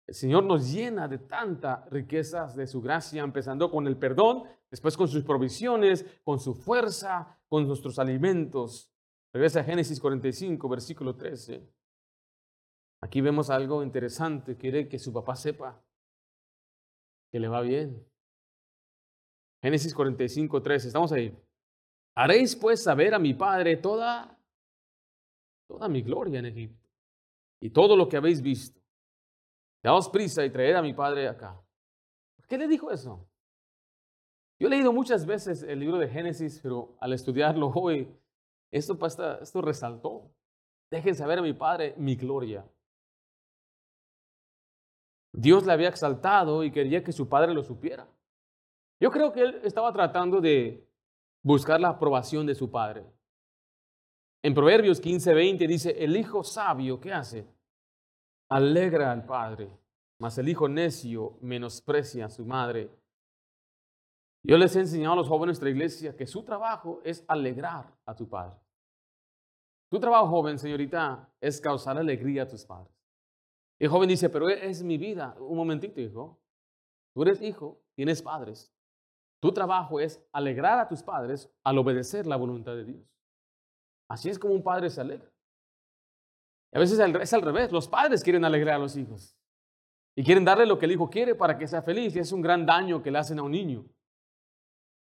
El 0.09 0.15
Señor 0.15 0.43
nos 0.43 0.71
llena 0.71 1.07
de 1.07 1.19
tantas 1.19 1.87
riquezas 1.91 2.55
de 2.55 2.65
su 2.65 2.81
gracia, 2.81 3.21
empezando 3.21 3.69
con 3.69 3.85
el 3.85 3.95
perdón, 3.95 4.41
después 4.71 4.97
con 4.97 5.07
sus 5.07 5.23
provisiones, 5.23 6.03
con 6.23 6.39
su 6.39 6.55
fuerza, 6.55 7.39
con 7.47 7.67
nuestros 7.67 7.99
alimentos. 7.99 8.91
Regresa 9.31 9.59
a 9.59 9.63
Génesis 9.63 9.99
45, 9.99 10.67
versículo 10.67 11.15
13. 11.15 11.63
Aquí 13.01 13.21
vemos 13.21 13.51
algo 13.51 13.83
interesante. 13.83 14.57
Quiere 14.57 14.89
que 14.89 14.97
su 14.97 15.13
papá 15.13 15.35
sepa 15.35 15.79
que 17.31 17.39
le 17.39 17.47
va 17.47 17.61
bien. 17.61 18.03
Génesis 19.61 19.93
45, 19.93 20.63
13. 20.63 20.87
Estamos 20.87 21.11
ahí. 21.11 21.37
Haréis 22.15 22.55
pues 22.55 22.81
saber 22.81 23.13
a 23.13 23.19
mi 23.19 23.35
padre 23.35 23.77
toda, 23.77 24.35
toda 25.67 25.87
mi 25.87 26.01
gloria 26.01 26.39
en 26.39 26.47
Egipto 26.47 26.89
y 27.61 27.69
todo 27.69 27.95
lo 27.95 28.09
que 28.09 28.17
habéis 28.17 28.41
visto 28.41 28.78
Daos 29.81 30.09
prisa 30.09 30.43
y 30.45 30.49
traed 30.49 30.75
a 30.75 30.81
mi 30.81 30.93
padre 30.93 31.27
acá. 31.27 31.59
¿Por 32.35 32.47
qué 32.47 32.57
le 32.57 32.67
dijo 32.67 32.91
eso? 32.91 33.29
Yo 34.59 34.67
he 34.67 34.69
leído 34.69 34.91
muchas 34.91 35.25
veces 35.25 35.63
el 35.63 35.79
libro 35.79 35.97
de 35.97 36.09
Génesis, 36.09 36.59
pero 36.61 36.97
al 36.99 37.13
estudiarlo 37.13 37.67
hoy 37.75 38.13
esto, 38.71 38.97
esto 39.41 39.61
resaltó. 39.61 40.29
Déjense 40.91 41.25
ver 41.25 41.39
a 41.39 41.43
mi 41.43 41.53
Padre 41.53 41.93
mi 41.97 42.15
gloria. 42.15 42.65
Dios 45.31 45.65
le 45.65 45.73
había 45.73 45.89
exaltado 45.89 46.63
y 46.63 46.71
quería 46.71 47.03
que 47.03 47.11
su 47.11 47.29
Padre 47.29 47.53
lo 47.53 47.63
supiera. 47.63 48.07
Yo 48.99 49.11
creo 49.11 49.31
que 49.31 49.41
él 49.41 49.61
estaba 49.63 49.93
tratando 49.93 50.41
de 50.41 50.85
buscar 51.43 51.79
la 51.79 51.89
aprobación 51.89 52.45
de 52.45 52.55
su 52.55 52.69
Padre. 52.69 53.05
En 54.43 54.53
Proverbios 54.53 55.01
15:20 55.01 55.67
dice, 55.67 56.03
el 56.03 56.17
hijo 56.17 56.43
sabio, 56.43 56.99
¿qué 56.99 57.13
hace? 57.13 57.47
Alegra 58.49 59.11
al 59.11 59.25
Padre, 59.25 59.69
mas 60.19 60.37
el 60.39 60.49
hijo 60.49 60.67
necio 60.67 61.37
menosprecia 61.41 62.25
a 62.25 62.29
su 62.29 62.45
madre. 62.45 62.89
Yo 64.43 64.57
les 64.57 64.75
he 64.75 64.79
enseñado 64.79 65.13
a 65.13 65.17
los 65.17 65.27
jóvenes 65.27 65.59
de 65.59 65.65
la 65.65 65.69
iglesia 65.71 66.15
que 66.15 66.25
su 66.25 66.43
trabajo 66.43 66.99
es 67.03 67.23
alegrar 67.27 67.93
a 68.05 68.15
tu 68.15 68.27
padre. 68.27 68.55
Tu 69.91 69.99
trabajo, 69.99 70.27
joven, 70.27 70.57
señorita, 70.57 71.29
es 71.41 71.59
causar 71.59 71.97
alegría 71.97 72.43
a 72.43 72.47
tus 72.47 72.63
padres. 72.65 72.93
El 73.79 73.89
joven 73.89 74.09
dice, 74.09 74.29
pero 74.29 74.49
es 74.49 74.83
mi 74.83 74.97
vida. 74.97 75.35
Un 75.39 75.57
momentito, 75.57 75.99
hijo. 75.99 76.39
Tú 77.13 77.23
eres 77.23 77.41
hijo, 77.41 77.81
tienes 77.95 78.21
padres. 78.21 78.71
Tu 79.41 79.51
trabajo 79.51 79.99
es 79.99 80.21
alegrar 80.31 80.79
a 80.79 80.87
tus 80.87 81.01
padres 81.01 81.49
al 81.63 81.77
obedecer 81.77 82.27
la 82.27 82.35
voluntad 82.35 82.75
de 82.75 82.85
Dios. 82.85 83.09
Así 84.09 84.29
es 84.29 84.37
como 84.37 84.53
un 84.53 84.63
padre 84.63 84.89
se 84.89 85.01
alegra. 85.01 85.31
A 86.71 86.79
veces 86.79 86.99
es 86.99 87.33
al 87.33 87.41
revés. 87.41 87.71
Los 87.71 87.87
padres 87.87 88.23
quieren 88.23 88.45
alegrar 88.45 88.75
a 88.75 88.79
los 88.79 88.95
hijos. 88.95 89.35
Y 90.15 90.23
quieren 90.23 90.45
darle 90.45 90.65
lo 90.65 90.77
que 90.77 90.85
el 90.85 90.91
hijo 90.91 91.09
quiere 91.09 91.35
para 91.35 91.57
que 91.57 91.67
sea 91.67 91.81
feliz. 91.81 92.15
Y 92.15 92.19
es 92.19 92.31
un 92.31 92.41
gran 92.41 92.65
daño 92.65 93.01
que 93.01 93.11
le 93.11 93.17
hacen 93.17 93.39
a 93.39 93.43
un 93.43 93.51
niño. 93.51 93.85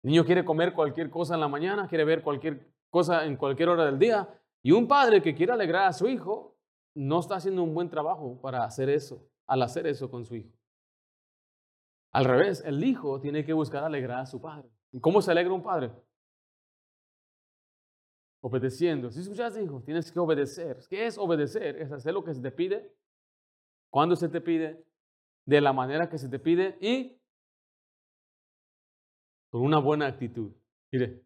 El 0.03 0.11
niño 0.11 0.25
quiere 0.25 0.45
comer 0.45 0.73
cualquier 0.73 1.09
cosa 1.09 1.35
en 1.35 1.41
la 1.41 1.47
mañana, 1.47 1.87
quiere 1.87 2.05
ver 2.05 2.23
cualquier 2.23 2.67
cosa 2.89 3.25
en 3.25 3.35
cualquier 3.35 3.69
hora 3.69 3.85
del 3.85 3.99
día. 3.99 4.29
Y 4.63 4.71
un 4.71 4.87
padre 4.87 5.21
que 5.21 5.35
quiere 5.35 5.51
alegrar 5.51 5.87
a 5.87 5.93
su 5.93 6.07
hijo 6.07 6.57
no 6.95 7.19
está 7.19 7.35
haciendo 7.35 7.63
un 7.63 7.73
buen 7.73 7.89
trabajo 7.89 8.39
para 8.41 8.63
hacer 8.63 8.89
eso, 8.89 9.27
al 9.47 9.61
hacer 9.61 9.87
eso 9.87 10.09
con 10.09 10.25
su 10.25 10.35
hijo. 10.35 10.51
Al 12.13 12.25
revés, 12.25 12.61
el 12.65 12.83
hijo 12.83 13.19
tiene 13.21 13.45
que 13.45 13.53
buscar 13.53 13.83
alegrar 13.83 14.19
a 14.19 14.25
su 14.25 14.41
padre. 14.41 14.69
¿Y 14.91 14.99
cómo 14.99 15.21
se 15.21 15.31
alegra 15.31 15.53
un 15.53 15.63
padre? 15.63 15.91
Obedeciendo. 18.43 19.11
Si 19.11 19.19
escuchas, 19.19 19.57
hijo, 19.57 19.81
tienes 19.83 20.11
que 20.11 20.19
obedecer. 20.19 20.79
¿Qué 20.89 21.05
es 21.05 21.17
obedecer? 21.17 21.77
Es 21.77 21.91
hacer 21.91 22.13
lo 22.13 22.23
que 22.23 22.33
se 22.33 22.41
te 22.41 22.51
pide, 22.51 22.95
cuando 23.91 24.15
se 24.15 24.29
te 24.29 24.41
pide, 24.41 24.83
de 25.45 25.61
la 25.61 25.73
manera 25.73 26.09
que 26.09 26.17
se 26.17 26.27
te 26.27 26.39
pide 26.39 26.77
y 26.81 27.19
con 29.51 29.61
una 29.61 29.79
buena 29.79 30.07
actitud. 30.07 30.51
Mire, 30.91 31.23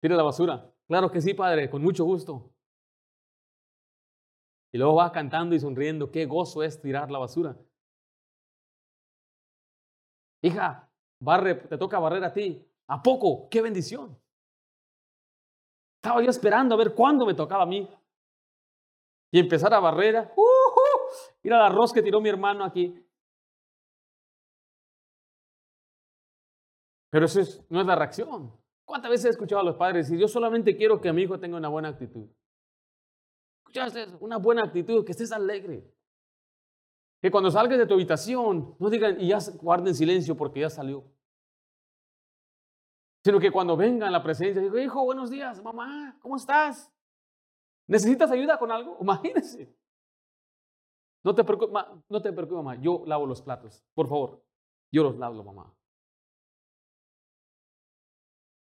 tire 0.00 0.14
la 0.14 0.22
basura. 0.22 0.72
Claro 0.86 1.10
que 1.10 1.20
sí, 1.20 1.34
padre, 1.34 1.68
con 1.68 1.82
mucho 1.82 2.04
gusto. 2.04 2.52
Y 4.72 4.78
luego 4.78 4.94
va 4.94 5.12
cantando 5.12 5.54
y 5.54 5.60
sonriendo. 5.60 6.10
Qué 6.10 6.26
gozo 6.26 6.62
es 6.62 6.80
tirar 6.80 7.10
la 7.10 7.18
basura. 7.18 7.58
Hija, 10.42 10.90
barre, 11.20 11.54
te 11.54 11.76
toca 11.76 11.98
barrer 11.98 12.24
a 12.24 12.32
ti. 12.32 12.64
¿A 12.88 13.02
poco? 13.02 13.48
¡Qué 13.48 13.60
bendición! 13.62 14.16
Estaba 16.06 16.22
yo 16.22 16.30
esperando 16.30 16.76
a 16.76 16.78
ver 16.78 16.94
cuándo 16.94 17.26
me 17.26 17.34
tocaba 17.34 17.64
a 17.64 17.66
mí. 17.66 17.90
Y 19.32 19.40
empezar 19.40 19.74
a 19.74 19.80
barrer. 19.80 20.32
¡Uh, 20.36 20.42
Mira 21.42 21.56
el 21.56 21.62
arroz 21.72 21.92
que 21.92 22.00
tiró 22.00 22.20
mi 22.20 22.28
hermano 22.28 22.62
aquí. 22.62 23.04
Pero 27.10 27.26
eso 27.26 27.40
no 27.70 27.80
es 27.80 27.86
la 27.88 27.96
reacción. 27.96 28.56
¿Cuántas 28.84 29.10
veces 29.10 29.24
he 29.26 29.30
escuchado 29.30 29.62
a 29.62 29.64
los 29.64 29.74
padres 29.74 30.06
decir, 30.06 30.20
yo 30.20 30.28
solamente 30.28 30.76
quiero 30.76 31.00
que 31.00 31.12
mi 31.12 31.22
hijo 31.22 31.40
tenga 31.40 31.56
una 31.56 31.68
buena 31.68 31.88
actitud? 31.88 32.28
¿Escuchaste? 33.62 34.06
Una 34.20 34.36
buena 34.36 34.62
actitud, 34.62 35.04
que 35.04 35.10
estés 35.10 35.32
alegre. 35.32 35.92
Que 37.20 37.32
cuando 37.32 37.50
salgas 37.50 37.78
de 37.78 37.86
tu 37.86 37.94
habitación, 37.94 38.76
no 38.78 38.90
digan, 38.90 39.20
y 39.20 39.30
ya 39.30 39.38
guarden 39.60 39.92
silencio 39.92 40.36
porque 40.36 40.60
ya 40.60 40.70
salió. 40.70 41.15
Sino 43.26 43.40
que 43.40 43.50
cuando 43.50 43.76
vengan 43.76 44.10
a 44.10 44.12
la 44.12 44.22
presencia, 44.22 44.62
digo, 44.62 44.78
hijo, 44.78 45.04
buenos 45.04 45.30
días, 45.30 45.60
mamá, 45.60 46.16
¿cómo 46.20 46.36
estás? 46.36 46.94
¿Necesitas 47.88 48.30
ayuda 48.30 48.56
con 48.56 48.70
algo? 48.70 48.98
Imagínense. 49.00 49.76
No 51.24 51.34
te 51.34 51.42
preocupes, 51.42 51.74
no 52.08 52.22
te 52.22 52.32
preocupes, 52.32 52.62
mamá, 52.62 52.80
yo 52.80 53.02
lavo 53.04 53.26
los 53.26 53.42
platos, 53.42 53.84
por 53.94 54.06
favor. 54.06 54.44
Yo 54.92 55.02
los 55.02 55.18
lavo, 55.18 55.42
mamá. 55.42 55.74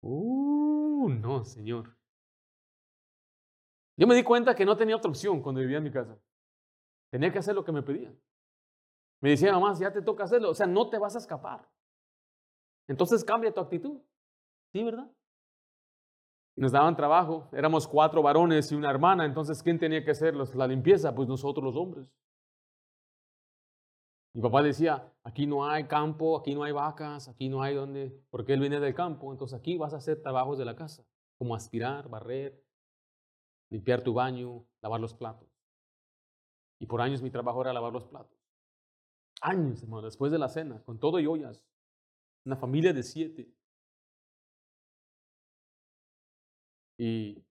Uh, 0.01 1.09
no, 1.11 1.45
Señor. 1.45 1.97
Yo 3.97 4.09
me 4.09 4.17
di 4.17 4.25
cuenta 4.25 4.57
que 4.57 4.65
no 4.65 4.77
tenía 4.77 4.97
otra 4.97 5.11
opción 5.11 5.41
cuando 5.43 5.61
vivía 5.61 5.79
en 5.79 5.85
mi 5.85 5.93
casa. 5.93 6.19
Tenía 7.13 7.31
que 7.31 7.39
hacer 7.39 7.55
lo 7.55 7.65
que 7.65 7.71
me 7.71 7.85
pedían. 7.85 8.21
Me 9.21 9.31
decía, 9.31 9.53
mamá, 9.53 9.75
ya 9.79 9.93
te 9.93 10.03
toca 10.03 10.25
hacerlo, 10.25 10.51
o 10.51 10.55
sea, 10.57 10.67
no 10.67 10.91
te 10.91 10.99
vas 10.99 11.15
a 11.15 11.19
escapar. 11.19 11.71
Entonces 12.89 13.25
cambia 13.25 13.55
tu 13.55 13.61
actitud. 13.61 14.01
¿Sí, 14.73 14.83
verdad? 14.83 15.11
Nos 16.57 16.73
daban 16.73 16.95
trabajo, 16.95 17.49
éramos 17.53 17.89
cuatro 17.89 18.23
varones 18.23 18.71
y 18.71 18.75
una 18.75 18.91
hermana, 18.91 19.25
entonces 19.25 19.63
¿quién 19.63 19.79
tenía 19.79 20.05
que 20.05 20.11
hacer 20.11 20.35
la 20.35 20.67
limpieza? 20.67 21.15
Pues 21.15 21.29
nosotros 21.29 21.65
los 21.65 21.77
hombres. 21.77 22.07
Mi 24.35 24.43
papá 24.43 24.63
decía, 24.63 25.13
aquí 25.25 25.47
no 25.47 25.69
hay 25.69 25.89
campo, 25.89 26.39
aquí 26.39 26.55
no 26.55 26.63
hay 26.63 26.73
vacas, 26.73 27.29
aquí 27.29 27.49
no 27.49 27.63
hay 27.63 27.75
donde, 27.75 28.23
porque 28.31 28.53
él 28.53 28.61
viene 28.61 28.79
del 28.79 28.95
campo, 28.95 29.33
entonces 29.33 29.59
aquí 29.59 29.77
vas 29.77 29.93
a 29.93 29.97
hacer 29.97 30.23
trabajos 30.23 30.57
de 30.59 30.65
la 30.65 30.77
casa, 30.77 31.05
como 31.37 31.55
aspirar, 31.55 32.09
barrer, 32.09 32.63
limpiar 33.71 34.03
tu 34.03 34.15
baño, 34.15 34.67
lavar 34.83 35.01
los 35.01 35.15
platos. 35.15 35.49
Y 36.79 36.87
por 36.87 37.01
años 37.01 37.23
mi 37.23 37.31
trabajo 37.31 37.61
era 37.63 37.73
lavar 37.73 37.93
los 37.93 38.05
platos. 38.05 38.39
Años, 39.43 39.83
hermano, 39.83 40.03
después 40.03 40.31
de 40.31 40.39
la 40.39 40.49
cena, 40.49 40.83
con 40.85 40.99
todo 40.99 41.19
y 41.19 41.27
ollas. 41.27 41.65
Una 42.45 42.57
familia 42.57 42.93
de 42.93 43.03
siete. 43.03 43.53
Y 47.03 47.43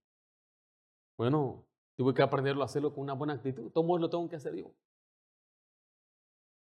bueno, 1.18 1.66
tuve 1.97 2.14
que 2.14 2.22
aprenderlo 2.22 2.62
a 2.62 2.66
hacerlo 2.66 2.93
con 2.93 3.02
una 3.02 3.14
buena 3.14 3.34
actitud. 3.34 3.72
Todo 3.72 3.97
lo 3.97 4.08
tengo 4.08 4.30
que 4.30 4.36
hacer 4.36 4.56
yo. 4.56 4.72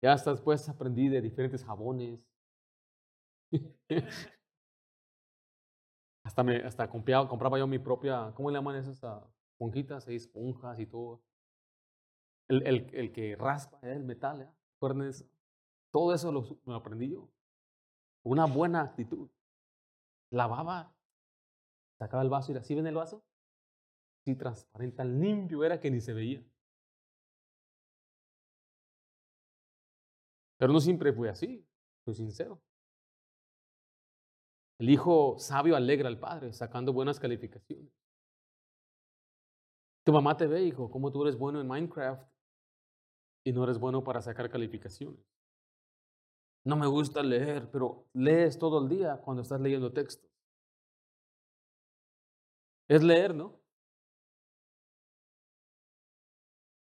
Ya 0.02 0.12
hasta 0.12 0.32
después 0.32 0.68
aprendí 0.68 1.08
de 1.08 1.22
diferentes 1.22 1.64
jabones. 1.64 2.20
hasta 6.24 6.42
me, 6.42 6.56
hasta 6.56 6.90
compraba, 6.90 7.26
compraba, 7.26 7.58
yo 7.58 7.66
mi 7.66 7.78
propia, 7.78 8.34
¿cómo 8.34 8.50
le 8.50 8.58
llaman 8.58 8.76
esas 8.76 9.02
esponjitas? 9.52 10.06
esponjas 10.06 10.78
y 10.78 10.84
todo. 10.84 11.22
El, 12.48 12.66
el, 12.66 12.90
el 12.92 13.12
que 13.12 13.34
raspa 13.34 13.78
¿eh? 13.82 13.94
el 13.94 14.04
metal, 14.04 14.42
¿eh? 14.42 14.50
Todo 15.90 16.12
eso 16.12 16.30
lo, 16.30 16.44
lo 16.66 16.74
aprendí 16.74 17.08
yo. 17.12 17.30
Una 18.24 18.44
buena 18.44 18.82
actitud. 18.82 19.30
Lavaba, 20.30 20.94
sacaba 22.04 22.22
el 22.22 22.28
vaso 22.28 22.52
y 22.52 22.56
así 22.56 22.74
ven 22.74 22.86
el 22.86 22.94
vaso. 22.94 23.24
Sí, 24.26 24.34
transparente, 24.36 24.96
tan 24.96 25.20
limpio 25.20 25.64
era 25.64 25.80
que 25.80 25.90
ni 25.90 26.00
se 26.00 26.12
veía. 26.12 26.44
Pero 30.58 30.72
no 30.72 30.80
siempre 30.80 31.12
fue 31.14 31.30
así, 31.30 31.66
soy 32.04 32.14
sincero. 32.14 32.60
El 34.78 34.90
hijo 34.90 35.36
sabio 35.38 35.76
alegra 35.76 36.08
al 36.08 36.18
padre 36.18 36.52
sacando 36.52 36.92
buenas 36.92 37.18
calificaciones. 37.18 37.90
Tu 40.04 40.12
mamá 40.12 40.36
te 40.36 40.46
ve, 40.46 40.62
hijo, 40.62 40.90
como 40.90 41.10
tú 41.10 41.22
eres 41.22 41.38
bueno 41.38 41.58
en 41.58 41.66
Minecraft 41.66 42.28
y 43.44 43.52
no 43.52 43.64
eres 43.64 43.78
bueno 43.78 44.04
para 44.04 44.20
sacar 44.20 44.50
calificaciones. 44.50 45.24
No 46.64 46.76
me 46.76 46.86
gusta 46.86 47.22
leer, 47.22 47.70
pero 47.70 48.06
lees 48.12 48.58
todo 48.58 48.82
el 48.82 48.90
día 48.90 49.16
cuando 49.22 49.42
estás 49.42 49.60
leyendo 49.60 49.90
textos. 49.92 50.33
Es 52.88 53.02
leer, 53.02 53.34
¿no? 53.34 53.58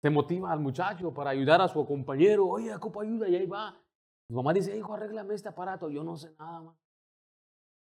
Te 0.01 0.09
motiva 0.09 0.51
al 0.51 0.59
muchacho 0.59 1.13
para 1.13 1.29
ayudar 1.29 1.61
a 1.61 1.67
su 1.67 1.85
compañero. 1.85 2.47
Oye, 2.47 2.73
ocupa 2.73 3.03
ayuda 3.03 3.29
y 3.29 3.35
ahí 3.35 3.45
va. 3.45 3.79
Mamá 4.29 4.53
dice, 4.53 4.75
hijo, 4.75 4.93
arréglame 4.93 5.35
este 5.35 5.49
aparato. 5.49 5.89
Yo 5.89 6.03
no 6.03 6.17
sé 6.17 6.33
nada 6.39 6.61
más. 6.61 6.75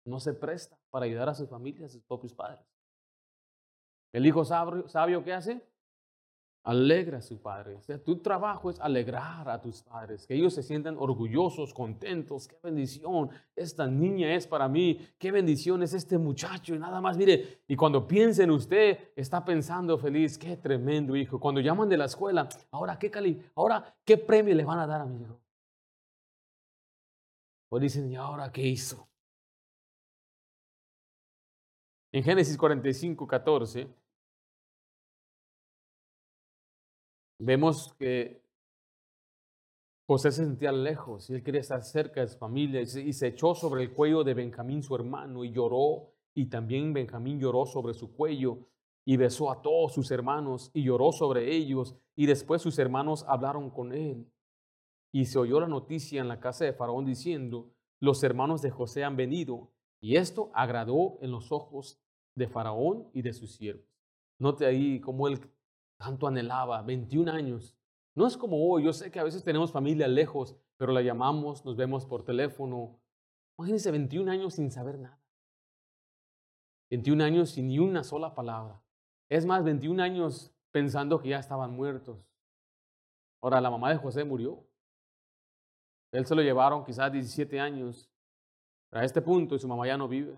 No 0.06 0.20
se 0.20 0.34
presta 0.34 0.78
para 0.90 1.06
ayudar 1.06 1.28
a 1.28 1.34
su 1.34 1.48
familia, 1.48 1.86
a 1.86 1.90
sus 1.90 2.02
propios 2.04 2.34
padres. 2.34 2.66
El 4.14 4.26
hijo 4.26 4.46
sabio, 4.46 4.88
sabio 4.88 5.24
¿qué 5.24 5.34
hace? 5.34 5.62
Alegra 6.68 7.20
a 7.20 7.22
su 7.22 7.42
padre. 7.42 7.76
O 7.76 7.82
sea, 7.82 7.98
tu 7.98 8.18
trabajo 8.18 8.70
es 8.70 8.78
alegrar 8.82 9.48
a 9.48 9.62
tus 9.62 9.82
padres, 9.84 10.28
que 10.28 10.36
ellos 10.36 10.54
se 10.54 10.62
sientan 10.62 10.98
orgullosos, 10.98 11.74
contentos. 11.74 12.46
Qué 12.50 12.58
bendición, 12.62 13.30
esta 13.56 13.88
niña 13.88 14.36
es 14.36 14.48
para 14.48 14.68
mí. 14.68 15.00
Qué 15.18 15.32
bendición 15.32 15.82
es 15.82 15.94
este 15.94 16.18
muchacho. 16.18 16.76
Y 16.76 16.80
nada 16.80 17.00
más, 17.00 17.16
mire, 17.16 17.62
y 17.70 17.78
cuando 17.78 18.06
piensa 18.06 18.44
en 18.44 18.52
usted, 18.52 19.12
está 19.16 19.46
pensando 19.46 19.98
feliz. 19.98 20.38
Qué 20.38 20.58
tremendo 20.58 21.16
hijo. 21.16 21.40
Cuando 21.40 21.62
llaman 21.62 21.88
de 21.88 21.96
la 21.96 22.04
escuela, 22.04 22.50
ahora 22.72 23.00
qué 23.00 23.10
cali, 23.10 23.42
ahora 23.56 23.96
qué 24.04 24.18
premio 24.18 24.54
le 24.54 24.66
van 24.66 24.80
a 24.80 24.88
dar 24.88 25.00
a 25.00 25.06
mi 25.06 25.22
hijo. 25.22 25.40
O 27.70 27.80
dicen, 27.80 28.12
¿y 28.12 28.18
ahora 28.18 28.52
qué 28.52 28.68
hizo? 28.68 29.08
En 32.12 32.24
Génesis 32.24 32.58
45, 32.58 33.26
14, 33.26 33.88
vemos 37.40 37.94
que 37.98 38.42
José 40.08 40.32
se 40.32 40.46
sentía 40.46 40.72
lejos 40.72 41.30
y 41.30 41.34
él 41.34 41.44
quería 41.44 41.62
estar 41.62 41.84
cerca 41.84 42.22
de 42.22 42.28
su 42.28 42.38
familia 42.38 42.82
y 42.82 43.14
se, 43.14 43.28
echó 43.28 43.54
sobre 43.56 43.84
el 43.84 43.94
cuello 43.94 44.24
de 44.24 44.34
Benjamín, 44.34 44.82
su 44.82 44.96
hermano, 44.96 45.44
y 45.44 45.52
lloró. 45.52 46.14
Y 46.34 46.46
también 46.46 46.94
Benjamín 46.94 47.40
lloró 47.40 47.66
sobre 47.66 47.94
su 47.94 48.14
cuello 48.16 48.70
y 49.04 49.18
besó 49.18 49.52
a 49.52 49.62
todos 49.62 49.94
sus 49.94 50.10
hermanos 50.12 50.72
y 50.74 50.84
lloró 50.84 51.12
sobre 51.12 51.54
ellos. 51.54 51.98
Y 52.16 52.26
después 52.26 52.62
sus 52.62 52.80
hermanos 52.80 53.26
hablaron 53.28 53.70
con 53.70 53.92
él. 53.92 54.32
Y 55.12 55.26
se 55.26 55.40
oyó 55.40 55.60
la 55.60 55.68
noticia 55.68 56.22
en 56.22 56.30
la 56.30 56.40
casa 56.40 56.64
de 56.64 56.74
Faraón 56.74 57.06
diciendo, 57.06 57.74
los 58.00 58.24
hermanos 58.24 58.62
de 58.62 58.70
José 58.70 59.04
han 59.04 59.18
venido. 59.18 59.72
Y 60.00 60.16
esto 60.16 60.52
agradó 60.54 61.18
en 61.22 61.32
los 61.32 61.52
ojos 61.52 62.00
de 62.36 62.48
Faraón 62.48 63.10
y 63.14 63.24
de 63.24 63.34
sus 63.34 63.56
siervos. 63.56 63.86
Note 64.40 64.66
ahí 64.66 65.02
cómo 65.02 65.28
él 65.28 65.42
tanto 65.98 66.28
anhelaba, 66.28 66.82
21 66.82 67.32
años. 67.32 67.78
No 68.16 68.26
es 68.26 68.38
como 68.38 68.68
hoy, 68.68 68.84
yo 68.84 68.94
sé 68.94 69.12
que 69.12 69.20
a 69.20 69.24
veces 69.24 69.44
tenemos 69.44 69.72
familia 69.72 70.08
lejos, 70.08 70.56
pero 70.78 70.92
la 70.92 71.02
llamamos, 71.02 71.66
nos 71.66 71.76
vemos 71.76 72.06
por 72.06 72.24
teléfono. 72.24 73.00
Imagínense 73.58 73.92
21 73.92 74.32
años 74.32 74.56
sin 74.56 74.72
saber 74.72 75.00
nada. 75.00 75.20
21 76.90 77.24
años 77.24 77.50
sin 77.52 77.68
ni 77.68 77.80
una 77.80 78.04
sola 78.04 78.34
palabra. 78.34 78.82
Es 79.30 79.46
más, 79.46 79.64
21 79.64 80.02
años 80.02 80.54
pensando 80.72 81.20
que 81.20 81.30
ya 81.30 81.40
estaban 81.40 81.76
muertos. 81.76 82.26
Ahora, 83.42 83.62
la 83.62 83.70
mamá 83.70 83.90
de 83.90 83.98
José 83.98 84.24
murió. 84.24 84.64
Él 86.12 86.26
se 86.26 86.36
lo 86.36 86.42
llevaron 86.42 86.86
quizás 86.86 87.12
17 87.12 87.60
años 87.60 88.10
a 88.92 89.04
este 89.04 89.22
punto 89.22 89.56
y 89.56 89.60
su 89.60 89.68
mamá 89.68 89.86
ya 89.86 89.98
no 89.98 90.08
vive. 90.08 90.38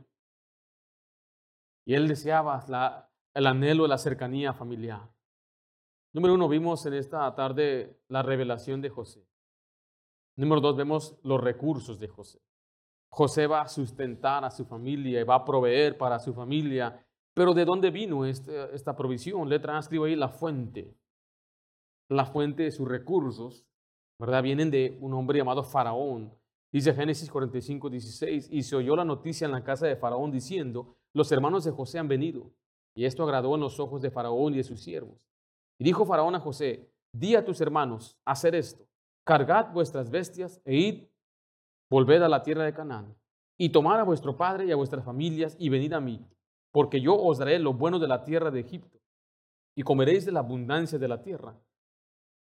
Y 1.86 1.94
él 1.94 2.08
deseaba 2.08 3.10
el 3.34 3.48
anhelo 3.48 3.84
de 3.84 3.90
la 3.90 3.98
cercanía 3.98 4.54
familiar. 4.54 5.10
Número 6.12 6.34
uno, 6.34 6.50
vimos 6.50 6.86
en 6.88 6.96
esta 6.96 7.34
tarde 7.36 8.00
la 8.08 8.24
revelación 8.24 8.82
de 8.82 8.90
José. 8.90 9.28
Número 10.36 10.60
dos, 10.60 10.76
vemos 10.76 11.20
los 11.22 11.40
recursos 11.40 12.00
de 12.00 12.08
José. 12.08 12.42
José 13.10 13.46
va 13.46 13.62
a 13.62 13.68
sustentar 13.68 14.44
a 14.44 14.50
su 14.50 14.66
familia 14.66 15.20
y 15.20 15.24
va 15.24 15.36
a 15.36 15.46
proveer 15.46 15.98
para 15.98 16.18
su 16.18 16.34
familia. 16.34 17.06
Pero 17.36 17.54
¿de 17.54 17.64
dónde 17.64 17.92
vino 17.92 18.26
este, 18.26 18.74
esta 18.74 18.96
provisión? 18.96 19.48
Letra 19.48 19.76
A 19.76 19.80
escribo 19.80 20.06
ahí 20.06 20.16
la 20.16 20.30
fuente. 20.30 20.96
La 22.08 22.26
fuente 22.26 22.64
de 22.64 22.72
sus 22.72 22.88
recursos, 22.88 23.68
¿verdad? 24.18 24.42
Vienen 24.42 24.72
de 24.72 24.98
un 25.02 25.14
hombre 25.14 25.38
llamado 25.38 25.64
Faraón. 25.64 26.34
Dice 26.72 26.94
Génesis 26.94 27.30
45, 27.30 27.90
16, 27.90 28.50
y 28.52 28.64
se 28.64 28.76
oyó 28.76 28.96
la 28.96 29.06
noticia 29.06 29.46
en 29.46 29.52
la 29.52 29.64
casa 29.64 29.86
de 29.86 29.96
Faraón 29.96 30.32
diciendo, 30.32 30.96
los 31.14 31.32
hermanos 31.32 31.64
de 31.66 31.72
José 31.72 32.00
han 32.00 32.08
venido. 32.08 32.52
Y 32.96 33.06
esto 33.06 33.24
agradó 33.24 33.54
en 33.56 33.62
los 33.62 33.80
ojos 33.80 34.02
de 34.02 34.12
Faraón 34.12 34.54
y 34.54 34.58
de 34.58 34.64
sus 34.64 34.82
siervos. 34.82 35.29
Y 35.80 35.86
dijo 35.86 36.06
Faraón 36.06 36.36
a 36.36 36.40
José, 36.40 36.92
di 37.14 37.36
a 37.36 37.46
tus 37.46 37.62
hermanos, 37.62 38.20
hacer 38.26 38.54
esto, 38.54 38.86
cargad 39.26 39.72
vuestras 39.72 40.10
bestias 40.10 40.62
e 40.66 40.76
id, 40.76 41.08
volved 41.90 42.22
a 42.22 42.28
la 42.28 42.44
tierra 42.44 42.66
de 42.66 42.74
Canaán, 42.74 43.16
y 43.58 43.70
tomad 43.70 44.00
a 44.00 44.04
vuestro 44.04 44.36
padre 44.36 44.66
y 44.66 44.72
a 44.72 44.76
vuestras 44.76 45.06
familias 45.06 45.56
y 45.58 45.70
venid 45.70 45.94
a 45.94 46.02
mí, 46.02 46.26
porque 46.72 47.00
yo 47.00 47.16
os 47.16 47.38
daré 47.38 47.60
lo 47.60 47.74
bueno 47.74 47.98
de 47.98 48.08
la 48.08 48.24
tierra 48.26 48.52
de 48.52 48.60
Egipto, 48.60 49.00
y 49.76 49.84
comeréis 49.84 50.26
de 50.26 50.34
la 50.34 50.42
abundancia 50.42 51.00
de 51.00 51.08
la 51.08 51.22
tierra. 51.22 51.58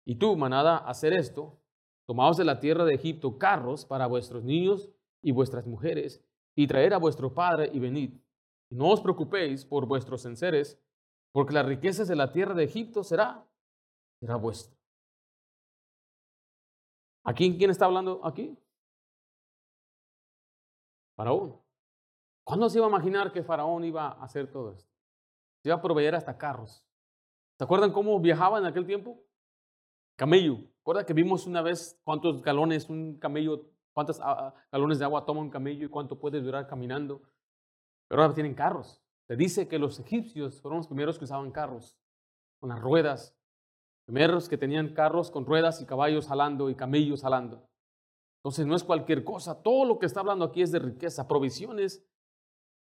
Y 0.04 0.16
tú, 0.16 0.36
manada, 0.36 0.78
hacer 0.78 1.12
esto, 1.12 1.60
tomaos 2.08 2.36
de 2.36 2.44
la 2.44 2.58
tierra 2.58 2.84
de 2.84 2.94
Egipto 2.94 3.38
carros 3.38 3.84
para 3.84 4.08
vuestros 4.08 4.42
niños 4.42 4.90
y 5.22 5.30
vuestras 5.30 5.66
mujeres, 5.66 6.24
y 6.56 6.66
traer 6.66 6.94
a 6.94 6.98
vuestro 6.98 7.32
padre 7.32 7.70
y 7.72 7.78
venid. 7.78 8.18
No 8.70 8.88
os 8.88 9.00
preocupéis 9.00 9.64
por 9.64 9.86
vuestros 9.86 10.24
enseres, 10.26 10.80
porque 11.32 11.54
las 11.54 11.66
riquezas 11.66 12.08
de 12.08 12.16
la 12.16 12.32
tierra 12.32 12.54
de 12.54 12.64
Egipto 12.64 13.04
será, 13.04 13.44
será 14.20 14.36
vuestra. 14.36 14.76
¿A 17.24 17.34
quién, 17.34 17.56
quién 17.56 17.70
está 17.70 17.84
hablando 17.84 18.20
aquí? 18.24 18.56
Faraón. 21.16 21.60
¿Cuándo 22.44 22.68
se 22.68 22.78
iba 22.78 22.86
a 22.86 22.90
imaginar 22.90 23.32
que 23.32 23.44
Faraón 23.44 23.84
iba 23.84 24.08
a 24.08 24.24
hacer 24.24 24.50
todo 24.50 24.72
esto? 24.72 24.90
Se 25.62 25.68
iba 25.68 25.76
a 25.76 25.82
proveer 25.82 26.14
hasta 26.14 26.36
carros. 26.36 26.82
¿Se 27.58 27.64
acuerdan 27.64 27.92
cómo 27.92 28.18
viajaba 28.18 28.58
en 28.58 28.64
aquel 28.64 28.86
tiempo? 28.86 29.22
Camello. 30.16 30.58
¿Recuerda 30.78 31.04
que 31.04 31.12
vimos 31.12 31.46
una 31.46 31.60
vez 31.60 32.00
cuántos 32.04 32.42
galones 32.42 32.88
un 32.88 33.18
camello, 33.18 33.66
cuántos 33.92 34.18
ah, 34.20 34.48
ah, 34.48 34.54
galones 34.72 34.98
de 34.98 35.04
agua 35.04 35.26
toma 35.26 35.40
un 35.40 35.50
camello 35.50 35.84
y 35.86 35.90
cuánto 35.90 36.18
puede 36.18 36.40
durar 36.40 36.66
caminando? 36.66 37.22
Pero 38.08 38.22
ahora 38.22 38.34
tienen 38.34 38.54
carros. 38.54 39.00
Se 39.30 39.36
dice 39.36 39.68
que 39.68 39.78
los 39.78 40.00
egipcios 40.00 40.60
fueron 40.60 40.78
los 40.78 40.88
primeros 40.88 41.16
que 41.16 41.24
usaban 41.24 41.52
carros 41.52 41.96
con 42.58 42.68
las 42.68 42.80
ruedas. 42.80 43.32
Primeros 44.04 44.48
que 44.48 44.58
tenían 44.58 44.92
carros 44.92 45.30
con 45.30 45.46
ruedas 45.46 45.80
y 45.80 45.86
caballos 45.86 46.26
jalando 46.26 46.68
y 46.68 46.74
camellos 46.74 47.22
jalando. 47.22 47.64
Entonces 48.40 48.66
no 48.66 48.74
es 48.74 48.82
cualquier 48.82 49.22
cosa. 49.22 49.62
Todo 49.62 49.84
lo 49.84 50.00
que 50.00 50.06
está 50.06 50.18
hablando 50.18 50.44
aquí 50.44 50.62
es 50.62 50.72
de 50.72 50.80
riqueza, 50.80 51.28
provisiones 51.28 52.04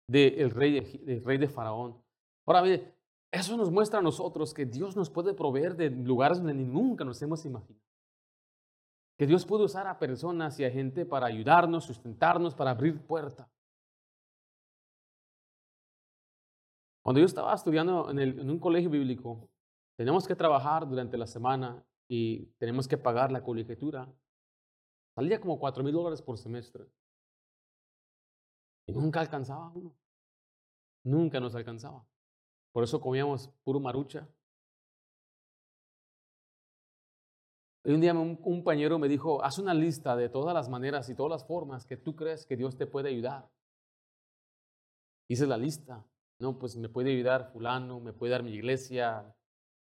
del 0.10 0.52
rey, 0.52 0.82
de, 0.82 1.22
rey 1.22 1.38
de 1.38 1.48
Faraón. 1.48 2.04
Ahora, 2.46 2.62
mire, 2.62 2.94
eso 3.32 3.56
nos 3.56 3.72
muestra 3.72 4.00
a 4.00 4.04
nosotros 4.04 4.54
que 4.54 4.66
Dios 4.66 4.98
nos 4.98 5.10
puede 5.10 5.34
proveer 5.34 5.78
de 5.78 5.92
lugares 5.92 6.40
donde 6.40 6.56
ni 6.56 6.66
nunca 6.66 7.06
nos 7.06 7.22
hemos 7.22 7.46
imaginado. 7.46 7.86
Que 9.18 9.26
Dios 9.26 9.46
puede 9.46 9.64
usar 9.64 9.88
a 9.88 9.98
personas 9.98 10.60
y 10.60 10.66
a 10.66 10.72
gente 10.72 11.06
para 11.06 11.28
ayudarnos, 11.28 11.86
sustentarnos, 11.86 12.54
para 12.54 12.72
abrir 12.72 13.00
puertas. 13.00 13.53
Cuando 17.04 17.20
yo 17.20 17.26
estaba 17.26 17.54
estudiando 17.54 18.10
en, 18.10 18.50
un 18.50 18.60
colegio 18.60 18.90
bíblico, 18.90 19.50
teníamos 19.98 20.26
que 20.26 20.36
trabajar 20.36 20.88
durante 20.88 21.18
la 21.18 21.28
semana 21.28 21.86
y 22.08 22.46
tenemos 22.58 22.88
que 22.88 22.98
pagar 22.98 23.30
la 23.30 23.44
colegiatura. 23.44 24.10
Salía 25.14 25.40
como 25.42 25.60
cuatro 25.60 25.84
mil 25.84 25.94
dólares 25.94 26.22
por 26.22 26.38
semestre. 26.38 26.86
Y 28.88 28.94
nunca 28.94 29.20
alcanzaba 29.20 29.70
uno. 29.76 29.94
Nunca 31.04 31.42
nos 31.42 31.54
alcanzaba. 31.56 32.06
Por 32.72 32.86
eso 32.86 33.02
comíamos 33.02 33.50
puro 33.66 33.82
marucha. 33.82 34.28
Y 37.84 37.92
un 37.92 38.00
día 38.00 38.14
un 38.14 38.38
compañero 38.38 38.98
me 38.98 39.10
dijo, 39.10 39.44
haz 39.44 39.60
una 39.60 39.74
lista 39.74 40.16
de 40.16 40.30
todas 40.30 40.54
las 40.54 40.70
maneras 40.70 41.10
y 41.10 41.16
todas 41.16 41.32
las 41.32 41.46
formas 41.46 41.86
que 41.86 41.98
tú 41.98 42.16
crees 42.16 42.46
que 42.46 42.56
Dios 42.56 42.78
te 42.78 42.88
puede 42.88 43.10
ayudar. 43.10 43.52
Hice 45.28 45.46
la 45.46 45.58
lista. 45.58 46.06
No, 46.40 46.58
pues 46.60 46.76
me 46.76 46.90
puede 46.90 47.12
ayudar 47.12 47.52
fulano, 47.52 48.00
me 48.00 48.14
puede 48.14 48.32
dar 48.32 48.44
mi 48.44 48.52
iglesia, 48.52 49.34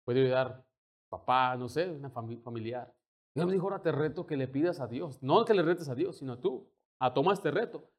puede 0.05 0.23
ayudar 0.23 0.65
papá, 1.09 1.57
no 1.57 1.69
sé, 1.69 1.91
una 1.91 2.11
familiar. 2.11 2.95
Dios 3.35 3.47
me 3.47 3.53
dijo, 3.53 3.65
ahora 3.65 3.83
te 3.83 3.91
reto 3.91 4.27
que 4.27 4.37
le 4.37 4.47
pidas 4.47 4.81
a 4.81 4.87
Dios. 4.87 5.23
No 5.23 5.45
que 5.45 5.55
le 5.55 5.63
retes 5.63 5.89
a 5.89 5.95
Dios, 5.95 6.19
sino 6.19 6.39
tú. 6.39 6.69
A 7.01 7.13
toma 7.13 7.33
este 7.33 7.51
reto. 7.51 7.91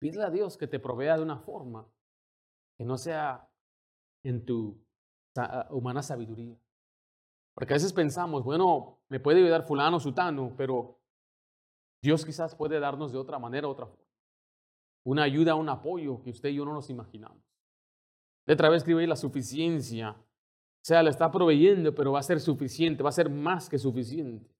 Pídele 0.00 0.24
a 0.24 0.30
Dios 0.30 0.56
que 0.56 0.66
te 0.66 0.80
provea 0.80 1.16
de 1.16 1.22
una 1.22 1.38
forma 1.38 1.86
que 2.76 2.84
no 2.84 2.96
sea 2.96 3.48
en 4.24 4.44
tu 4.44 4.82
humana 5.70 6.02
sabiduría. 6.02 6.56
Porque 7.54 7.74
a 7.74 7.76
veces 7.76 7.92
pensamos, 7.92 8.42
bueno, 8.42 8.98
me 9.08 9.20
puede 9.20 9.42
ayudar 9.42 9.62
fulano, 9.64 10.00
sutano, 10.00 10.54
pero 10.56 10.98
Dios 12.02 12.24
quizás 12.24 12.54
puede 12.54 12.80
darnos 12.80 13.12
de 13.12 13.18
otra 13.18 13.38
manera, 13.38 13.68
otra 13.68 13.86
forma. 13.86 14.04
Una 15.04 15.22
ayuda, 15.24 15.54
un 15.54 15.68
apoyo 15.68 16.22
que 16.22 16.30
usted 16.30 16.48
y 16.50 16.56
yo 16.56 16.64
no 16.64 16.72
nos 16.72 16.90
imaginamos. 16.90 17.49
Letra 18.46 18.68
B 18.68 18.76
escribe 18.76 19.00
ahí 19.00 19.06
la 19.06 19.16
suficiencia. 19.16 20.10
O 20.10 20.84
sea, 20.84 21.02
le 21.02 21.10
está 21.10 21.30
proveyendo, 21.30 21.94
pero 21.94 22.12
va 22.12 22.20
a 22.20 22.22
ser 22.22 22.40
suficiente, 22.40 23.02
va 23.02 23.10
a 23.10 23.12
ser 23.12 23.28
más 23.28 23.68
que 23.68 23.78
suficiente. 23.78 24.50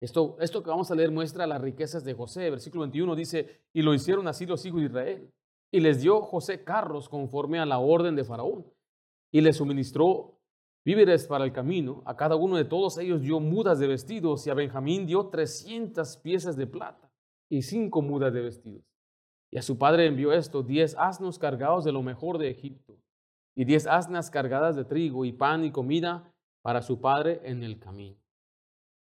Esto, 0.00 0.36
esto 0.40 0.62
que 0.62 0.70
vamos 0.70 0.90
a 0.90 0.94
leer 0.94 1.10
muestra 1.10 1.46
las 1.46 1.60
riquezas 1.60 2.04
de 2.04 2.14
José. 2.14 2.50
Versículo 2.50 2.82
21 2.82 3.14
dice, 3.14 3.62
y 3.72 3.82
lo 3.82 3.94
hicieron 3.94 4.26
así 4.28 4.46
los 4.46 4.64
hijos 4.66 4.80
de 4.80 4.86
Israel. 4.86 5.32
Y 5.70 5.80
les 5.80 6.02
dio 6.02 6.22
José 6.22 6.62
carros 6.64 7.08
conforme 7.08 7.58
a 7.58 7.66
la 7.66 7.78
orden 7.78 8.16
de 8.16 8.24
Faraón. 8.24 8.66
Y 9.32 9.40
les 9.40 9.56
suministró 9.56 10.38
víveres 10.84 11.26
para 11.26 11.44
el 11.44 11.52
camino. 11.52 12.02
A 12.06 12.16
cada 12.16 12.36
uno 12.36 12.56
de 12.56 12.64
todos 12.64 12.98
ellos 12.98 13.22
dio 13.22 13.40
mudas 13.40 13.78
de 13.78 13.86
vestidos 13.86 14.46
y 14.46 14.50
a 14.50 14.54
Benjamín 14.54 15.06
dio 15.06 15.28
300 15.28 16.16
piezas 16.18 16.56
de 16.56 16.66
plata 16.66 17.10
y 17.48 17.62
cinco 17.62 18.02
mudas 18.02 18.32
de 18.32 18.42
vestidos. 18.42 18.93
Y 19.54 19.58
a 19.58 19.62
su 19.62 19.78
padre 19.78 20.06
envió 20.06 20.32
esto, 20.32 20.64
diez 20.64 20.96
asnos 20.98 21.38
cargados 21.38 21.84
de 21.84 21.92
lo 21.92 22.02
mejor 22.02 22.38
de 22.38 22.50
Egipto 22.50 22.98
y 23.54 23.64
diez 23.64 23.86
asnas 23.86 24.28
cargadas 24.28 24.74
de 24.74 24.84
trigo 24.84 25.24
y 25.24 25.30
pan 25.30 25.64
y 25.64 25.70
comida 25.70 26.34
para 26.60 26.82
su 26.82 27.00
padre 27.00 27.40
en 27.44 27.62
el 27.62 27.78
camino. 27.78 28.18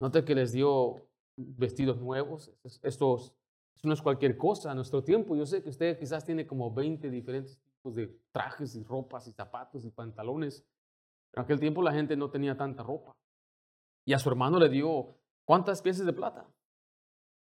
Note 0.01 0.25
que 0.25 0.33
les 0.33 0.51
dio 0.51 1.07
vestidos 1.37 2.01
nuevos. 2.01 2.51
Estos, 2.63 3.35
esto 3.75 3.87
no 3.87 3.93
es 3.93 4.01
cualquier 4.01 4.37
cosa. 4.37 4.71
A 4.71 4.73
nuestro 4.73 5.03
tiempo, 5.03 5.35
yo 5.35 5.45
sé 5.45 5.61
que 5.61 5.69
usted 5.69 5.99
quizás 5.99 6.25
tiene 6.25 6.47
como 6.47 6.73
20 6.73 7.11
diferentes 7.11 7.59
tipos 7.59 7.93
de 7.93 8.07
trajes 8.31 8.75
y 8.75 8.81
ropas 8.83 9.27
y 9.27 9.31
zapatos 9.33 9.85
y 9.85 9.91
pantalones. 9.91 10.65
En 11.33 11.43
aquel 11.43 11.59
tiempo 11.59 11.83
la 11.83 11.93
gente 11.93 12.17
no 12.17 12.31
tenía 12.31 12.57
tanta 12.57 12.81
ropa. 12.81 13.15
Y 14.03 14.13
a 14.13 14.19
su 14.19 14.27
hermano 14.29 14.57
le 14.57 14.69
dio, 14.69 15.13
¿cuántas 15.45 15.83
piezas 15.83 16.07
de 16.07 16.13
plata? 16.13 16.47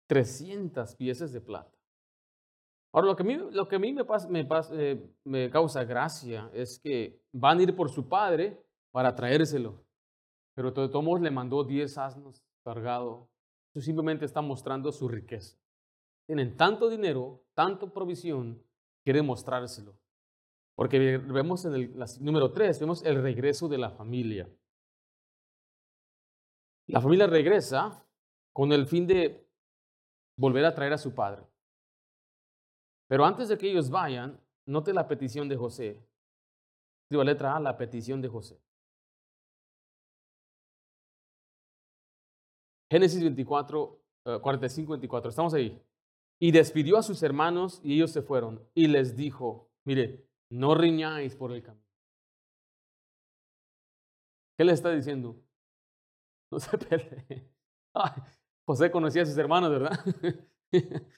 300 0.08 0.94
piezas 0.96 1.32
de 1.32 1.40
plata. 1.40 1.77
Ahora, 2.98 3.10
lo 3.10 3.16
que 3.68 3.76
a 3.76 3.80
mí, 3.80 3.96
eh, 4.72 5.16
me 5.24 5.52
causa 5.52 5.84
gracia 5.84 6.50
es 6.52 6.80
que 6.80 7.22
van 7.32 7.60
a 7.60 7.62
ir 7.62 7.76
por 7.76 7.92
su 7.92 8.10
padre 8.10 8.60
para 8.92 9.14
traérselo. 9.14 9.86
Pero 10.56 10.72
de 10.72 10.90
todos 10.90 11.22
le 11.22 11.30
mandó 11.30 11.64
10 11.64 11.96
asnos 11.96 12.44
cargados. 12.64 13.30
Eso 13.72 13.86
simplemente 13.86 14.26
está 14.26 14.42
mostrando 14.42 14.92
su 14.92 15.08
riqueza. 15.08 15.56
Tienen 16.26 16.58
tanto 16.58 16.90
dinero, 16.90 17.44
tanto 17.54 17.94
provisión, 17.94 18.64
quieren 19.04 19.28
mostrárselo. 19.28 19.96
Porque 20.74 21.20
vemos 21.20 21.66
en 21.66 21.76
el 21.76 21.96
número 22.20 22.52
3, 22.52 22.80
vemos 22.80 23.06
el 23.06 23.22
regreso 23.22 23.68
de 23.68 23.78
la 23.78 23.92
familia. 23.92 24.50
La 26.88 27.00
familia 27.00 27.28
regresa 27.28 28.04
con 28.52 28.72
el 28.72 28.88
fin 28.88 29.06
de 29.06 29.48
volver 30.36 30.66
a 30.66 30.74
traer 30.74 30.94
a 30.94 30.98
su 30.98 31.14
padre. 31.14 31.44
Pero 33.08 33.26
antes 33.26 33.50
de 33.50 33.58
que 33.58 33.70
ellos 33.70 33.90
vayan, 33.90 34.40
note 34.66 34.94
la 34.94 35.08
petición 35.08 35.48
de 35.48 35.56
José. 35.56 36.04
Escriba 37.04 37.24
letra 37.24 37.56
A, 37.56 37.60
la 37.60 37.78
petición 37.78 38.22
de 38.22 38.28
José. 38.28 38.60
Génesis 42.92 43.22
24, 43.22 44.02
45, 44.42 44.92
24. 44.92 45.30
Estamos 45.30 45.54
ahí. 45.54 45.82
Y 46.40 46.52
despidió 46.52 46.98
a 46.98 47.04
sus 47.04 47.24
hermanos 47.24 47.82
y 47.84 47.96
ellos 47.96 48.12
se 48.12 48.22
fueron. 48.22 48.62
Y 48.74 48.88
les 48.88 49.16
dijo, 49.16 49.70
mire, 49.86 50.28
no 50.50 50.76
riñáis 50.76 51.36
por 51.36 51.52
el 51.52 51.64
camino. 51.64 51.86
¿Qué 54.58 54.66
le 54.66 54.74
está 54.74 54.92
diciendo? 54.92 55.36
No 56.50 56.62
se 56.62 56.78
peleen. 56.78 57.52
José 58.66 58.90
conocía 58.90 59.24
a 59.24 59.26
sus 59.26 59.38
hermanos, 59.38 59.70
¿verdad? 59.70 60.00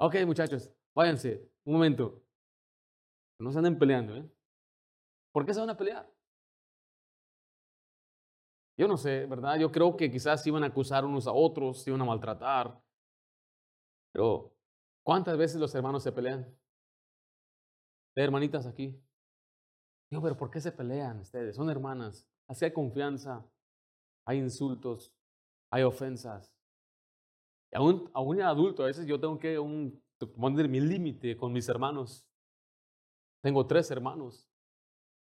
ok, 0.00 0.16
muchachos, 0.26 0.70
váyanse. 0.94 1.48
Un 1.64 1.74
momento. 1.74 2.22
No 3.38 3.52
se 3.52 3.58
anden 3.58 3.78
peleando, 3.78 4.16
¿eh? 4.16 4.28
¿Por 5.32 5.46
qué 5.46 5.54
se 5.54 5.60
van 5.60 5.70
a 5.70 5.76
pelear? 5.76 6.10
Yo 8.76 8.88
no 8.88 8.96
sé, 8.96 9.26
¿verdad? 9.26 9.58
Yo 9.58 9.70
creo 9.70 9.96
que 9.96 10.10
quizás 10.10 10.46
iban 10.46 10.64
a 10.64 10.68
acusar 10.68 11.04
unos 11.04 11.26
a 11.26 11.32
otros, 11.32 11.82
se 11.82 11.90
iban 11.90 12.00
a 12.00 12.06
maltratar. 12.06 12.82
Pero, 14.12 14.56
¿cuántas 15.04 15.36
veces 15.36 15.60
los 15.60 15.74
hermanos 15.74 16.02
se 16.02 16.12
pelean? 16.12 16.44
De 18.16 18.24
hermanitas 18.24 18.66
aquí. 18.66 18.98
Digo, 20.10 20.22
pero 20.22 20.36
¿por 20.36 20.50
qué 20.50 20.60
se 20.60 20.72
pelean 20.72 21.20
ustedes? 21.20 21.56
Son 21.56 21.70
hermanas. 21.70 22.26
Así 22.48 22.64
hay 22.64 22.72
confianza, 22.72 23.46
hay 24.26 24.38
insultos, 24.38 25.14
hay 25.70 25.82
ofensas. 25.82 26.52
Aún, 27.72 28.10
aún 28.14 28.40
adulto, 28.42 28.82
a 28.82 28.86
veces 28.86 29.06
yo 29.06 29.20
tengo 29.20 29.38
que 29.38 29.56
poner 30.36 30.68
mi 30.68 30.80
límite 30.80 31.36
con 31.36 31.52
mis 31.52 31.68
hermanos. 31.68 32.26
Tengo 33.42 33.66
tres 33.66 33.90
hermanos. 33.90 34.48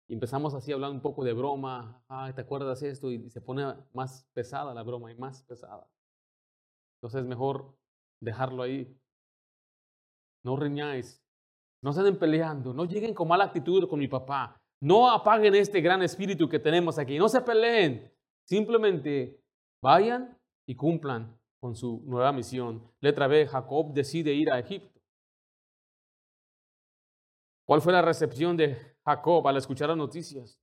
Y 0.06 0.14
empezamos 0.14 0.54
así 0.54 0.70
a 0.70 0.74
hablar 0.74 0.90
un 0.90 1.00
poco 1.00 1.24
de 1.24 1.32
broma. 1.32 2.02
Ay, 2.08 2.34
¿te 2.34 2.42
acuerdas 2.42 2.82
esto? 2.82 3.10
Y 3.10 3.30
se 3.30 3.40
pone 3.40 3.64
más 3.94 4.28
pesada 4.34 4.74
la 4.74 4.82
broma 4.82 5.10
y 5.10 5.14
más 5.14 5.42
pesada. 5.44 5.88
Entonces 6.98 7.22
es 7.22 7.26
mejor 7.26 7.74
dejarlo 8.20 8.62
ahí. 8.62 8.94
No 10.44 10.56
riñáis. 10.56 11.24
No 11.82 11.92
se 11.92 12.00
anden 12.00 12.18
peleando. 12.18 12.74
No 12.74 12.84
lleguen 12.84 13.14
con 13.14 13.28
mala 13.28 13.44
actitud 13.44 13.88
con 13.88 13.98
mi 13.98 14.08
papá. 14.08 14.60
No 14.80 15.10
apaguen 15.10 15.54
este 15.54 15.80
gran 15.80 16.02
espíritu 16.02 16.48
que 16.48 16.58
tenemos 16.58 16.98
aquí. 16.98 17.18
No 17.18 17.28
se 17.28 17.40
peleen. 17.40 18.12
Simplemente 18.46 19.42
vayan 19.82 20.38
y 20.66 20.76
cumplan 20.76 21.38
con 21.64 21.74
su 21.74 22.02
nueva 22.04 22.30
misión. 22.30 22.82
Letra 23.00 23.26
B, 23.26 23.46
Jacob 23.46 23.94
decide 23.94 24.34
ir 24.34 24.50
a 24.52 24.58
Egipto. 24.58 25.00
¿Cuál 27.64 27.80
fue 27.80 27.90
la 27.90 28.02
recepción 28.02 28.54
de 28.54 28.76
Jacob 29.02 29.48
al 29.48 29.56
escuchar 29.56 29.88
las 29.88 29.96
noticias. 29.96 30.60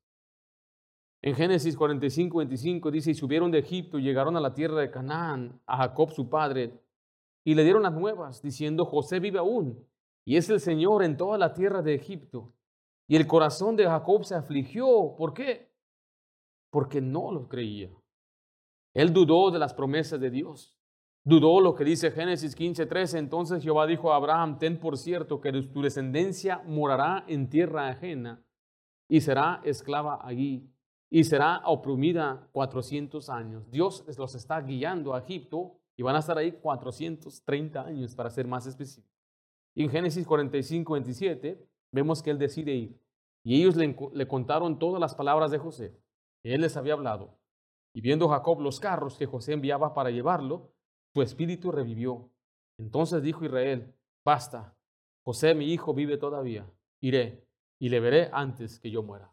En 1.23 1.33
Génesis 1.33 1.75
45, 1.75 2.37
25 2.37 2.91
dice, 2.91 3.09
y 3.09 3.15
subieron 3.15 3.49
de 3.49 3.57
Egipto 3.57 3.97
y 3.97 4.03
llegaron 4.03 4.37
a 4.37 4.39
la 4.39 4.53
tierra 4.53 4.79
de 4.79 4.91
Canaán, 4.91 5.59
a 5.65 5.77
Jacob 5.77 6.11
su 6.11 6.29
padre, 6.29 6.79
y 7.43 7.55
le 7.55 7.63
dieron 7.63 7.81
las 7.81 7.93
nuevas, 7.93 8.39
diciendo, 8.39 8.85
José 8.85 9.19
vive 9.19 9.39
aún, 9.39 9.83
y 10.23 10.37
es 10.37 10.51
el 10.51 10.59
Señor 10.59 11.03
en 11.03 11.17
toda 11.17 11.39
la 11.39 11.51
tierra 11.55 11.81
de 11.81 11.95
Egipto. 11.95 12.53
Y 13.07 13.15
el 13.15 13.25
corazón 13.25 13.75
de 13.75 13.85
Jacob 13.85 14.23
se 14.23 14.35
afligió. 14.35 15.15
¿Por 15.17 15.33
qué? 15.33 15.73
Porque 16.69 17.01
no 17.01 17.31
lo 17.31 17.47
creía. 17.47 17.89
Él 18.93 19.11
dudó 19.11 19.49
de 19.49 19.57
las 19.57 19.73
promesas 19.73 20.19
de 20.19 20.29
Dios. 20.29 20.77
Dudó 21.23 21.61
lo 21.61 21.75
que 21.75 21.83
dice 21.83 22.11
Génesis 22.11 22.55
15:13. 22.55 23.19
Entonces 23.19 23.63
Jehová 23.63 23.85
dijo 23.85 24.11
a 24.11 24.15
Abraham, 24.15 24.57
ten 24.57 24.79
por 24.79 24.97
cierto 24.97 25.39
que 25.39 25.51
tu 25.51 25.81
descendencia 25.81 26.63
morará 26.65 27.23
en 27.27 27.49
tierra 27.49 27.89
ajena 27.89 28.43
y 29.07 29.21
será 29.21 29.61
esclava 29.63 30.19
allí 30.23 30.71
y 31.11 31.25
será 31.25 31.61
oprimida 31.65 32.47
400 32.53 33.29
años. 33.29 33.69
Dios 33.69 34.03
los 34.17 34.33
está 34.33 34.61
guiando 34.61 35.13
a 35.13 35.19
Egipto 35.19 35.77
y 35.97 36.03
van 36.03 36.15
a 36.15 36.19
estar 36.19 36.37
ahí 36.37 36.53
430 36.53 37.81
años 37.81 38.15
para 38.15 38.29
ser 38.29 38.47
más 38.47 38.65
específicos. 38.65 39.11
Y 39.75 39.83
en 39.83 39.89
Génesis 39.89 40.25
45, 40.25 40.93
27 40.93 41.67
vemos 41.91 42.23
que 42.23 42.31
él 42.31 42.39
decide 42.39 42.73
ir. 42.73 42.99
Y 43.43 43.59
ellos 43.59 43.75
le, 43.75 43.95
le 44.13 44.27
contaron 44.27 44.79
todas 44.79 44.99
las 44.99 45.13
palabras 45.13 45.51
de 45.51 45.57
José. 45.57 45.99
Que 46.41 46.55
él 46.55 46.61
les 46.61 46.77
había 46.77 46.93
hablado. 46.93 47.37
Y 47.93 48.01
viendo 48.01 48.29
Jacob 48.29 48.61
los 48.61 48.79
carros 48.79 49.17
que 49.17 49.25
José 49.25 49.53
enviaba 49.53 49.93
para 49.93 50.11
llevarlo, 50.11 50.73
su 51.13 51.21
espíritu 51.21 51.71
revivió. 51.71 52.29
Entonces 52.77 53.21
dijo 53.21 53.45
Israel, 53.45 53.93
basta, 54.23 54.75
José 55.23 55.53
mi 55.53 55.71
hijo 55.71 55.93
vive 55.93 56.17
todavía, 56.17 56.69
iré 56.99 57.47
y 57.79 57.89
le 57.89 57.99
veré 57.99 58.29
antes 58.31 58.79
que 58.79 58.89
yo 58.89 59.03
muera. 59.03 59.31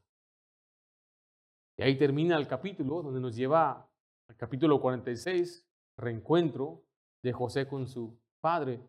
Y 1.76 1.82
ahí 1.82 1.96
termina 1.96 2.36
el 2.36 2.48
capítulo 2.48 3.02
donde 3.02 3.20
nos 3.20 3.36
lleva 3.36 3.88
al 4.28 4.36
capítulo 4.36 4.80
46, 4.80 5.66
reencuentro 5.96 6.82
de 7.22 7.32
José 7.32 7.66
con 7.68 7.86
su 7.86 8.18
padre. 8.40 8.80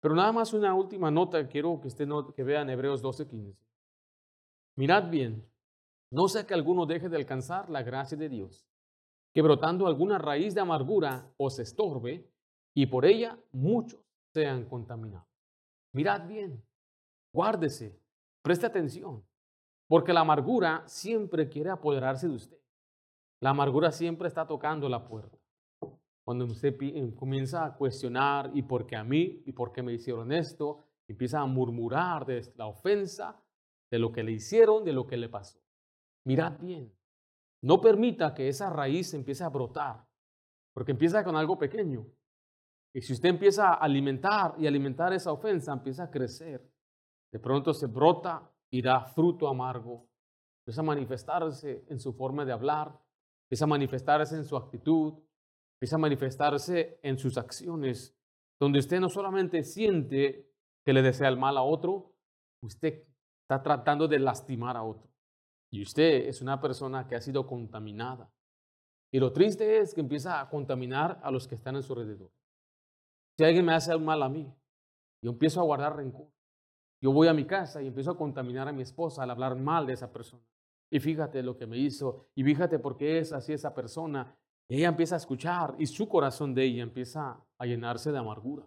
Pero 0.00 0.14
nada 0.14 0.32
más 0.32 0.52
una 0.52 0.74
última 0.74 1.10
nota, 1.10 1.46
quiero 1.48 1.80
que, 1.80 1.88
usted 1.88 2.08
que 2.34 2.44
vean 2.44 2.70
Hebreos 2.70 3.02
12:15. 3.02 3.56
Mirad 4.76 5.10
bien, 5.10 5.44
no 6.10 6.28
sea 6.28 6.46
que 6.46 6.54
alguno 6.54 6.86
deje 6.86 7.08
de 7.08 7.16
alcanzar 7.16 7.68
la 7.68 7.82
gracia 7.82 8.16
de 8.16 8.28
Dios, 8.28 8.66
que 9.34 9.42
brotando 9.42 9.88
alguna 9.88 10.16
raíz 10.16 10.54
de 10.54 10.60
amargura 10.60 11.28
os 11.36 11.58
estorbe 11.58 12.24
y 12.72 12.86
por 12.86 13.04
ella 13.04 13.36
muchos 13.50 14.00
sean 14.32 14.64
contaminados. 14.64 15.28
Mirad 15.92 16.28
bien, 16.28 16.62
guárdese, 17.32 17.98
preste 18.42 18.66
atención, 18.66 19.24
porque 19.88 20.12
la 20.12 20.20
amargura 20.20 20.84
siempre 20.86 21.48
quiere 21.48 21.70
apoderarse 21.70 22.28
de 22.28 22.34
usted. 22.34 22.58
La 23.40 23.50
amargura 23.50 23.90
siempre 23.90 24.28
está 24.28 24.46
tocando 24.46 24.88
la 24.88 25.04
puerta. 25.04 25.36
Cuando 26.24 26.44
usted 26.46 26.74
eh, 26.80 27.12
comienza 27.14 27.64
a 27.64 27.74
cuestionar, 27.74 28.50
¿y 28.54 28.62
por 28.62 28.86
qué 28.86 28.96
a 28.96 29.04
mí? 29.04 29.42
¿Y 29.44 29.52
por 29.52 29.72
qué 29.72 29.82
me 29.82 29.92
hicieron 29.92 30.32
esto? 30.32 30.78
Empieza 31.06 31.40
a 31.40 31.46
murmurar 31.46 32.24
de 32.24 32.50
la 32.56 32.66
ofensa, 32.66 33.38
de 33.90 33.98
lo 33.98 34.10
que 34.10 34.22
le 34.22 34.32
hicieron, 34.32 34.84
de 34.84 34.92
lo 34.92 35.06
que 35.06 35.16
le 35.16 35.28
pasó. 35.28 35.58
Mirad 36.24 36.58
bien, 36.58 36.90
no 37.64 37.80
permita 37.80 38.34
que 38.34 38.48
esa 38.48 38.68
raíz 38.68 39.14
empiece 39.14 39.42
a 39.42 39.48
brotar, 39.48 40.06
porque 40.74 40.92
empieza 40.92 41.24
con 41.24 41.34
algo 41.34 41.56
pequeño. 41.58 42.06
Y 42.94 43.00
si 43.00 43.14
usted 43.14 43.30
empieza 43.30 43.70
a 43.70 43.74
alimentar 43.76 44.54
y 44.58 44.66
alimentar 44.66 45.14
esa 45.14 45.32
ofensa, 45.32 45.72
empieza 45.72 46.04
a 46.04 46.10
crecer. 46.10 46.70
De 47.32 47.38
pronto 47.38 47.72
se 47.72 47.86
brota 47.86 48.52
y 48.70 48.82
da 48.82 49.00
fruto 49.00 49.48
amargo. 49.48 50.06
Empieza 50.60 50.82
a 50.82 50.84
manifestarse 50.84 51.86
en 51.88 51.98
su 51.98 52.12
forma 52.12 52.44
de 52.44 52.52
hablar, 52.52 53.00
empieza 53.46 53.64
a 53.64 53.68
manifestarse 53.68 54.36
en 54.36 54.44
su 54.44 54.56
actitud, 54.58 55.14
empieza 55.76 55.96
a 55.96 56.00
manifestarse 56.00 57.00
en 57.02 57.18
sus 57.18 57.38
acciones, 57.38 58.14
donde 58.60 58.78
usted 58.78 59.00
no 59.00 59.08
solamente 59.08 59.62
siente 59.62 60.52
que 60.84 60.92
le 60.92 61.00
desea 61.00 61.28
el 61.28 61.38
mal 61.38 61.56
a 61.56 61.62
otro, 61.62 62.12
usted 62.62 63.04
está 63.40 63.62
tratando 63.62 64.06
de 64.06 64.18
lastimar 64.18 64.76
a 64.76 64.82
otro. 64.82 65.13
Y 65.74 65.82
usted 65.82 66.28
es 66.28 66.40
una 66.40 66.60
persona 66.60 67.08
que 67.08 67.16
ha 67.16 67.20
sido 67.20 67.48
contaminada. 67.48 68.30
Y 69.10 69.18
lo 69.18 69.32
triste 69.32 69.80
es 69.80 69.92
que 69.92 70.02
empieza 70.02 70.40
a 70.40 70.48
contaminar 70.48 71.18
a 71.20 71.32
los 71.32 71.48
que 71.48 71.56
están 71.56 71.74
en 71.74 71.82
su 71.82 71.94
alrededor. 71.94 72.30
Si 73.36 73.44
alguien 73.44 73.64
me 73.64 73.74
hace 73.74 73.98
mal 73.98 74.22
a 74.22 74.28
mí, 74.28 74.54
yo 75.20 75.32
empiezo 75.32 75.60
a 75.60 75.64
guardar 75.64 75.96
rencor. 75.96 76.28
Yo 77.02 77.10
voy 77.10 77.26
a 77.26 77.34
mi 77.34 77.44
casa 77.44 77.82
y 77.82 77.88
empiezo 77.88 78.12
a 78.12 78.16
contaminar 78.16 78.68
a 78.68 78.72
mi 78.72 78.82
esposa 78.82 79.24
al 79.24 79.32
hablar 79.32 79.56
mal 79.56 79.84
de 79.84 79.94
esa 79.94 80.12
persona. 80.12 80.44
Y 80.92 81.00
fíjate 81.00 81.42
lo 81.42 81.56
que 81.56 81.66
me 81.66 81.76
hizo, 81.76 82.28
y 82.36 82.44
fíjate 82.44 82.78
por 82.78 82.96
qué 82.96 83.18
es 83.18 83.32
así 83.32 83.52
esa 83.52 83.74
persona. 83.74 84.32
Ella 84.68 84.86
empieza 84.86 85.16
a 85.16 85.18
escuchar 85.18 85.74
y 85.76 85.86
su 85.86 86.08
corazón 86.08 86.54
de 86.54 86.66
ella 86.66 86.84
empieza 86.84 87.44
a 87.58 87.66
llenarse 87.66 88.12
de 88.12 88.18
amargura. 88.18 88.64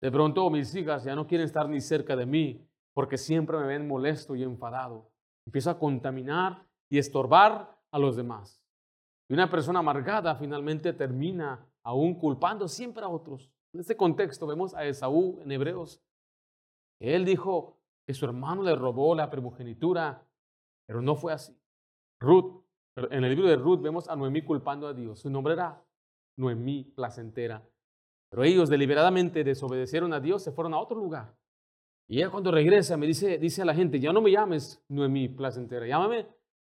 De 0.00 0.12
pronto 0.12 0.48
mis 0.50 0.72
hijas 0.76 1.02
ya 1.02 1.16
no 1.16 1.26
quieren 1.26 1.46
estar 1.46 1.68
ni 1.68 1.80
cerca 1.80 2.14
de 2.14 2.26
mí 2.26 2.64
porque 2.94 3.18
siempre 3.18 3.58
me 3.58 3.66
ven 3.66 3.88
molesto 3.88 4.36
y 4.36 4.44
enfadado. 4.44 5.15
Empieza 5.46 5.72
a 5.72 5.78
contaminar 5.78 6.66
y 6.90 6.98
estorbar 6.98 7.78
a 7.90 7.98
los 7.98 8.16
demás. 8.16 8.62
Y 9.28 9.34
una 9.34 9.50
persona 9.50 9.80
amargada 9.80 10.34
finalmente 10.36 10.92
termina 10.92 11.66
aún 11.82 12.14
culpando 12.14 12.68
siempre 12.68 13.04
a 13.04 13.08
otros. 13.08 13.50
En 13.72 13.80
este 13.80 13.96
contexto 13.96 14.46
vemos 14.46 14.74
a 14.74 14.84
Esaú 14.84 15.40
en 15.42 15.52
Hebreos. 15.52 16.02
Él 17.00 17.24
dijo 17.24 17.78
que 18.06 18.14
su 18.14 18.24
hermano 18.24 18.62
le 18.62 18.74
robó 18.74 19.14
la 19.14 19.30
primogenitura, 19.30 20.26
pero 20.86 21.02
no 21.02 21.16
fue 21.16 21.32
así. 21.32 21.56
Ruth, 22.20 22.62
en 22.96 23.24
el 23.24 23.30
libro 23.34 23.48
de 23.48 23.56
Ruth 23.56 23.82
vemos 23.82 24.08
a 24.08 24.16
Noemí 24.16 24.42
culpando 24.42 24.86
a 24.86 24.94
Dios. 24.94 25.20
Su 25.20 25.30
nombre 25.30 25.54
era 25.54 25.84
Noemí 26.36 26.84
placentera. 26.84 27.68
Pero 28.30 28.44
ellos 28.44 28.68
deliberadamente 28.68 29.44
desobedecieron 29.44 30.12
a 30.12 30.20
Dios, 30.20 30.42
se 30.42 30.52
fueron 30.52 30.74
a 30.74 30.78
otro 30.78 30.96
lugar. 30.96 31.36
Y 32.08 32.18
ella 32.18 32.30
cuando 32.30 32.50
regresa 32.50 32.96
me 32.96 33.06
dice, 33.06 33.38
dice 33.38 33.62
a 33.62 33.64
la 33.64 33.74
gente, 33.74 33.98
ya 33.98 34.12
no 34.12 34.20
me 34.20 34.30
llames 34.30 34.82
Noemí 34.88 35.28
placentera, 35.28 35.86
llámame 35.86 36.28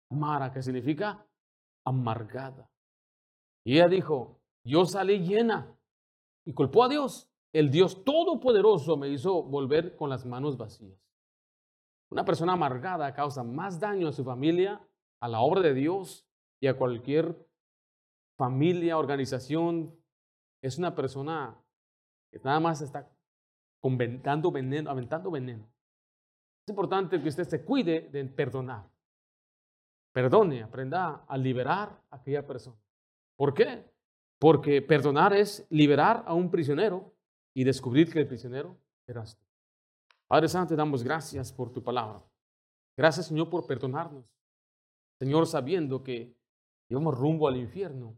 Mara, 0.09 0.51
que 0.51 0.63
significa 0.63 1.25
amargada. 1.85 2.69
Y 3.65 3.75
ella 3.75 3.87
dijo, 3.87 4.39
yo 4.65 4.85
salí 4.85 5.19
llena 5.19 5.77
y 6.45 6.53
culpó 6.53 6.85
a 6.85 6.89
Dios. 6.89 7.29
El 7.53 7.71
Dios 7.71 8.03
Todopoderoso 8.03 8.97
me 8.97 9.09
hizo 9.09 9.43
volver 9.43 9.95
con 9.95 10.09
las 10.09 10.25
manos 10.25 10.57
vacías. 10.57 10.97
Una 12.09 12.23
persona 12.23 12.53
amargada 12.53 13.13
causa 13.13 13.43
más 13.43 13.79
daño 13.79 14.07
a 14.07 14.13
su 14.13 14.23
familia, 14.23 14.81
a 15.21 15.27
la 15.27 15.41
obra 15.41 15.61
de 15.61 15.73
Dios 15.73 16.25
y 16.61 16.67
a 16.67 16.77
cualquier 16.77 17.47
familia, 18.37 18.97
organización. 18.97 19.93
Es 20.61 20.77
una 20.77 20.95
persona 20.95 21.61
que 22.31 22.39
nada 22.39 22.59
más 22.59 22.81
está 22.81 23.09
aventando 23.81 24.51
veneno. 24.51 25.69
Es 26.65 26.69
importante 26.69 27.21
que 27.21 27.29
usted 27.29 27.47
se 27.47 27.63
cuide 27.63 28.09
de 28.11 28.25
perdonar. 28.25 28.89
Perdone, 30.13 30.63
aprenda 30.63 31.25
a 31.27 31.37
liberar 31.37 32.01
a 32.09 32.15
aquella 32.17 32.45
persona. 32.45 32.77
¿Por 33.37 33.53
qué? 33.53 33.85
Porque 34.39 34.81
perdonar 34.81 35.33
es 35.33 35.65
liberar 35.69 36.23
a 36.27 36.33
un 36.33 36.49
prisionero 36.49 37.13
y 37.53 37.63
descubrir 37.63 38.11
que 38.11 38.19
el 38.19 38.27
prisionero 38.27 38.77
eras 39.07 39.37
tú. 39.37 39.45
Padre 40.27 40.49
Santo, 40.49 40.69
te 40.69 40.75
damos 40.75 41.03
gracias 41.03 41.53
por 41.53 41.71
tu 41.71 41.81
palabra. 41.81 42.21
Gracias, 42.97 43.27
Señor, 43.27 43.49
por 43.49 43.65
perdonarnos. 43.65 44.25
Señor, 45.19 45.47
sabiendo 45.47 46.03
que 46.03 46.35
llevamos 46.89 47.17
rumbo 47.17 47.47
al 47.47 47.57
infierno, 47.57 48.17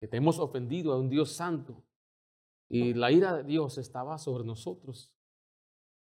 que 0.00 0.08
te 0.08 0.16
hemos 0.16 0.38
ofendido 0.38 0.92
a 0.92 0.98
un 0.98 1.08
Dios 1.08 1.32
santo 1.32 1.85
y 2.68 2.94
la 2.94 3.12
ira 3.12 3.36
de 3.36 3.44
Dios 3.44 3.78
estaba 3.78 4.18
sobre 4.18 4.44
nosotros. 4.44 5.12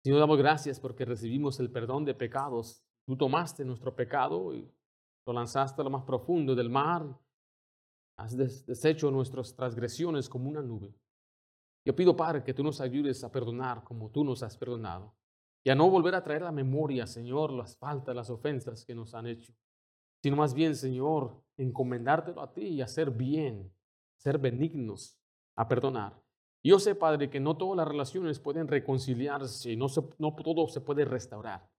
Señor, 0.03 0.19
damos 0.19 0.37
gracias 0.37 0.79
porque 0.79 1.05
recibimos 1.05 1.59
el 1.59 1.71
perdón 1.71 2.05
de 2.05 2.13
pecados. 2.13 2.83
Tú 3.05 3.17
tomaste 3.17 3.65
nuestro 3.65 3.95
pecado 3.95 4.53
y 4.53 4.69
lo 5.25 5.33
lanzaste 5.33 5.81
a 5.81 5.83
lo 5.83 5.89
más 5.89 6.03
profundo 6.03 6.55
del 6.55 6.69
mar. 6.69 7.05
Has 8.17 8.35
deshecho 8.37 9.11
nuestras 9.11 9.55
transgresiones 9.55 10.29
como 10.29 10.49
una 10.49 10.61
nube. 10.61 10.93
Yo 11.85 11.95
pido, 11.95 12.15
Padre, 12.15 12.43
que 12.43 12.53
tú 12.53 12.63
nos 12.63 12.79
ayudes 12.79 13.23
a 13.23 13.31
perdonar 13.31 13.83
como 13.83 14.09
tú 14.09 14.23
nos 14.23 14.43
has 14.43 14.57
perdonado. 14.57 15.13
Y 15.65 15.69
a 15.69 15.75
no 15.75 15.89
volver 15.89 16.15
a 16.15 16.23
traer 16.23 16.43
a 16.43 16.45
la 16.45 16.51
memoria, 16.51 17.07
Señor, 17.07 17.51
las 17.51 17.77
faltas, 17.77 18.15
las 18.15 18.29
ofensas 18.29 18.85
que 18.85 18.95
nos 18.95 19.13
han 19.13 19.27
hecho. 19.27 19.53
Sino 20.21 20.35
más 20.35 20.53
bien, 20.53 20.75
Señor, 20.75 21.41
encomendártelo 21.57 22.41
a 22.41 22.53
ti 22.53 22.67
y 22.67 22.81
hacer 22.81 23.11
bien, 23.11 23.73
ser 24.17 24.37
benignos, 24.37 25.17
a 25.55 25.67
perdonar. 25.67 26.22
Yo 26.63 26.79
sé, 26.79 26.95
Padre, 26.95 27.29
que 27.29 27.41
no 27.41 27.57
todas 27.57 27.75
las 27.75 27.87
relaciones 27.87 28.39
pueden 28.39 28.67
reconciliarse, 28.67 29.75
no, 29.75 29.87
no 30.17 30.35
todo 30.35 30.67
se 30.69 30.79
puede 30.79 31.03
restaurar. 31.03 31.69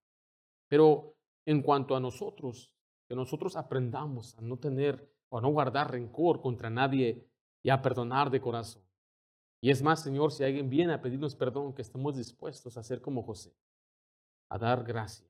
Pero 0.68 1.16
en 1.46 1.62
cuanto 1.62 1.96
a 1.96 2.00
nosotros, 2.00 2.70
que 3.08 3.14
nosotros 3.14 3.56
aprendamos 3.56 4.36
a 4.36 4.42
no 4.42 4.58
tener 4.58 5.10
o 5.30 5.38
a 5.38 5.40
no 5.40 5.48
guardar 5.48 5.90
rencor 5.90 6.40
contra 6.40 6.68
nadie 6.68 7.26
y 7.62 7.70
a 7.70 7.80
perdonar 7.80 8.30
de 8.30 8.40
corazón. 8.40 8.82
Y 9.62 9.70
es 9.70 9.82
más, 9.82 10.02
Señor, 10.02 10.32
si 10.32 10.44
alguien 10.44 10.68
viene 10.68 10.92
a 10.92 11.00
pedirnos 11.00 11.34
perdón, 11.34 11.72
que 11.74 11.80
estemos 11.80 12.16
dispuestos 12.16 12.76
a 12.76 12.82
ser 12.82 13.00
como 13.00 13.22
José, 13.22 13.56
a 14.50 14.58
dar 14.58 14.84
gracia. 14.84 15.26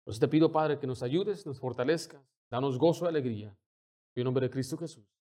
Entonces 0.00 0.20
te 0.20 0.28
pido, 0.28 0.52
Padre, 0.52 0.78
que 0.78 0.86
nos 0.86 1.02
ayudes, 1.02 1.44
nos 1.44 1.58
fortalezcas, 1.58 2.22
danos 2.48 2.78
gozo 2.78 3.06
y 3.06 3.08
alegría. 3.08 3.56
En 4.14 4.24
nombre 4.24 4.46
de 4.46 4.50
Cristo 4.50 4.76
Jesús. 4.76 5.17